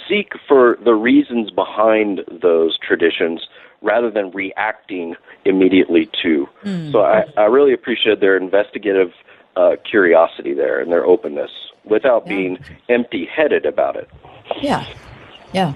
[0.08, 3.48] seek for the reasons behind those traditions
[3.82, 6.48] rather than reacting immediately to.
[6.64, 6.92] Hmm.
[6.92, 9.12] So I, I really appreciate their investigative
[9.58, 11.52] uh, curiosity there and their openness
[11.84, 12.58] without being
[12.88, 14.10] empty-headed about it.
[14.62, 14.86] Yeah.
[15.52, 15.74] Yeah.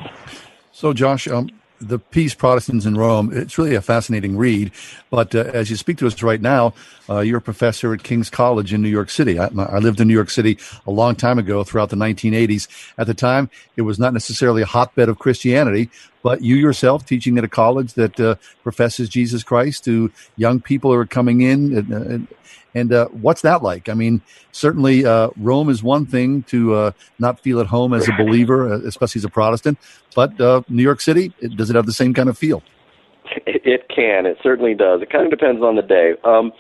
[0.72, 4.72] So, Josh, um, the piece Protestants in Rome, it's really a fascinating read.
[5.10, 6.74] But uh, as you speak to us right now,
[7.10, 9.40] uh, you're a professor at King's College in New York City.
[9.40, 12.68] I, I, lived in New York City a long time ago throughout the 1980s.
[12.98, 15.90] At the time, it was not necessarily a hotbed of Christianity,
[16.24, 20.92] but you yourself teaching at a college that uh, professes Jesus Christ to young people
[20.92, 21.78] who are coming in.
[21.78, 22.28] And, and,
[22.76, 23.90] and uh, what's that like?
[23.90, 24.22] I mean,
[24.52, 28.74] certainly uh, Rome is one thing to uh, not feel at home as a believer,
[28.74, 29.78] uh, especially as a Protestant.
[30.16, 32.64] But uh, New York City, it, does it have the same kind of feel?
[33.46, 34.26] It, it can.
[34.26, 35.02] It certainly does.
[35.02, 36.14] It kind of depends on the day.
[36.24, 36.52] Um,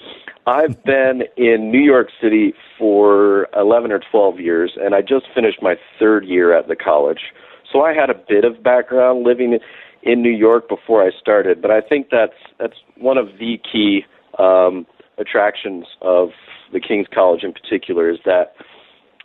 [0.45, 5.61] I've been in New York City for 11 or 12 years, and I just finished
[5.61, 7.33] my third year at the college.
[7.71, 9.59] So I had a bit of background living
[10.03, 14.05] in New York before I started, but I think that's that's one of the key
[14.39, 14.85] um,
[15.17, 16.29] attractions of
[16.71, 18.55] the King's College in particular is that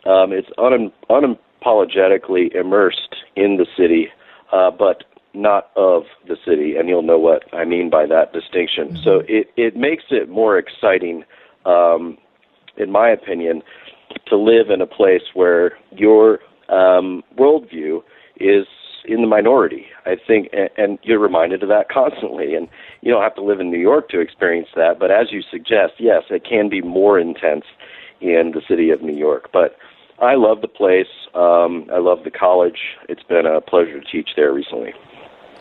[0.05, 4.07] um, it's un- unapologetically immersed in the city,
[4.51, 5.03] uh, but
[5.33, 8.89] not of the city, and you'll know what I mean by that distinction.
[8.89, 9.03] Mm-hmm.
[9.03, 11.23] So it it makes it more exciting,
[11.65, 12.17] um,
[12.77, 13.63] in my opinion,
[14.27, 16.39] to live in a place where your
[16.69, 18.03] um, worldview
[18.39, 18.67] is
[19.05, 19.85] in the minority.
[20.05, 22.55] I think, and, and you're reminded of that constantly.
[22.55, 22.67] And
[23.01, 24.99] you don't have to live in New York to experience that.
[24.99, 27.65] But as you suggest, yes, it can be more intense
[28.21, 29.49] in the city of New York.
[29.51, 29.75] But
[30.19, 31.07] I love the place.
[31.33, 32.79] Um, I love the college.
[33.09, 34.93] It's been a pleasure to teach there recently.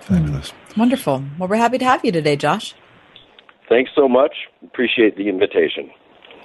[0.01, 0.53] Fabulous.
[0.77, 1.25] Wonderful.
[1.39, 2.75] Well, we're happy to have you today, Josh.
[3.69, 4.35] Thanks so much.
[4.65, 5.91] Appreciate the invitation.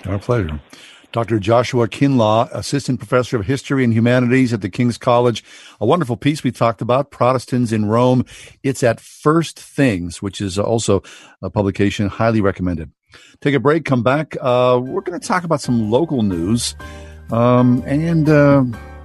[0.05, 0.59] Our pleasure.
[1.11, 1.39] Dr.
[1.39, 5.43] Joshua Kinlaw, Assistant Professor of History and Humanities at the King's College.
[5.79, 8.25] A wonderful piece we talked about, Protestants in Rome.
[8.63, 11.01] It's at First Things, which is also
[11.41, 12.91] a publication highly recommended.
[13.41, 14.35] Take a break, come back.
[14.39, 16.75] Uh, we're going to talk about some local news
[17.31, 18.63] um, and uh,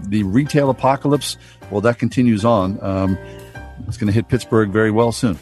[0.09, 1.37] the retail apocalypse.
[1.70, 2.83] Well, that continues on.
[2.83, 3.16] Um,
[3.87, 5.39] it's going to hit Pittsburgh very well soon.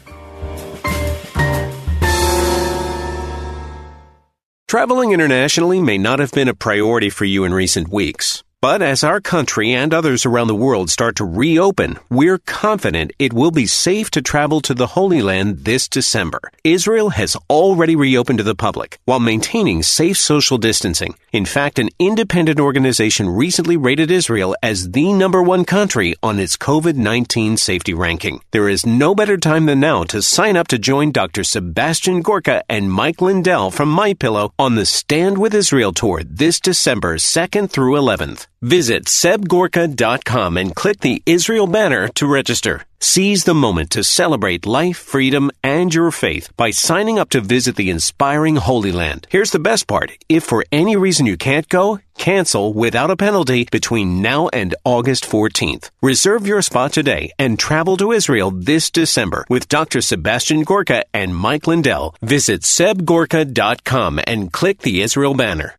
[4.71, 8.41] Traveling internationally may not have been a priority for you in recent weeks.
[8.61, 13.33] But as our country and others around the world start to reopen, we're confident it
[13.33, 16.39] will be safe to travel to the Holy Land this December.
[16.63, 21.15] Israel has already reopened to the public while maintaining safe social distancing.
[21.31, 26.55] In fact, an independent organization recently rated Israel as the number one country on its
[26.55, 28.41] COVID-19 safety ranking.
[28.51, 31.43] There is no better time than now to sign up to join Dr.
[31.43, 37.15] Sebastian Gorka and Mike Lindell from MyPillow on the Stand with Israel tour this December
[37.15, 38.45] 2nd through 11th.
[38.61, 42.85] Visit sebgorka.com and click the Israel banner to register.
[42.99, 47.75] Seize the moment to celebrate life, freedom, and your faith by signing up to visit
[47.75, 49.25] the inspiring Holy Land.
[49.31, 50.11] Here's the best part.
[50.29, 55.25] If for any reason you can't go, cancel without a penalty between now and August
[55.25, 55.89] 14th.
[56.03, 60.01] Reserve your spot today and travel to Israel this December with Dr.
[60.01, 62.13] Sebastian Gorka and Mike Lindell.
[62.21, 65.75] Visit sebgorka.com and click the Israel banner.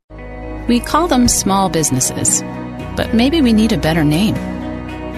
[0.69, 2.43] We call them small businesses,
[2.97, 4.35] but maybe we need a better name.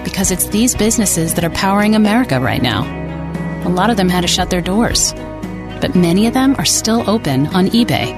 [0.03, 2.83] Because it's these businesses that are powering America right now.
[3.65, 5.13] A lot of them had to shut their doors,
[5.81, 8.13] but many of them are still open on eBay,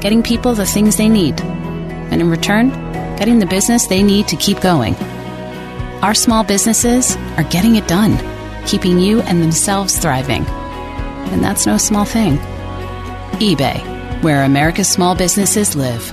[0.00, 2.68] getting people the things they need, and in return,
[3.16, 4.94] getting the business they need to keep going.
[6.02, 8.18] Our small businesses are getting it done,
[8.66, 10.44] keeping you and themselves thriving.
[10.44, 12.36] And that's no small thing.
[13.38, 16.12] eBay, where America's small businesses live.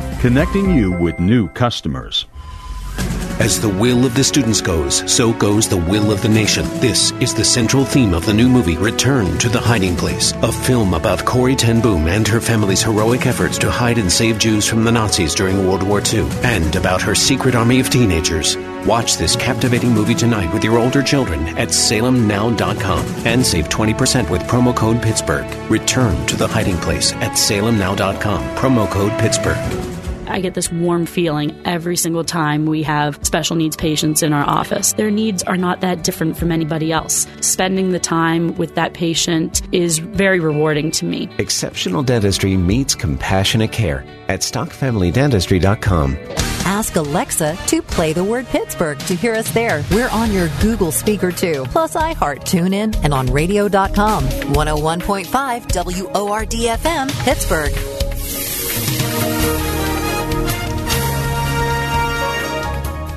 [0.21, 2.27] Connecting you with new customers.
[3.39, 6.63] As the will of the students goes, so goes the will of the nation.
[6.79, 10.51] This is the central theme of the new movie Return to the Hiding Place, a
[10.51, 14.67] film about Corrie ten Boom and her family's heroic efforts to hide and save Jews
[14.67, 18.57] from the Nazis during World War II, and about her secret army of teenagers.
[18.85, 24.43] Watch this captivating movie tonight with your older children at salemnow.com and save 20% with
[24.43, 25.51] promo code Pittsburgh.
[25.71, 29.90] Return to the Hiding Place at salemnow.com, promo code Pittsburgh.
[30.31, 34.47] I get this warm feeling every single time we have special needs patients in our
[34.47, 34.93] office.
[34.93, 37.27] Their needs are not that different from anybody else.
[37.41, 41.29] Spending the time with that patient is very rewarding to me.
[41.37, 46.17] Exceptional dentistry meets compassionate care at stockfamilydentistry.com.
[46.63, 49.83] Ask Alexa to play the word Pittsburgh to hear us there.
[49.91, 54.23] We're on your Google speaker too, plus iHeart, TuneIn, and on radio.com.
[54.23, 58.10] 101.5 WORD FM, Pittsburgh.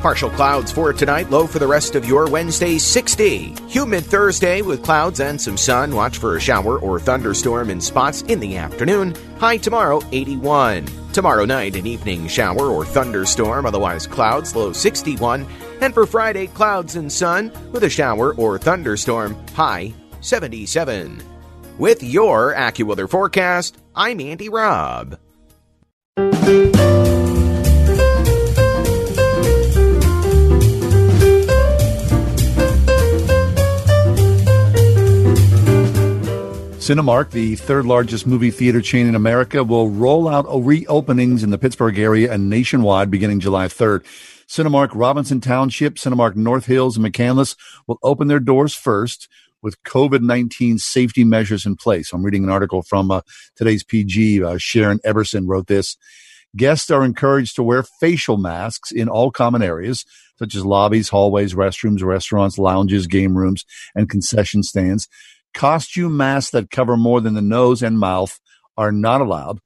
[0.05, 3.55] Partial clouds for tonight, low for the rest of your Wednesday 60.
[3.69, 5.95] Humid Thursday with clouds and some sun.
[5.95, 9.15] Watch for a shower or thunderstorm in spots in the afternoon.
[9.39, 10.85] High tomorrow 81.
[11.15, 15.47] Tomorrow night, an evening shower or thunderstorm, otherwise clouds, low 61.
[15.81, 21.23] And for Friday, clouds and sun with a shower or thunderstorm, high 77.
[21.79, 25.19] With your AccuWeather forecast, I'm Andy Robb.
[36.85, 41.57] Cinemark, the third largest movie theater chain in America, will roll out reopenings in the
[41.57, 44.05] Pittsburgh area and nationwide beginning July 3rd.
[44.47, 47.57] Cinemark Robinson Township, Cinemark North Hills, and McCandless
[47.87, 49.29] will open their doors first
[49.63, 52.13] with COVID 19 safety measures in place.
[52.13, 53.23] I'm reading an article from uh,
[53.57, 54.45] today's PG.
[54.45, 55.97] Uh, Sharon Eberson wrote this.
[56.55, 60.05] Guests are encouraged to wear facial masks in all common areas,
[60.39, 65.09] such as lobbies, hallways, restrooms, restaurants, lounges, game rooms, and concession stands.
[65.55, 68.39] Costume masks that cover more than the nose and mouth
[68.77, 69.61] are not allowed.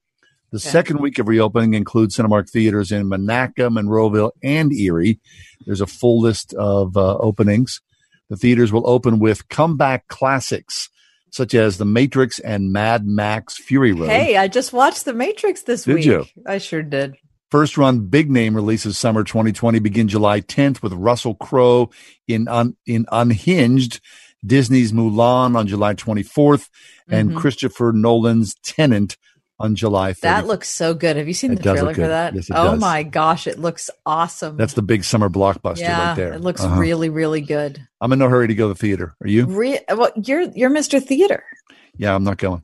[0.51, 5.21] The second week of reopening includes Cinemark theaters in Monaca, Monroeville, and Erie.
[5.67, 7.83] There's a full list of uh, openings.
[8.31, 10.89] The theaters will open with comeback classics
[11.31, 14.09] such as The Matrix and Mad Max Fury Road.
[14.09, 16.05] Hey, I just watched The Matrix this Did week.
[16.07, 16.25] you?
[16.47, 17.17] I sure did.
[17.51, 21.91] First run big name releases summer 2020 begin July 10th with Russell Crowe
[22.27, 24.01] in un, in Unhinged,
[24.45, 26.69] Disney's Mulan on July 24th,
[27.11, 27.37] and Mhm.
[27.39, 29.17] Christopher Nolan's Tenet
[29.61, 30.21] on July 30th.
[30.21, 31.17] That looks so good.
[31.17, 32.35] Have you seen It the trailer for that?
[32.35, 32.81] Yes, it oh does.
[32.81, 34.57] my gosh, it looks awesome.
[34.57, 36.33] That's the big summer blockbuster yeah, right there.
[36.35, 36.79] it looks Uh-huh.
[36.79, 37.81] really, really good.
[38.01, 39.17] I'm in no hurry to go to the theater.
[39.21, 39.47] Are you?
[39.47, 41.03] Re- well, you're you're Mr.
[41.03, 41.43] Theater.
[41.97, 42.63] Yeah, I'm not going.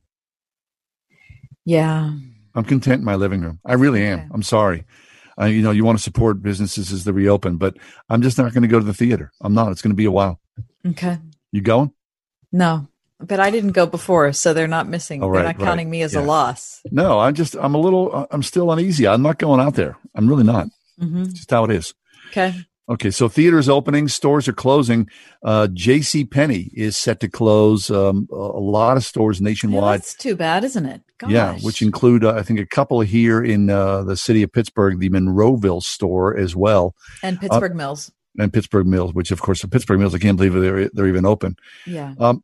[1.64, 2.12] Yeah.
[2.55, 3.59] I'm content in my living room.
[3.66, 4.30] I really am.
[4.32, 4.84] I'm sorry.
[5.40, 7.76] Uh, you know, you want to support businesses as they reopen, but
[8.09, 9.32] I'm just not going to go to the theater.
[9.40, 9.72] I'm not.
[9.72, 10.38] It's going to be a while.
[10.86, 11.18] Okay.
[11.55, 11.93] You going?
[12.51, 12.89] No,
[13.20, 15.22] but I didn't go before, so they're not missing.
[15.22, 15.64] Oh, they're not right.
[15.64, 16.81] counting me as a loss.
[16.90, 19.06] No, I'm just, I'm a little, uh, I'm still uneasy.
[19.06, 19.97] I'm not going out there.
[20.16, 20.66] I'm really not.
[20.98, 21.94] hmm Just how it is.
[22.31, 22.55] Okay.
[22.89, 25.09] Okay, so theaters opening, stores are closing.
[25.44, 26.24] Uh, J.C.
[26.24, 30.01] Penney is set to close um, a lot of stores nationwide.
[30.01, 31.02] That's too bad, isn't it?
[31.18, 31.31] Gosh.
[31.31, 34.98] Yeah, which include uh, I think a couple here in uh, the city of Pittsburgh,
[34.98, 38.10] the Monroeville store as well, and Uh, Pittsburgh Mills.
[38.39, 41.27] And Pittsburgh Mills, which of course the Pittsburgh Mills, I can't believe they're they're even
[41.27, 41.56] open.
[41.86, 42.15] Yeah.
[42.19, 42.43] Um,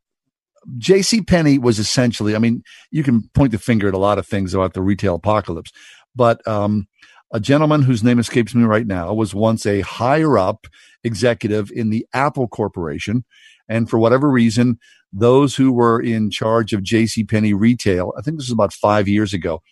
[0.77, 1.23] J.C.
[1.23, 4.53] Penney was essentially, I mean, you can point the finger at a lot of things
[4.53, 5.73] about the retail apocalypse,
[6.15, 6.87] but um,
[7.33, 10.67] a gentleman whose name escapes me right now was once a higher up
[11.03, 13.25] executive in the Apple Corporation.
[13.69, 14.79] And for whatever reason,
[15.12, 17.25] those who were in charge of J.C.
[17.25, 19.62] Penney retail, I think this was about five years ago,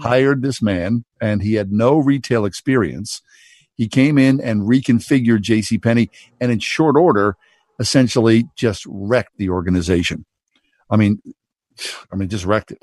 [0.00, 3.20] hired this man and he had no retail experience.
[3.78, 5.78] He came in and reconfigured J.C.
[5.78, 6.10] Penney
[6.40, 7.36] and in short order,
[7.80, 10.26] essentially just wrecked the organization.
[10.90, 11.22] I mean,
[12.12, 12.82] I mean, just wrecked it.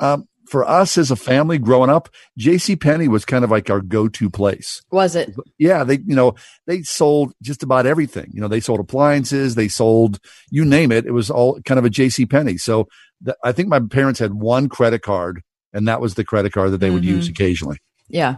[0.00, 2.74] Um, for us as a family growing up, J.C.
[2.74, 4.82] Penney was kind of like our go-to place.
[4.90, 5.30] Was it?
[5.58, 6.34] Yeah, they you know
[6.66, 8.30] they sold just about everything.
[8.32, 10.18] You know, they sold appliances, they sold
[10.50, 11.06] you name it.
[11.06, 12.26] It was all kind of a J.C.
[12.26, 12.56] Penney.
[12.56, 12.88] So
[13.24, 15.42] th- I think my parents had one credit card,
[15.72, 17.16] and that was the credit card that they would Mhm.
[17.16, 17.78] use occasionally.
[18.08, 18.36] Yeah.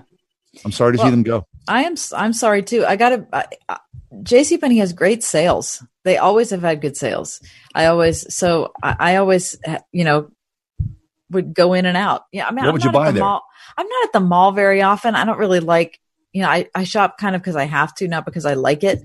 [0.65, 1.47] I'm sorry to see them go.
[1.69, 1.95] I am.
[2.15, 2.85] I'm sorry too.
[2.85, 3.27] I gotta.
[3.33, 3.79] I, I,
[4.23, 4.59] J.C.
[4.59, 5.83] Penney has great sales.
[6.05, 7.41] They always have had good sales.
[7.75, 8.33] I always.
[8.35, 9.57] So I, I always,
[9.93, 10.31] you know,
[11.31, 12.25] would go in and out.
[12.33, 12.47] Yeah.
[12.47, 13.23] I mean, What I'm would you not at buy the there?
[13.25, 13.43] Mall.
[13.79, 15.15] I'm not at the mall very often.
[15.15, 15.99] I don't really like.
[16.33, 18.85] You know, I, I shop kind of because I have to, not because I like
[18.85, 19.03] it.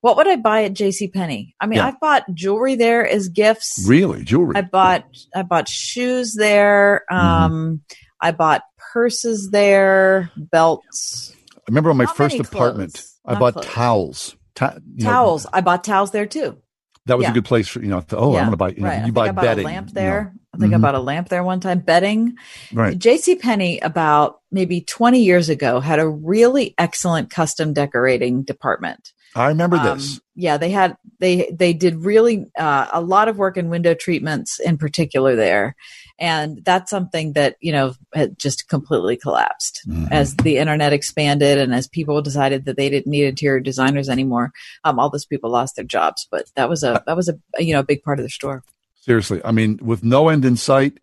[0.00, 1.08] What would I buy at J.C.
[1.08, 1.56] Penney?
[1.60, 1.88] I mean, Yeah.
[1.88, 3.84] I've bought jewelry there as gifts.
[3.88, 4.54] Really, jewelry.
[4.56, 5.04] I bought
[5.34, 7.04] I bought shoes there.
[7.10, 7.26] Mm-hmm.
[7.26, 7.80] Um,
[8.20, 8.62] I bought
[8.92, 13.14] purses there, belts, I remember on my Not first apartment, clothes.
[13.26, 13.66] I Not bought clothes.
[13.66, 14.36] towels.
[14.54, 15.46] Ta- you know, towels.
[15.52, 16.58] I bought towels there too.
[17.06, 17.30] that was Yeah.
[17.30, 18.04] a good place for you know.
[18.12, 18.68] Oh, Yeah, I'm going to buy.
[18.70, 19.02] You, know, right.
[19.02, 19.64] I you buy I bought bedding.
[19.64, 20.24] a lamp you there.
[20.34, 20.40] know.
[20.54, 20.80] I think I Mhm.
[20.82, 21.78] bought a lamp there one time.
[21.80, 22.34] Bedding.
[22.72, 22.98] Right.
[22.98, 23.36] J.C.
[23.36, 29.12] Penney about maybe 20 years ago had a really excellent custom decorating department.
[29.38, 30.20] I remember Um, this.
[30.34, 34.58] yeah, they had they they did really uh, a lot of work in window treatments
[34.60, 35.74] in particular there,
[36.18, 40.12] and that's something that you know had just completely collapsed Mm-hmm.
[40.12, 44.52] as the internet expanded and as people decided that they didn't need interior designers anymore.
[44.84, 47.72] Um, all those people lost their jobs, but that was a that was a you
[47.72, 48.62] know a big part of the store.
[49.00, 50.98] Seriously, I mean, with no end in sight,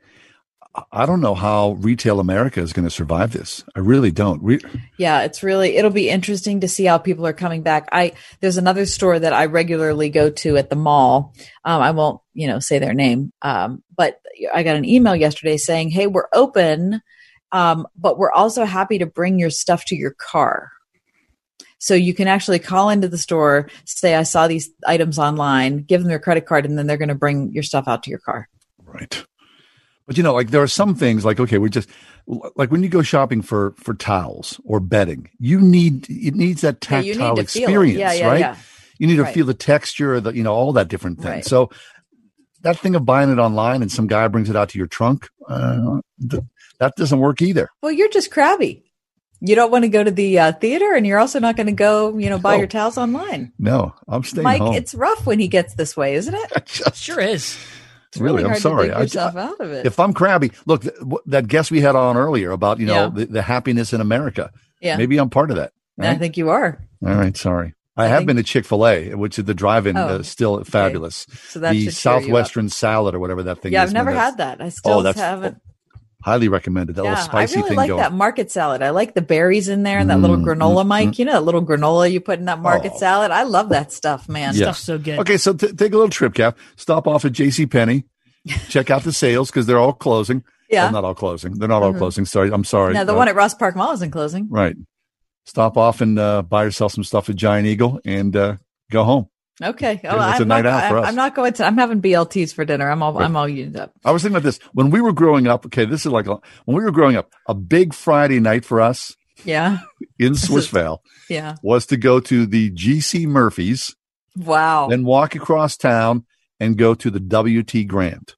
[0.92, 3.64] I don't know how retail America is going to survive this.
[3.76, 4.42] I really don't.
[4.44, 4.62] Re-
[4.98, 7.88] Yeah, it's really it'll be interesting to see how people are coming back.
[7.92, 11.34] I there's another store that I regularly go to at the mall.
[11.64, 13.32] Um, I won't, you know, say their name.
[13.42, 14.20] Um, but
[14.54, 17.02] I got an email yesterday saying, "Hey, we're open,
[17.52, 20.72] um, but we're also happy to bring your stuff to your car."
[21.78, 26.02] So you can actually call into the store, say, "I saw these items online," give
[26.02, 28.20] them your credit card, and then they're going to bring your stuff out to your
[28.20, 28.50] car.
[28.84, 29.26] Right.
[30.08, 31.90] But you know, like there are some things like okay, we just
[32.56, 36.86] like when you go shopping for for towels or bedding, you need it needs that
[36.90, 38.40] Yeah, need tactile to experience, Yeah, yeah, right?
[38.40, 38.56] yeah.
[39.00, 39.34] You need to Right.
[39.34, 41.30] feel the texture, the you know all that different things.
[41.30, 41.46] Right.
[41.46, 41.70] So
[42.62, 45.28] that thing of buying it online and some guy brings it out to your trunk,
[45.50, 46.00] uh,
[46.30, 46.44] th-
[46.80, 47.70] that doesn't work either.
[47.82, 48.84] Well, you're just crabby.
[49.42, 51.74] You don't want to go to the uh, theater, and you're also not going to
[51.74, 52.60] go, you know, buy No.
[52.60, 53.52] your towels online.
[53.60, 54.74] No, I'm staying Mike, home.
[54.74, 56.70] it's rough when he gets this way, isn't it?
[56.96, 57.58] sure is.
[58.16, 58.92] It's really, I'm sorry.
[58.92, 59.86] I- yourself out of it.
[59.86, 62.94] if I'm crabby, look th- w- that guest we had on earlier about you know
[63.06, 63.10] Yeah.
[63.14, 64.52] the, the happiness in America.
[64.82, 64.98] Yeah.
[64.98, 65.72] maybe I'm part of that.
[65.98, 66.80] And I think you are.
[67.06, 67.74] All right, sorry.
[67.98, 71.26] I, have been to Chick Fil A, which is the drive-in, Oh, uh, still fabulous.
[71.48, 71.94] So the should cheer you up.
[71.94, 73.90] Southwestern salad or whatever that thing Yeah, is.
[73.92, 74.60] I've never had that.
[74.62, 75.58] I still Oh, haven't.
[76.26, 76.96] Highly recommended.
[76.96, 78.02] That Yeah, little I spicy really thing like going.
[78.02, 78.82] that market salad.
[78.82, 81.10] I like the berries in there and that little Mm, granola, mm, Mike.
[81.10, 81.20] mm.
[81.20, 82.98] You know, that little granola you put in that market Oh.
[83.00, 83.30] salad.
[83.30, 84.56] I love that stuff, man.
[84.56, 84.64] Yeah.
[84.72, 85.20] Stuff's so good.
[85.20, 86.58] Okay, so t- take a little trip, Cap.
[86.78, 87.68] Stop off at J.C.
[87.68, 88.06] Penney.
[88.70, 90.44] Check out the sales because they're all closing.
[90.68, 90.86] Yeah.
[90.86, 91.60] Well, not all closing.
[91.60, 92.00] They're not all Mhm.
[92.00, 92.26] closing.
[92.26, 92.96] Sorry, I'm sorry.
[92.96, 94.48] Now the Uh, one at Ross Park Mall isn't closing.
[94.50, 94.76] right.
[95.46, 98.56] Stop off and uh, buy yourself some stuff at Giant Eagle and uh,
[98.90, 99.28] go home.
[99.64, 100.02] Okay.
[100.04, 101.08] Oh, it's a I'm night not, out for us.
[101.08, 101.66] I'm not going to.
[101.66, 102.90] I'm having BLTs for dinner.
[102.90, 103.14] I'm all.
[103.14, 103.24] Right.
[103.26, 103.94] I'm all used up.
[104.04, 105.66] I was thinking about this when we were growing up.
[105.68, 107.32] Okay, this is like a, when we were growing up.
[107.48, 109.16] A big Friday night for us
[109.46, 109.80] Yeah.
[110.20, 111.00] in Swissvale
[111.30, 111.56] Yeah.
[111.64, 113.96] was to go to the GC Murphys,
[114.36, 114.88] Wow.
[114.90, 116.26] then walk across town
[116.60, 118.36] and go to the WT Grant.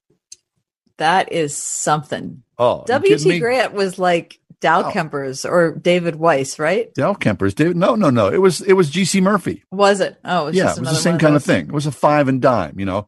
[0.98, 2.44] That is something.
[2.60, 3.40] Oh, W.T.
[3.40, 5.50] Grant was like Dow Kempers oh.
[5.50, 6.94] or David Weiss, right?
[6.94, 7.54] Dale Kemper's.
[7.54, 8.28] David, no, no, no.
[8.30, 9.64] It was it was GC Murphy.
[9.72, 10.20] Was it?
[10.26, 11.68] Oh, it was yeah, just it was the same kind of thing.
[11.68, 13.08] It was a five and dime, you know.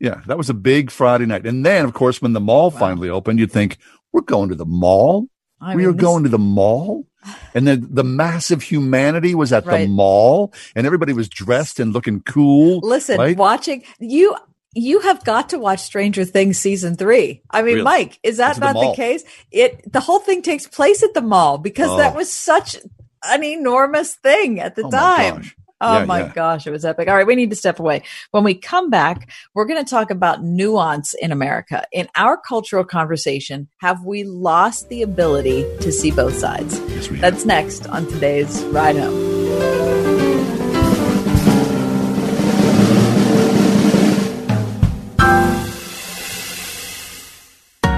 [0.00, 1.46] Yeah, that was a big Friday night.
[1.46, 3.78] And then, of course, when the mall finally opened, you'd think,
[4.12, 5.28] we're going to the mall.
[5.60, 7.06] I we mean, are this- going to the mall.
[7.54, 12.20] And then the massive humanity was at the mall, and everybody was dressed and looking
[12.20, 12.80] cool.
[12.82, 13.36] Listen, right?
[13.36, 14.36] watching you.
[14.74, 17.42] You have got to watch Stranger Things season three.
[17.50, 17.84] I mean, Really?
[17.84, 19.22] Mike, is that at the not the, case?
[19.50, 21.96] It the whole thing takes place at the mall because Oh.
[21.98, 22.76] that was such
[23.24, 25.34] an enormous thing at the Oh my time.
[25.36, 25.56] gosh.
[25.80, 26.32] Oh Yeah, my yeah.
[26.34, 27.08] gosh, it was epic.
[27.08, 28.02] All right, we need to step away.
[28.30, 31.84] When we come back, we're going to talk about nuance in America.
[31.92, 36.80] In our cultural conversation, have we lost the ability to see both sides?
[37.20, 38.96] That's next on today's Ride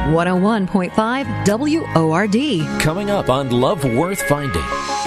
[0.06, 1.46] 101.5
[1.94, 2.80] WORD.
[2.80, 4.62] Coming up on Love Worth Finding.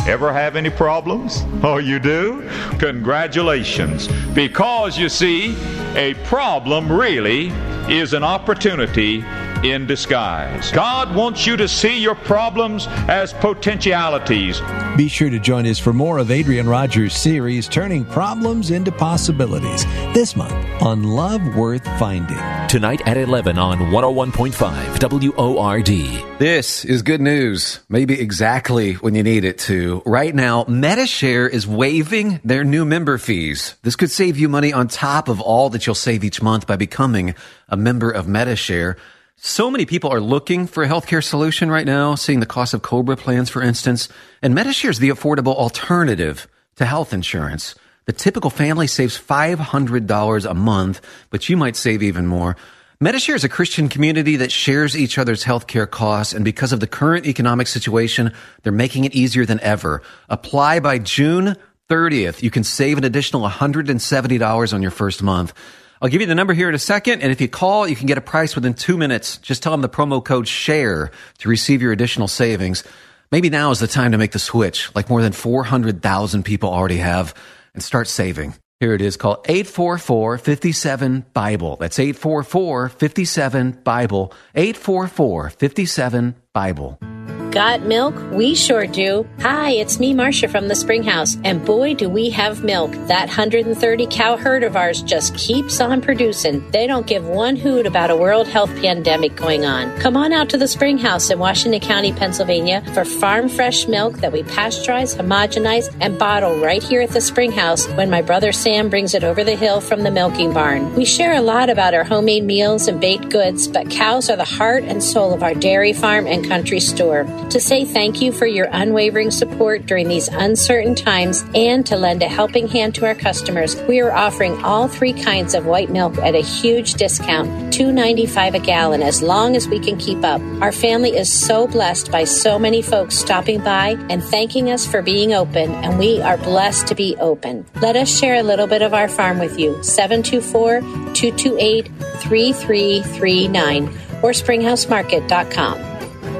[0.05, 1.43] Ever have any problems?
[1.63, 2.49] Oh, you do?
[2.79, 4.09] Congratulations.
[4.33, 5.55] Because you see,
[5.95, 7.47] a problem really
[7.87, 9.23] is an opportunity
[9.63, 10.71] in disguise.
[10.71, 14.61] God wants you to see your problems as potentialities.
[14.95, 19.85] Be sure to join us for more of Adrian Rogers' series, Turning Problems into Possibilities,
[20.13, 22.37] this month on Love Worth Finding.
[22.67, 26.39] Tonight at 11 on 101.5 WORD.
[26.39, 30.01] This is good news, maybe exactly when you need it to.
[30.05, 33.75] Right now, Medi-Share is waiving their new member fees.
[33.81, 36.75] This could save you money on top of all that you'll save each month by
[36.75, 37.35] becoming
[37.67, 38.97] a member of Medi-Share.
[39.41, 42.81] So many people are looking for a healthcare solution right now, seeing the cost of
[42.81, 44.09] Cobra plans, for instance.
[44.41, 46.45] And Medi-Share is the affordable alternative
[46.75, 47.73] to health insurance.
[48.03, 50.99] The typical family saves $500 a month,
[51.29, 52.57] but you might save even more.
[52.99, 56.87] Medi-Share is a Christian community that shares each other's healthcare costs, and because of the
[56.87, 58.33] current economic situation,
[58.63, 60.01] they're making it easier than ever.
[60.27, 61.55] Apply by June
[61.89, 62.43] 30th.
[62.43, 65.53] You can save an additional $170 on your first month.
[66.01, 68.07] I'll give you the number here in a second, and if you call, you can
[68.07, 69.37] get a price within two minutes.
[69.37, 72.85] Just tell them the promo code SHARE to receive your additional savings.
[73.31, 76.97] Maybe now is the time to make the switch, like more than 400,000 people already
[76.97, 77.35] have,
[77.73, 78.55] and start saving.
[78.79, 81.75] Here it is called 844 57 Bible.
[81.75, 84.33] That's 844 57 Bible.
[84.55, 87.18] 844 57 Bible.
[87.51, 88.13] Got milk?
[88.31, 89.27] We sure do.
[89.39, 92.91] Hi, it's me, Marcia from the Springhouse, and boy, do we have milk.
[93.07, 96.69] That 130 cow herd of ours just keeps on producing.
[96.69, 99.97] They don't give one hoot about a world health pandemic going on.
[99.99, 104.31] Come on out to the Springhouse in Washington County, Pennsylvania for farm fresh milk that
[104.31, 109.15] we pasteurize, homogenize, and bottle right here at the Springhouse when my brother Sam brings
[109.15, 110.93] it over the hill from the milking barn.
[110.93, 114.45] We share a lot about our homemade meals and baked goods, but cows are the
[114.45, 118.45] heart and soul of our dairy farm and country store to say thank you for
[118.45, 123.15] your unwavering support during these uncertain times and to lend a helping hand to our
[123.15, 123.75] customers.
[123.83, 128.59] We are offering all three kinds of white milk at a huge discount, $2.95 a
[128.59, 130.41] gallon, as long as we can keep up.
[130.61, 135.01] Our family is so blessed by so many folks stopping by and thanking us for
[135.01, 137.65] being open, and we are blessed to be open.
[137.81, 139.81] Let us share a little bit of our farm with you.
[139.83, 141.87] 724 228
[142.19, 143.85] 3339
[144.21, 145.88] or springhousemarket.com.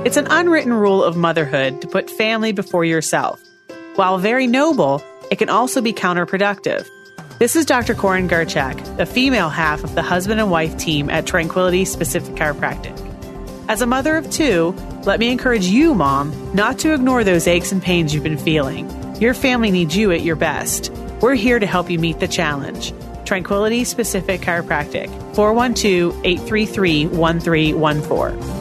[0.05, 3.43] It's an unwritten rule of motherhood to put family before yourself.
[3.95, 6.88] While very noble, it can also be counterproductive.
[7.38, 7.95] This is Dr.
[7.95, 12.97] Corin Gerchak, the female half of the husband and wife team at Tranquility Specific Chiropractic.
[13.67, 14.73] As a mother of two,
[15.03, 18.89] let me encourage you, mom, not to ignore those aches and pains you've been feeling.
[19.21, 20.91] Your family needs you at your best.
[21.19, 22.93] We're here to help you meet the challenge.
[23.26, 28.59] Tranquility Specific Chiropractic, 412 833 1314.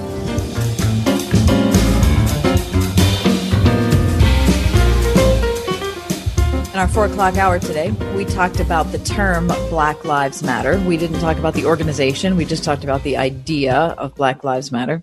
[6.78, 10.78] In our four o'clock hour today, we talked about the term Black Lives Matter.
[10.86, 14.70] We didn't talk about the organization, we just talked about the idea of Black Lives
[14.70, 15.02] Matter.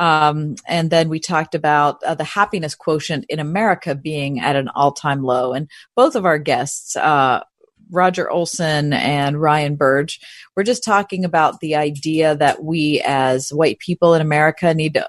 [0.00, 4.66] Um, and then we talked about uh, the happiness quotient in America being at an
[4.66, 5.52] all time low.
[5.52, 7.44] And both of our guests, uh,
[7.88, 10.18] Roger Olson and Ryan Burge,
[10.56, 15.08] were just talking about the idea that we as white people in America need to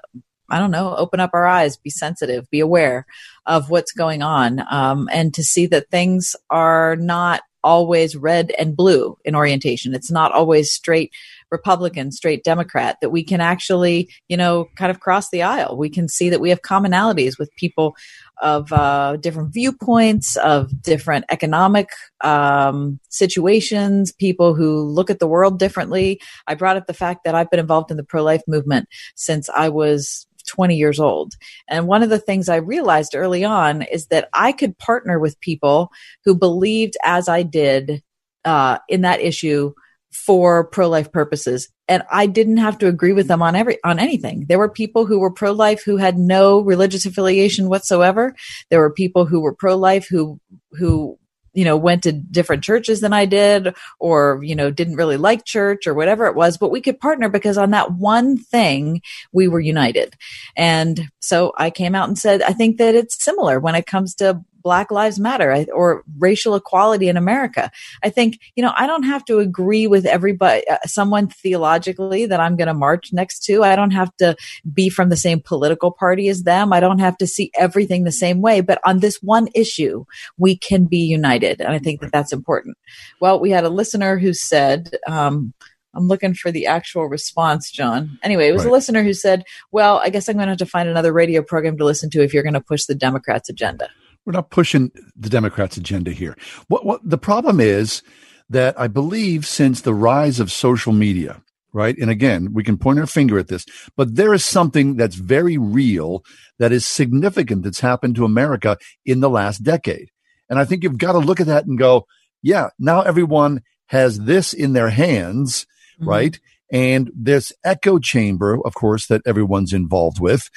[0.50, 3.06] I don't know, open up our eyes, be sensitive, be aware
[3.46, 8.76] of what's going on, um, and to see that things are not always red and
[8.76, 9.94] blue in orientation.
[9.94, 11.12] It's not always straight
[11.50, 15.76] Republican, straight Democrat, that we can actually, you know, kind of cross the aisle.
[15.76, 17.96] We can see that we have commonalities with people
[18.42, 21.88] of uh, different viewpoints, of different economic
[22.22, 26.20] um, situations, people who look at the world differently.
[26.46, 29.48] I brought up the fact that I've been involved in the pro life movement since
[29.48, 31.34] I was 20 years old.
[31.68, 35.40] And one of the things I realized early on is that I could partner with
[35.40, 35.90] people
[36.24, 38.02] who believed as I did
[38.44, 39.72] uh, in that issue
[40.12, 44.46] for pro-life purposes and I didn't have to agree with them on every on anything.
[44.48, 48.34] There were people who were pro-life who had no religious affiliation whatsoever.
[48.70, 50.40] There were people who were pro-life who
[50.72, 51.18] who
[51.54, 55.44] you know, went to different churches than I did or, you know, didn't really like
[55.44, 59.00] church or whatever it was, but we could partner because on that one thing
[59.32, 60.14] we were united.
[60.56, 64.14] And so I came out and said, I think that it's similar when it comes
[64.16, 67.70] to Black Lives Matter or racial equality in America.
[68.02, 72.40] I think, you know, I don't have to agree with everybody, uh, someone theologically that
[72.40, 73.62] I'm going to march next to.
[73.62, 74.34] I don't have to
[74.72, 76.72] be from the same political party as them.
[76.72, 78.62] I don't have to see everything the same way.
[78.62, 80.06] But on this one issue,
[80.38, 81.60] we can be united.
[81.60, 82.78] And I think that that's important.
[83.20, 85.52] Well, we had a listener who said, um,
[85.94, 88.18] I'm looking for the actual response, John.
[88.22, 88.70] Anyway, it was right.
[88.70, 91.42] a listener who said, Well, I guess I'm going to have to find another radio
[91.42, 93.88] program to listen to if you're going to push the Democrats' agenda.
[94.24, 96.36] We're not pushing the Democrats' agenda here.
[96.68, 98.02] What, what the problem is
[98.48, 101.42] that I believe since the rise of social media,
[101.72, 101.96] right?
[101.98, 105.58] And again, we can point our finger at this, but there is something that's very
[105.58, 106.24] real
[106.58, 110.08] that is significant that's happened to America in the last decade.
[110.48, 112.06] And I think you've got to look at that and go,
[112.42, 115.66] yeah, now everyone has this in their hands,
[115.98, 116.08] mm-hmm.
[116.08, 116.40] right?
[116.70, 120.50] And this echo chamber, of course, that everyone's involved with,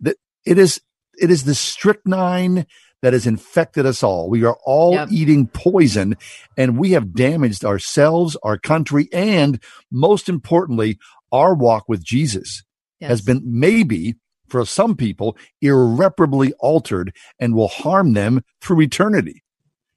[0.00, 0.80] that it is,
[1.18, 2.66] it is the strychnine
[3.06, 4.28] that has infected us all.
[4.28, 5.12] We are all yep.
[5.12, 6.16] eating poison
[6.56, 9.62] and we have damaged ourselves, our country, and
[9.92, 10.98] most importantly,
[11.30, 12.64] our walk with Jesus
[12.98, 13.10] yes.
[13.10, 14.16] has been maybe
[14.48, 19.44] for some people irreparably altered and will harm them through eternity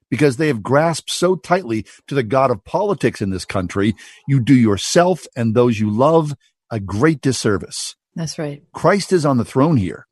[0.08, 3.96] because they have grasped so tightly to the God of politics in this country.
[4.28, 6.32] You do yourself and those you love
[6.70, 7.96] a great disservice.
[8.14, 8.62] That's right.
[8.72, 10.06] Christ is on the throne here.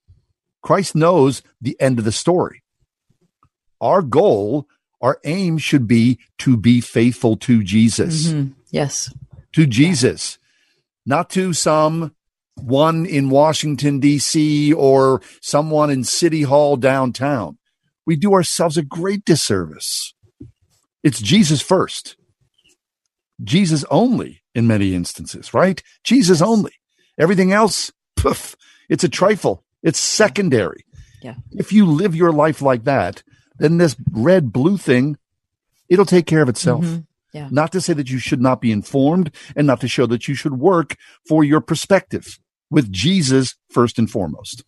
[0.62, 2.64] Christ knows the end of the story
[3.80, 4.66] our goal,
[5.00, 8.28] our aim should be to be faithful to Jesus.
[8.28, 8.52] Mm-hmm.
[8.70, 9.12] Yes.
[9.54, 10.38] To Jesus,
[11.06, 12.14] not to some
[12.56, 14.72] one in Washington, D.C.
[14.72, 17.58] or someone in City Hall downtown.
[18.04, 20.14] We do ourselves a great disservice.
[21.02, 22.16] It's Jesus first,
[23.42, 25.82] Jesus only in many instances, right?
[26.02, 26.72] Jesus only.
[27.18, 28.56] Everything else, poof,
[28.88, 29.64] it's a trifle.
[29.82, 30.84] It's secondary.
[31.22, 31.34] Yeah.
[31.52, 33.22] If you live your life like that,
[33.58, 35.16] then this red blue thing,
[35.88, 36.84] it'll take care of itself.
[36.84, 37.04] Mhm.
[37.32, 37.48] Yeah.
[37.50, 40.34] Not to say that you should not be informed and not to show that you
[40.34, 40.96] should work
[41.28, 42.38] for your perspective
[42.70, 44.64] with Jesus first and foremost.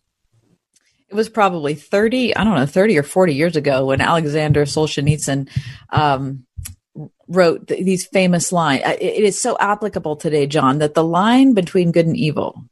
[1.09, 5.49] It was probably 30, I don't know, 30 or 40 years ago when Alexander Solzhenitsyn
[5.89, 6.45] um,
[7.27, 8.83] wrote th- these famous lines.
[8.85, 12.63] It, it is so applicable today, John, that the line between good and evil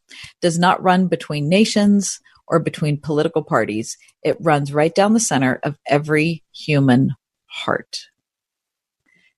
[0.42, 2.20] does not run between nations
[2.50, 3.98] or between political parties.
[4.24, 7.16] It runs right down the center of every human
[7.46, 8.08] heart.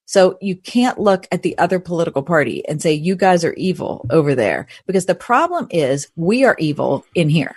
[0.04, 4.04] So you can't look at the other political party and say, you guys are evil
[4.10, 7.56] over there, because the problem is we are evil in here.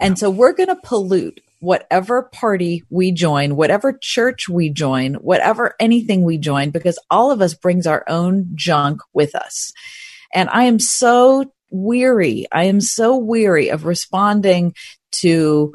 [0.00, 5.76] And so we're going to pollute whatever party we join, whatever church we join, whatever
[5.78, 9.72] anything we join, because all of us brings our own junk with us.
[10.34, 12.46] And I am so weary.
[12.52, 14.74] I am so weary of responding
[15.20, 15.74] to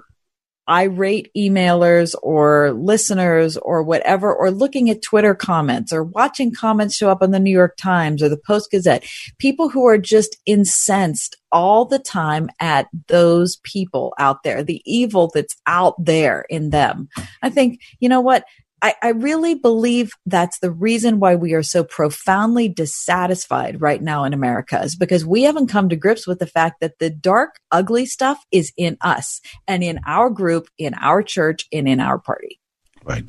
[0.69, 7.09] irate emailers or listeners or whatever, or looking at Twitter comments or watching comments show
[7.09, 9.05] up on the New York Times or the Post Gazette.
[9.39, 15.31] People who are just incensed all the time at those people out there, the evil
[15.33, 17.07] that's out there in them.
[17.41, 18.43] I think, you know what?
[18.81, 24.23] I, I really believe that's the reason why we are so profoundly dissatisfied right now
[24.23, 27.55] in America is because we haven't come to grips with the fact that the dark,
[27.71, 32.19] ugly stuff is in us and in our group, in our church, and in our
[32.19, 32.59] party.
[33.03, 33.27] Right.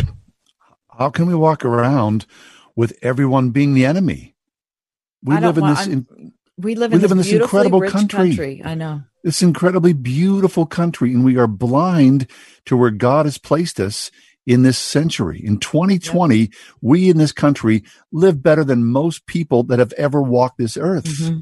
[0.98, 2.26] How can we walk around
[2.76, 4.34] with everyone being the enemy?
[5.22, 7.80] We live in want- this in, we live we in live this, in this incredible
[7.80, 8.60] rich country.
[8.64, 9.02] I know.
[9.22, 12.26] this incredibly beautiful country, and we are blind
[12.66, 14.10] to where God has placed us
[14.48, 15.38] in this century.
[15.44, 16.50] In 2020,
[16.80, 21.04] we in this country live better than most people that have ever walked this earth.
[21.04, 21.40] Mm-hmm.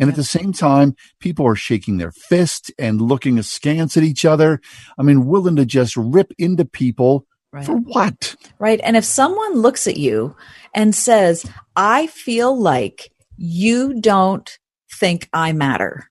[0.00, 4.24] And at the same time, people are shaking their fist and looking askance at each
[4.24, 4.60] other.
[4.98, 7.26] I mean, willing to just rip into people
[7.64, 8.34] for what?
[8.58, 8.80] Right.
[8.82, 10.36] And if someone looks at you
[10.74, 11.46] and says,
[11.76, 14.58] I feel like you don't
[14.92, 16.10] think I matter,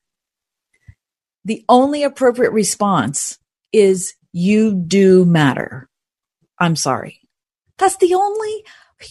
[1.44, 3.38] the only appropriate response
[3.74, 5.90] is, You do matter.
[6.60, 7.22] I'm sorry.
[7.78, 8.64] That's the only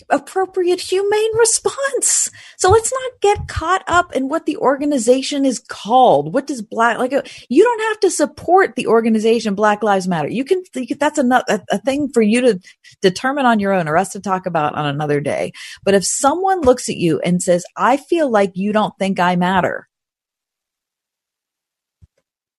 [0.09, 2.31] appropriate humane response.
[2.57, 6.33] So let's not get caught up in what the organization is called.
[6.33, 7.13] What does black like?
[7.49, 10.29] You don't have to support the organization Black Lives Matter.
[10.29, 10.63] You can.
[10.99, 12.61] That's another a, a thing for you to
[13.03, 15.53] determine on your own, or us to talk about on another day.
[15.85, 19.37] But if someone looks at you and says, "I feel like you don't think I
[19.37, 19.89] matter,"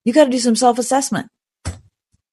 [0.03, 1.29] you got to do some self assessment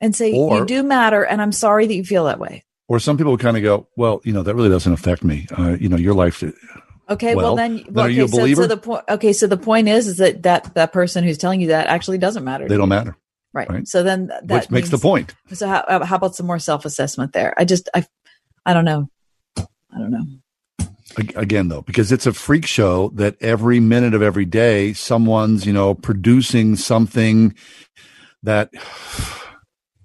[0.03, 2.65] and say, Or- "You do matter," and I'm sorry that you feel that way.
[2.89, 5.47] Or some people kind of go, well, you know, that really doesn't affect me.
[5.57, 6.45] Uh, you know, your life.
[7.09, 8.63] Okay, well, then, then well, are okay, you a so, believer?
[8.63, 9.05] so the point.
[9.09, 12.19] Okay, so the point is, is that that that person who's telling you that actually
[12.19, 12.69] doesn't matter.
[12.69, 13.17] they don't matter.
[13.55, 13.69] Right.
[13.69, 13.89] right?
[13.89, 15.35] So then that Which makes the point.
[15.55, 17.55] So how uh, how about some more self assessment there?
[17.57, 18.05] I just I
[18.67, 19.09] I don't know.
[19.57, 20.25] I don't know.
[21.37, 25.73] Again, though, because it's a freak show that every minute of every day, someone's, you
[25.73, 27.55] know, producing something
[28.43, 28.71] that,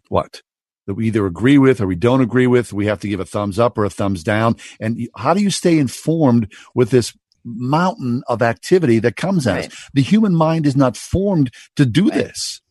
[0.10, 0.42] what?
[0.86, 2.72] That we either agree with or we don't agree with.
[2.72, 4.56] We have to give a thumbs up or a thumbs down.
[4.80, 7.14] And how do you stay informed with this
[7.44, 9.66] mountain of activity that comes at Right.
[9.72, 9.90] us?
[9.94, 12.62] The human mind is not formed to do this.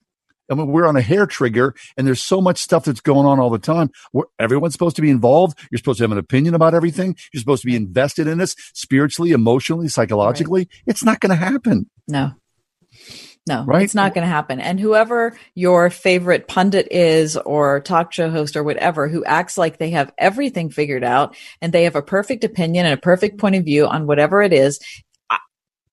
[0.51, 3.41] I mean, we're on a hair trigger and there's so much stuff that's going on
[3.41, 3.91] all the time.
[4.13, 5.59] Where everyone's supposed to be involved.
[5.71, 7.17] You're supposed to have an opinion about everything.
[7.33, 10.69] You're supposed to be invested in this spiritually, emotionally, psychologically.
[10.87, 11.91] It's not going to happen.
[12.07, 12.33] No.
[13.49, 13.83] No, Right?
[13.83, 14.59] it's not going to happen.
[14.61, 19.79] And whoever your favorite pundit is or talk show host or whatever who acts like
[19.79, 23.55] they have everything figured out and they have a perfect opinion and a perfect point
[23.55, 24.81] of view on whatever it is,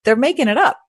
[0.04, 0.80] they're making it up.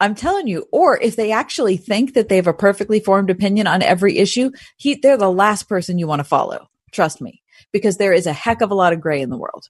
[0.00, 0.66] I'm telling you.
[0.72, 4.50] Or if they actually think that they have a perfectly formed opinion on every issue,
[4.76, 6.68] he, they're the last person you want to follow.
[6.90, 7.42] Trust me,
[7.72, 9.68] because there is a heck of a lot of gray in the world.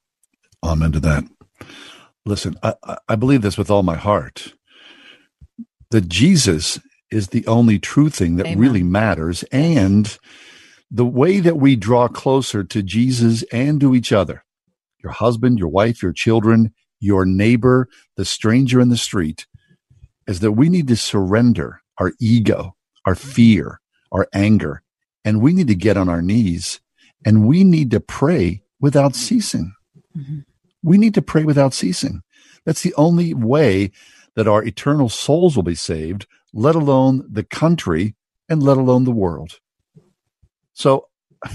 [0.63, 1.25] Amen to that.
[2.25, 4.55] Listen, I, I- I believe this with all my heart
[5.91, 6.81] that Jesus
[7.11, 8.59] is the only true thing that Amen.
[8.59, 9.43] really matters.
[9.45, 10.17] And
[10.91, 14.45] the way that we draw closer to Jesus and to each other,
[15.03, 19.47] your husband, your wife, your children, your neighbor, the stranger in the street,
[20.27, 22.75] is that we need to surrender our ego,
[23.05, 23.81] our fear,
[24.11, 24.83] our anger,
[25.25, 26.81] and we need to get on our knees
[27.25, 29.75] and we need to pray without ceasing.
[30.17, 30.41] Mm-hmm.
[30.83, 32.23] We need to pray without ceasing.
[32.65, 33.91] That's the only way
[34.37, 38.17] that our eternal souls will be saved, let alone the country
[38.49, 39.61] and let alone the world.
[40.75, 41.09] So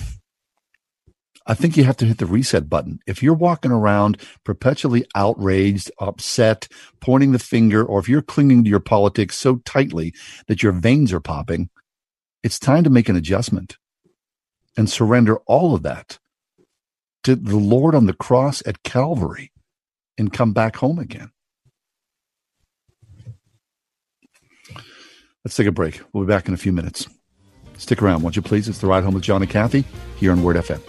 [1.48, 3.00] I think you have to hit the reset button.
[3.08, 6.68] If you're walking around perpetually outraged, upset,
[7.02, 10.14] pointing the finger, or if you're clinging to your politics so tightly
[10.48, 11.70] that your veins are popping,
[12.44, 13.78] It's time to make an adjustment
[14.78, 16.20] and surrender all of that
[17.24, 19.52] to the Lord on the cross at Calvary
[20.18, 21.32] and come back home again.
[25.46, 26.02] Let's take a break.
[26.12, 27.08] We'll be back in a few minutes.
[27.78, 28.68] Stick around, won't you please?
[28.68, 29.86] It's the ride home with John and Kathy
[30.18, 30.82] here on Word FM.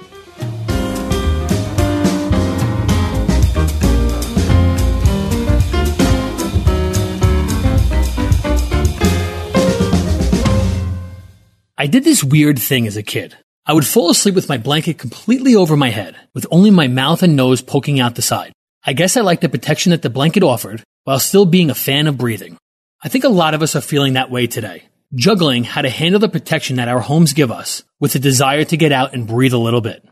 [11.79, 13.37] I did this weird thing as a kid.
[13.65, 17.23] I would fall asleep with my blanket completely over my head, with only my mouth
[17.23, 18.53] and nose poking out the side.
[18.85, 22.07] I guess I liked the protection that the blanket offered, while still being a fan
[22.07, 22.59] of breathing.
[23.03, 24.83] I think a lot of us are feeling that way today,
[25.15, 28.77] juggling how to handle the protection that our homes give us with the desire to
[28.77, 30.07] get out and breathe a little bit.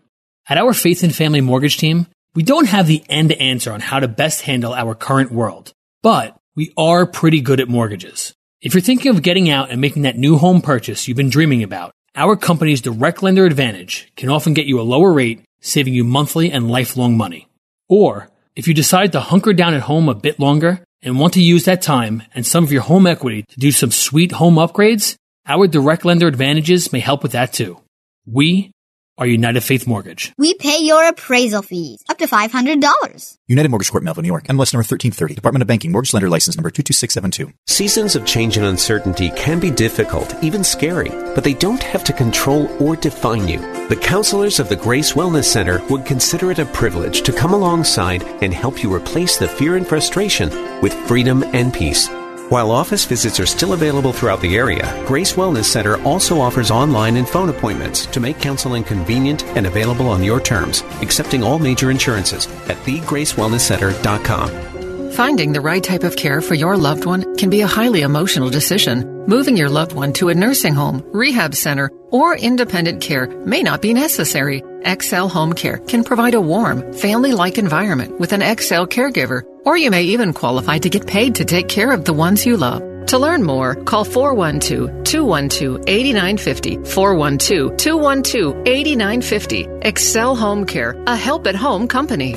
[0.48, 4.00] At our Faith and Family Mortgage team, we don't have the end answer on how
[4.00, 8.34] to best handle our current world, but we are pretty good at mortgages.
[8.62, 11.62] If you're thinking of getting out and making that new home purchase you've been dreaming
[11.62, 16.04] about, our company's Direct Lender Advantage can often get you a lower rate, saving you
[16.04, 17.48] monthly and lifelong money.
[17.86, 21.42] Or, if you decide to hunker down at home a bit longer and want to
[21.42, 25.16] use that time and some of your home equity to do some sweet home upgrades,
[25.46, 27.80] our Direct Lender Advantages may help with that too.
[28.26, 28.72] We
[29.18, 30.32] are United Faith Mortgage.
[30.38, 33.38] We pay your appraisal fees up to $500.
[33.48, 34.44] United Mortgage Corp, Melville, New York.
[34.44, 35.34] MLS number 1330.
[35.34, 35.92] Department of Banking.
[35.92, 37.52] Mortgage Lender License number 22672.
[37.66, 42.12] Seasons of change and uncertainty can be difficult, even scary, but they don't have to
[42.12, 43.58] control or define you.
[43.88, 48.22] The counselors of the Grace Wellness Center would consider it a privilege to come alongside
[48.42, 50.50] and help you replace the fear and frustration
[50.80, 52.08] with freedom and peace.
[52.48, 57.16] While office visits are still available throughout the area, Grace Wellness Center also offers online
[57.16, 61.90] and phone appointments to make counseling convenient and available on your terms, accepting all major
[61.90, 64.77] insurances at thegracewellnesscenter.com.
[65.18, 68.50] Finding the right type of care for your loved one can be a highly emotional
[68.50, 69.24] decision.
[69.26, 73.82] Moving your loved one to a nursing home, rehab center, or independent care may not
[73.82, 74.62] be necessary.
[74.86, 79.76] XL Home Care can provide a warm, family like environment with an XL caregiver, or
[79.76, 82.80] you may even qualify to get paid to take care of the ones you love.
[83.06, 86.76] To learn more, call 412 212 8950.
[86.92, 89.66] 412 212 8950.
[89.82, 92.36] Excel Home Care, a help at home company.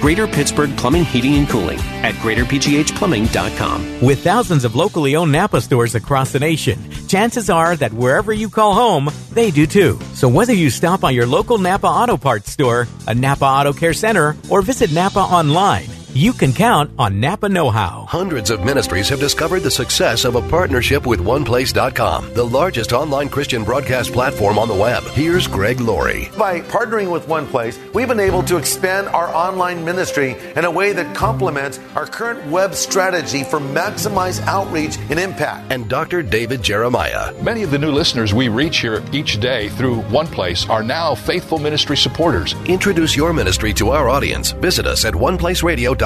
[0.00, 4.00] Greater Pittsburgh Plumbing, Heating, and Cooling at greaterpghplumbing.com.
[4.00, 8.48] With thousands of locally owned Napa stores across the nation, chances are that wherever you
[8.48, 9.98] call home, they do too.
[10.14, 13.92] So whether you stop by your local Napa Auto Parts store, a Napa Auto Care
[13.92, 18.04] Center, or visit Napa online, you can count on Napa Know How.
[18.08, 23.28] Hundreds of ministries have discovered the success of a partnership with OnePlace.com, the largest online
[23.28, 25.04] Christian broadcast platform on the web.
[25.04, 26.28] Here's Greg Laurie.
[26.36, 30.92] By partnering with OnePlace, we've been able to expand our online ministry in a way
[30.92, 35.70] that complements our current web strategy for maximized outreach and impact.
[35.70, 36.22] And Dr.
[36.22, 37.32] David Jeremiah.
[37.40, 41.58] Many of the new listeners we reach here each day through OnePlace are now faithful
[41.58, 42.54] ministry supporters.
[42.66, 44.50] Introduce your ministry to our audience.
[44.50, 45.99] Visit us at OnePlaceRadio.com.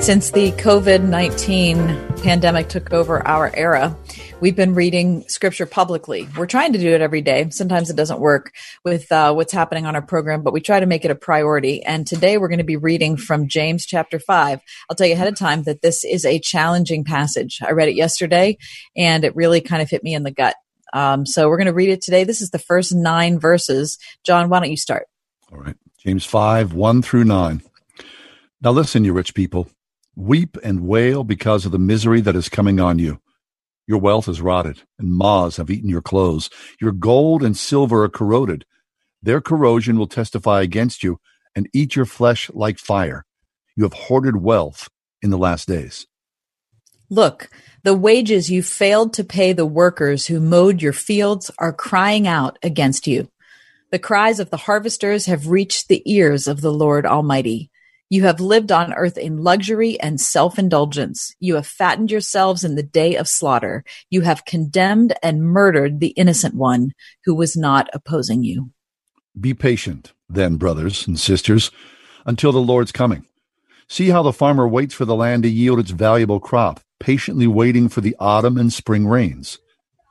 [0.00, 3.98] Since the COVID 19 pandemic took over our era,
[4.40, 6.28] we've been reading scripture publicly.
[6.36, 7.50] We're trying to do it every day.
[7.50, 8.52] Sometimes it doesn't work
[8.84, 11.82] with uh, what's happening on our program, but we try to make it a priority.
[11.82, 14.60] And today we're going to be reading from James chapter 5.
[14.88, 17.58] I'll tell you ahead of time that this is a challenging passage.
[17.66, 18.58] I read it yesterday
[18.96, 20.54] and it really kind of hit me in the gut.
[20.96, 22.24] Um, so we're going to read it today.
[22.24, 23.98] This is the first nine verses.
[24.24, 25.06] John, why don't you start?
[25.52, 25.76] All right.
[25.98, 27.62] James 5, 1 through 9.
[28.62, 29.68] Now listen, you rich people.
[30.14, 33.20] Weep and wail because of the misery that is coming on you.
[33.86, 36.48] Your wealth is rotted, and moths have eaten your clothes.
[36.80, 38.64] Your gold and silver are corroded.
[39.22, 41.20] Their corrosion will testify against you
[41.54, 43.26] and eat your flesh like fire.
[43.76, 44.88] You have hoarded wealth
[45.20, 46.06] in the last days.
[47.10, 47.50] Look,
[47.86, 52.58] the wages you failed to pay the workers who mowed your fields are crying out
[52.60, 53.30] against you.
[53.92, 57.70] The cries of the harvesters have reached the ears of the Lord Almighty.
[58.10, 61.32] You have lived on earth in luxury and self indulgence.
[61.38, 63.84] You have fattened yourselves in the day of slaughter.
[64.10, 66.90] You have condemned and murdered the innocent one
[67.24, 68.72] who was not opposing you.
[69.40, 71.70] Be patient, then, brothers and sisters,
[72.24, 73.26] until the Lord's coming.
[73.86, 77.88] See how the farmer waits for the land to yield its valuable crop, patiently waiting
[77.88, 79.58] for the autumn and spring rains.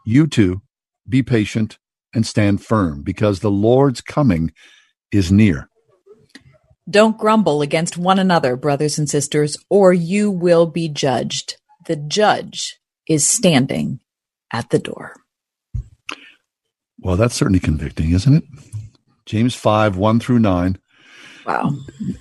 [0.05, 0.61] You too,
[1.07, 1.77] be patient
[2.13, 4.51] and stand firm because the Lord's coming
[5.11, 5.69] is near.
[6.89, 11.57] Don't grumble against one another, brothers and sisters, or you will be judged.
[11.87, 13.99] The judge is standing
[14.51, 15.13] at the door.
[16.99, 18.43] Well, that's certainly convicting, isn't it?
[19.25, 20.77] James 5, 1 through 9.
[21.45, 21.75] Wow.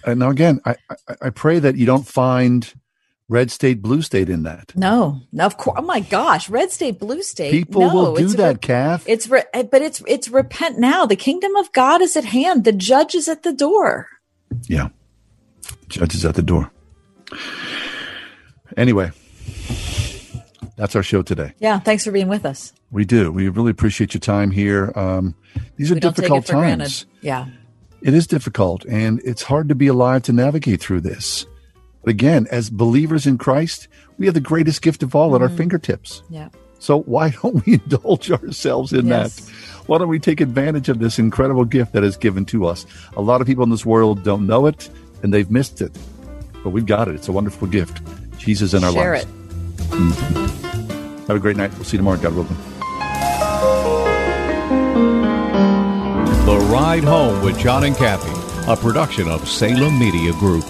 [0.07, 2.73] And now, again, I, I, I pray that you don't find
[3.29, 4.73] red state, blue state in that.
[4.77, 5.77] No, no, of course.
[5.79, 7.51] Oh my gosh, red state, blue state.
[7.51, 9.05] People no, will do that, re- calf.
[9.07, 11.07] It's re- but it's it's repent now.
[11.07, 12.65] The kingdom of God is at hand.
[12.65, 14.09] The judge is at the door.
[14.69, 14.89] Yeah.
[15.89, 16.71] Judge is at the door.
[18.77, 19.13] Anyway,
[20.77, 21.55] that's our show today.
[21.59, 22.73] Yeah, thanks for being with us.
[22.91, 23.31] We do.
[23.31, 24.93] We really appreciate your time here.
[24.97, 25.35] Um,
[25.77, 26.85] these are we difficult for granted.
[26.85, 27.07] times.
[27.21, 27.47] Yeah.
[28.03, 31.47] It is difficult, and it's hard to be alive to navigate through this.
[32.05, 35.49] But again, as believers in Christ, we have the greatest gift of all at our
[35.49, 35.57] Mhm.
[35.57, 36.23] fingertips.
[36.29, 36.49] Yeah.
[36.79, 39.37] So why don't we indulge ourselves in Yes.
[39.37, 39.51] that?
[39.87, 42.85] Why don't we take advantage of this incredible gift that is given to us?
[43.17, 44.89] A lot of people in this world don't know it
[45.23, 45.93] and they've missed it,
[46.63, 47.15] but we've got it.
[47.15, 48.01] It's a wonderful gift.
[48.39, 49.25] Jesus in our Share lives.
[49.25, 49.91] it.
[49.91, 51.27] Mhm.
[51.29, 51.73] Have a great night.
[51.77, 52.57] We'll see you tomorrow, God willing.
[56.45, 58.31] The Ride Home with John and Kathy,
[58.71, 60.65] a production of Salem Media Group.